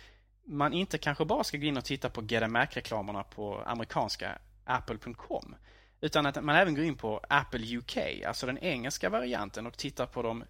man 0.45 0.73
inte 0.73 0.99
kanske 0.99 1.25
bara 1.25 1.45
ska 1.45 1.59
gå 1.59 1.65
in 1.65 1.77
och 1.77 1.85
titta 1.85 2.11
på 2.11 2.23
Get 2.23 2.43
a 2.43 2.49
Mac-reklamerna 2.49 3.23
på 3.23 3.63
amerikanska 3.67 4.39
apple.com. 4.65 5.55
Utan 6.03 6.27
att 6.27 6.45
man 6.45 6.57
även 6.57 6.75
går 6.75 6.85
in 6.85 6.97
på 6.97 7.21
Apple 7.29 7.77
UK, 7.77 7.97
alltså 8.27 8.47
den 8.47 8.59
engelska 8.59 9.09
varianten 9.09 9.67
och 9.67 9.77
tittar 9.77 10.07
på 10.07 10.23
de 10.23 10.45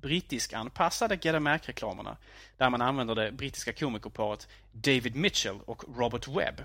brittisk-anpassade 0.00 1.18
Get 1.22 1.34
a 1.34 1.40
Mac-reklamerna. 1.40 2.16
Där 2.56 2.70
man 2.70 2.82
använder 2.82 3.14
det 3.14 3.32
brittiska 3.32 3.72
komikerparet 3.72 4.48
David 4.72 5.16
Mitchell 5.16 5.60
och 5.66 5.84
Robert 5.98 6.28
Webb. 6.28 6.64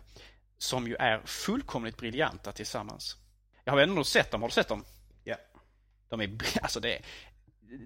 Som 0.57 0.87
ju 0.87 0.95
är 0.95 1.21
fullkomligt 1.25 1.97
briljanta 1.97 2.51
tillsammans. 2.51 3.17
Jag 3.63 3.73
har 3.73 3.79
ändå 3.79 4.03
sett 4.03 4.31
dem, 4.31 4.41
har 4.41 4.49
du 4.49 4.53
sett 4.53 4.67
dem? 4.67 4.85
Ja. 5.23 5.35
De 6.09 6.21
är, 6.21 6.37
alltså 6.61 6.79
det 6.79 6.95
är, 6.95 7.01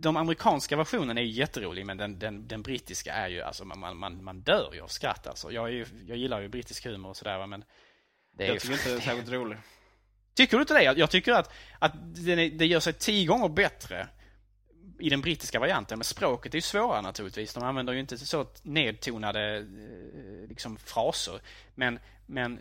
de 0.01 0.17
amerikanska 0.17 0.77
versionen 0.77 1.17
är 1.17 1.21
jätterolig 1.21 1.85
men 1.85 1.97
den, 1.97 2.19
den, 2.19 2.47
den 2.47 2.61
brittiska 2.61 3.13
är 3.13 3.29
ju, 3.29 3.41
alltså 3.41 3.65
man, 3.65 3.97
man, 3.97 4.23
man 4.23 4.41
dör 4.41 4.69
ju 4.73 4.81
av 4.81 4.87
skratt 4.87 5.27
alltså. 5.27 5.51
Jag, 5.51 5.71
ju, 5.71 5.85
jag 6.07 6.17
gillar 6.17 6.41
ju 6.41 6.47
brittisk 6.47 6.85
humor 6.85 7.09
och 7.09 7.17
sådär 7.17 7.47
men 7.47 7.63
det 8.37 8.43
är 8.43 8.47
Jag 8.47 8.59
tycker 8.59 8.73
inte 8.73 8.89
det 8.89 8.95
är 8.95 8.99
särskilt 8.99 9.29
roligt. 9.29 9.59
Tycker 10.33 10.57
du 10.57 10.61
inte 10.61 10.73
det? 10.73 10.83
Jag 10.83 11.09
tycker 11.09 11.31
att, 11.31 11.51
att 11.79 11.93
det, 12.25 12.65
gör 12.65 12.79
sig 12.79 12.93
tio 12.93 13.25
gånger 13.25 13.49
bättre 13.49 14.07
i 14.99 15.09
den 15.09 15.21
brittiska 15.21 15.59
varianten. 15.59 15.99
Men 15.99 16.03
språket 16.03 16.53
är 16.53 16.57
ju 16.57 16.61
svårare 16.61 17.01
naturligtvis. 17.01 17.53
De 17.53 17.63
använder 17.63 17.93
ju 17.93 17.99
inte 17.99 18.17
så 18.17 18.47
nedtonade 18.61 19.57
eh, 19.57 20.49
liksom, 20.49 20.77
fraser. 20.77 21.41
Men, 21.75 21.99
men 22.25 22.59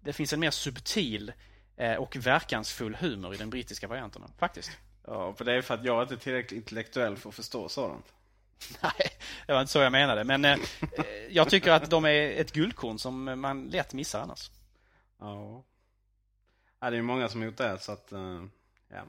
det 0.00 0.12
finns 0.12 0.32
en 0.32 0.40
mer 0.40 0.50
subtil 0.50 1.32
eh, 1.76 1.94
och 1.94 2.16
verkansfull 2.16 2.94
humor 2.94 3.34
i 3.34 3.36
den 3.36 3.50
brittiska 3.50 3.88
varianten. 3.88 4.22
Faktiskt. 4.38 4.70
Ja, 5.06 5.34
för 5.34 5.44
det 5.44 5.52
är 5.52 5.62
för 5.62 5.74
att 5.74 5.84
jag 5.84 6.02
inte 6.02 6.14
är 6.14 6.18
tillräckligt 6.18 6.58
intellektuell 6.58 7.16
för 7.16 7.28
att 7.28 7.34
förstå 7.34 7.68
sådant. 7.68 8.06
Nej, 8.82 9.10
det 9.46 9.52
var 9.52 9.60
inte 9.60 9.72
så 9.72 9.78
jag 9.78 9.92
menade. 9.92 10.24
Men 10.24 10.44
eh, 10.44 10.58
jag 11.30 11.50
tycker 11.50 11.72
att 11.72 11.90
de 11.90 12.04
är 12.04 12.30
ett 12.30 12.52
guldkorn 12.52 12.98
som 12.98 13.40
man 13.40 13.68
lätt 13.68 13.92
missar 13.92 14.20
annars. 14.20 14.50
Ja. 15.20 15.64
Ja, 16.86 16.90
det 16.90 16.96
är 16.96 17.02
många 17.02 17.28
som 17.28 17.40
har 17.40 17.46
gjort 17.46 17.56
det. 17.56 17.78
Så 17.78 17.92
att, 17.92 18.12
uh, 18.12 18.44
ja. 18.88 19.02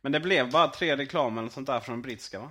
Men 0.00 0.12
det 0.12 0.20
blev 0.20 0.50
bara 0.50 0.68
tre 0.68 0.96
reklam 0.96 1.38
eller 1.38 1.48
sånt 1.48 1.66
där 1.66 1.80
från 1.80 2.02
brittiska 2.02 2.38
va? 2.38 2.50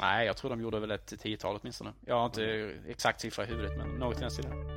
Nej, 0.00 0.26
jag 0.26 0.36
tror 0.36 0.50
de 0.50 0.60
gjorde 0.60 0.80
väl 0.80 0.90
ett 0.90 1.20
tiotal 1.20 1.58
åtminstone. 1.60 1.92
Jag 2.06 2.14
har 2.14 2.26
inte 2.26 2.44
mm. 2.44 2.84
exakt 2.88 3.20
siffra 3.20 3.44
i 3.44 3.46
huvudet, 3.46 3.76
men 3.76 3.88
något 3.88 4.16
i 4.16 4.20
den 4.20 4.30
stilen. 4.30 4.75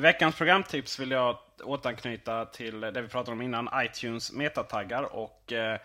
I 0.00 0.02
veckans 0.02 0.36
programtips 0.36 0.98
vill 0.98 1.10
jag 1.10 1.38
återanknyta 1.64 2.44
till 2.44 2.80
det 2.80 3.02
vi 3.02 3.08
pratade 3.08 3.32
om 3.32 3.42
innan, 3.42 3.68
iTunes 3.74 4.32
metataggar. 4.32 5.02
Och 5.02 5.52
eh, 5.52 5.80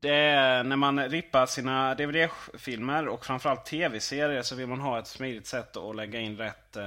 det 0.00 0.14
är 0.14 0.64
när 0.64 0.76
man 0.76 1.08
rippar 1.08 1.46
sina 1.46 1.94
DVD-filmer 1.94 3.08
och 3.08 3.26
framförallt 3.26 3.64
tv-serier 3.64 4.42
så 4.42 4.54
vill 4.54 4.66
man 4.66 4.80
ha 4.80 4.98
ett 4.98 5.06
smidigt 5.06 5.46
sätt 5.46 5.76
att 5.76 5.96
lägga 5.96 6.20
in 6.20 6.36
rätt 6.36 6.76
eh, 6.76 6.84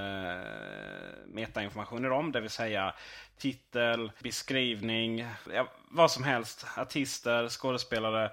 metainformation 1.26 2.06
i 2.06 2.10
dem. 2.10 2.32
Det 2.32 2.42
vill 2.42 2.50
säga 2.50 2.94
titel, 3.38 4.12
beskrivning, 4.20 5.26
ja, 5.54 5.68
vad 5.92 6.12
som 6.12 6.24
helst. 6.24 6.66
Artister, 6.78 7.50
skådespelare, 7.50 8.32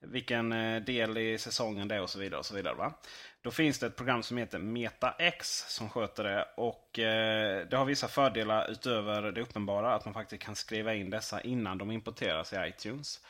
vilken 0.00 0.52
eh, 0.52 0.82
del 0.82 1.18
i 1.18 1.38
säsongen 1.38 1.88
det 1.88 1.94
är 1.94 2.02
och 2.02 2.10
så 2.10 2.18
vidare. 2.18 2.38
Och 2.38 2.46
så 2.46 2.54
vidare 2.54 2.74
va? 2.74 2.92
Då 3.48 3.52
finns 3.52 3.78
det 3.78 3.86
ett 3.86 3.96
program 3.96 4.22
som 4.22 4.36
heter 4.36 4.58
MetaX 4.58 5.64
som 5.68 5.90
sköter 5.90 6.24
det. 6.24 6.48
Och 6.56 6.98
eh, 6.98 7.66
Det 7.68 7.76
har 7.76 7.84
vissa 7.84 8.08
fördelar 8.08 8.70
utöver 8.70 9.32
det 9.32 9.40
uppenbara. 9.40 9.94
Att 9.94 10.04
man 10.04 10.14
faktiskt 10.14 10.42
kan 10.42 10.56
skriva 10.56 10.94
in 10.94 11.10
dessa 11.10 11.40
innan 11.40 11.78
de 11.78 11.90
importeras 11.90 12.52
i 12.52 12.56
iTunes. 12.56 13.20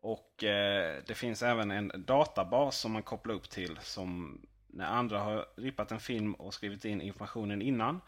Och 0.00 0.44
eh, 0.44 1.02
Det 1.06 1.14
finns 1.14 1.42
även 1.42 1.70
en 1.70 1.92
databas 1.96 2.78
som 2.78 2.92
man 2.92 3.02
kopplar 3.02 3.34
upp 3.34 3.50
till. 3.50 3.78
Som 3.82 4.40
när 4.66 4.86
andra 4.86 5.18
har 5.18 5.46
rippat 5.56 5.92
en 5.92 6.00
film 6.00 6.34
och 6.34 6.54
skrivit 6.54 6.84
in 6.84 7.00
informationen 7.00 7.62
innan. 7.62 8.00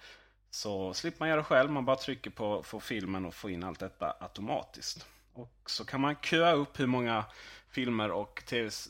Så 0.50 0.94
slipper 0.94 1.20
man 1.20 1.28
göra 1.28 1.40
det 1.40 1.44
själv. 1.44 1.70
Man 1.70 1.84
bara 1.84 1.96
trycker 1.96 2.30
på 2.30 2.62
få 2.62 2.80
filmen 2.80 3.24
och 3.24 3.34
få 3.34 3.50
in 3.50 3.64
allt 3.64 3.80
detta 3.80 4.16
automatiskt. 4.20 5.06
Och 5.32 5.62
så 5.66 5.84
kan 5.84 6.00
man 6.00 6.16
köa 6.16 6.52
upp 6.52 6.80
hur 6.80 6.86
många 6.86 7.24
filmer 7.68 8.10
och 8.10 8.42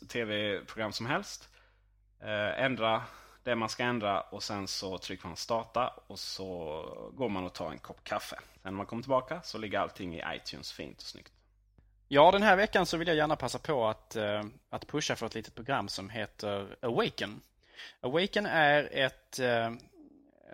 tv-program 0.08 0.92
som 0.92 1.06
helst. 1.06 1.50
Eh, 2.24 2.64
ändra 2.64 3.02
det 3.42 3.54
man 3.54 3.68
ska 3.68 3.82
ändra 3.82 4.20
och 4.20 4.42
sen 4.42 4.68
så 4.68 4.98
trycker 4.98 5.26
man 5.26 5.36
starta 5.36 5.94
och 6.06 6.18
så 6.18 7.12
går 7.14 7.28
man 7.28 7.44
och 7.44 7.52
tar 7.52 7.70
en 7.70 7.78
kopp 7.78 8.04
kaffe. 8.04 8.36
Sen 8.36 8.60
när 8.62 8.70
man 8.70 8.86
kommer 8.86 9.02
tillbaka 9.02 9.42
så 9.42 9.58
ligger 9.58 9.78
allting 9.78 10.14
i 10.14 10.22
iTunes 10.36 10.72
fint 10.72 10.96
och 10.96 11.02
snyggt. 11.02 11.32
Ja, 12.08 12.30
den 12.30 12.42
här 12.42 12.56
veckan 12.56 12.86
så 12.86 12.96
vill 12.96 13.08
jag 13.08 13.16
gärna 13.16 13.36
passa 13.36 13.58
på 13.58 13.86
att, 13.86 14.16
eh, 14.16 14.42
att 14.70 14.86
pusha 14.86 15.16
för 15.16 15.26
ett 15.26 15.34
litet 15.34 15.54
program 15.54 15.88
som 15.88 16.10
heter 16.10 16.76
Awaken. 16.80 17.40
Awaken 18.00 18.46
är 18.46 18.88
ett, 18.92 19.38
eh, 19.38 19.66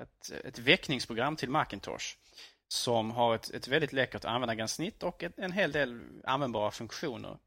ett, 0.02 0.30
ett 0.44 0.58
väckningsprogram 0.58 1.36
till 1.36 1.50
Macintosh 1.50 2.16
som 2.68 3.10
har 3.10 3.34
ett, 3.34 3.50
ett 3.50 3.68
väldigt 3.68 3.92
läckert 3.92 4.24
användargränssnitt 4.24 5.02
och 5.02 5.22
ett, 5.22 5.38
en 5.38 5.52
hel 5.52 5.72
del 5.72 6.00
användbara 6.24 6.70
funktioner. 6.70 7.38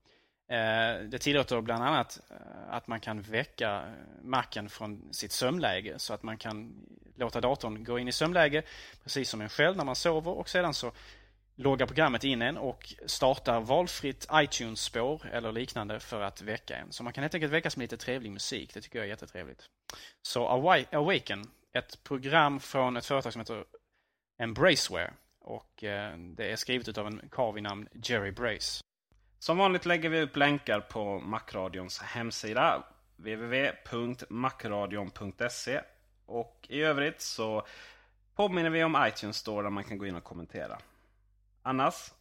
Eh, 0.47 1.03
det 1.03 1.19
tillåter 1.19 1.61
bland 1.61 1.83
annat 1.83 2.19
eh, 2.29 2.37
att 2.69 2.87
man 2.87 2.99
kan 2.99 3.21
väcka 3.21 3.75
eh, 3.75 4.23
Macen 4.23 4.69
från 4.69 5.13
sitt 5.13 5.31
sömnläge 5.31 5.99
så 5.99 6.13
att 6.13 6.23
man 6.23 6.37
kan 6.37 6.85
låta 7.15 7.41
datorn 7.41 7.83
gå 7.83 7.99
in 7.99 8.07
i 8.07 8.11
sömnläge 8.11 8.63
precis 9.03 9.29
som 9.29 9.41
en 9.41 9.49
själv 9.49 9.77
när 9.77 9.85
man 9.85 9.95
sover 9.95 10.31
och 10.31 10.49
sedan 10.49 10.73
så 10.73 10.91
loggar 11.55 11.85
programmet 11.85 12.23
in 12.23 12.41
en 12.41 12.57
och 12.57 12.93
startar 13.05 13.59
valfritt 13.59 14.27
iTunes-spår 14.33 15.29
eller 15.31 15.51
liknande 15.51 15.99
för 15.99 16.21
att 16.21 16.41
väcka 16.41 16.77
en. 16.77 16.91
Så 16.91 17.03
man 17.03 17.13
kan 17.13 17.21
helt 17.21 17.35
enkelt 17.35 17.53
väckas 17.53 17.77
med 17.77 17.83
lite 17.83 17.97
trevlig 17.97 18.31
musik. 18.31 18.73
Det 18.73 18.81
tycker 18.81 18.99
jag 18.99 19.05
är 19.05 19.09
jättetrevligt. 19.09 19.65
Så 20.21 20.47
Awaken, 20.91 21.51
ett 21.73 22.03
program 22.03 22.59
från 22.59 22.97
ett 22.97 23.05
företag 23.05 23.33
som 23.33 23.39
heter 23.39 23.65
Embraceware 24.41 25.13
och 25.39 25.71
det 26.35 26.51
är 26.51 26.55
skrivet 26.55 26.97
av 26.97 27.07
en 27.07 27.21
karl 27.31 27.53
vid 27.53 27.63
namn 27.63 27.87
Jerry 27.93 28.31
Brace. 28.31 28.83
Som 29.43 29.57
vanligt 29.57 29.85
lägger 29.85 30.09
vi 30.09 30.21
upp 30.21 30.35
länkar 30.35 30.79
på 30.79 31.19
Macradions 31.19 31.99
hemsida 31.99 32.83
www.macradion.se 33.15 35.81
Och 36.25 36.65
i 36.69 36.81
övrigt 36.81 37.21
så 37.21 37.65
påminner 38.35 38.69
vi 38.69 38.83
om 38.83 39.05
iTunes 39.07 39.37
Store 39.37 39.63
där 39.63 39.69
man 39.69 39.83
kan 39.83 39.97
gå 39.97 40.05
in 40.05 40.15
och 40.15 40.23
kommentera. 40.23 40.77
Annars 41.61 42.11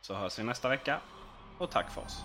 så 0.00 0.14
hörs 0.14 0.38
vi 0.38 0.42
nästa 0.42 0.68
vecka 0.68 1.00
och 1.58 1.70
tack 1.70 1.90
för 1.90 2.00
oss. 2.00 2.24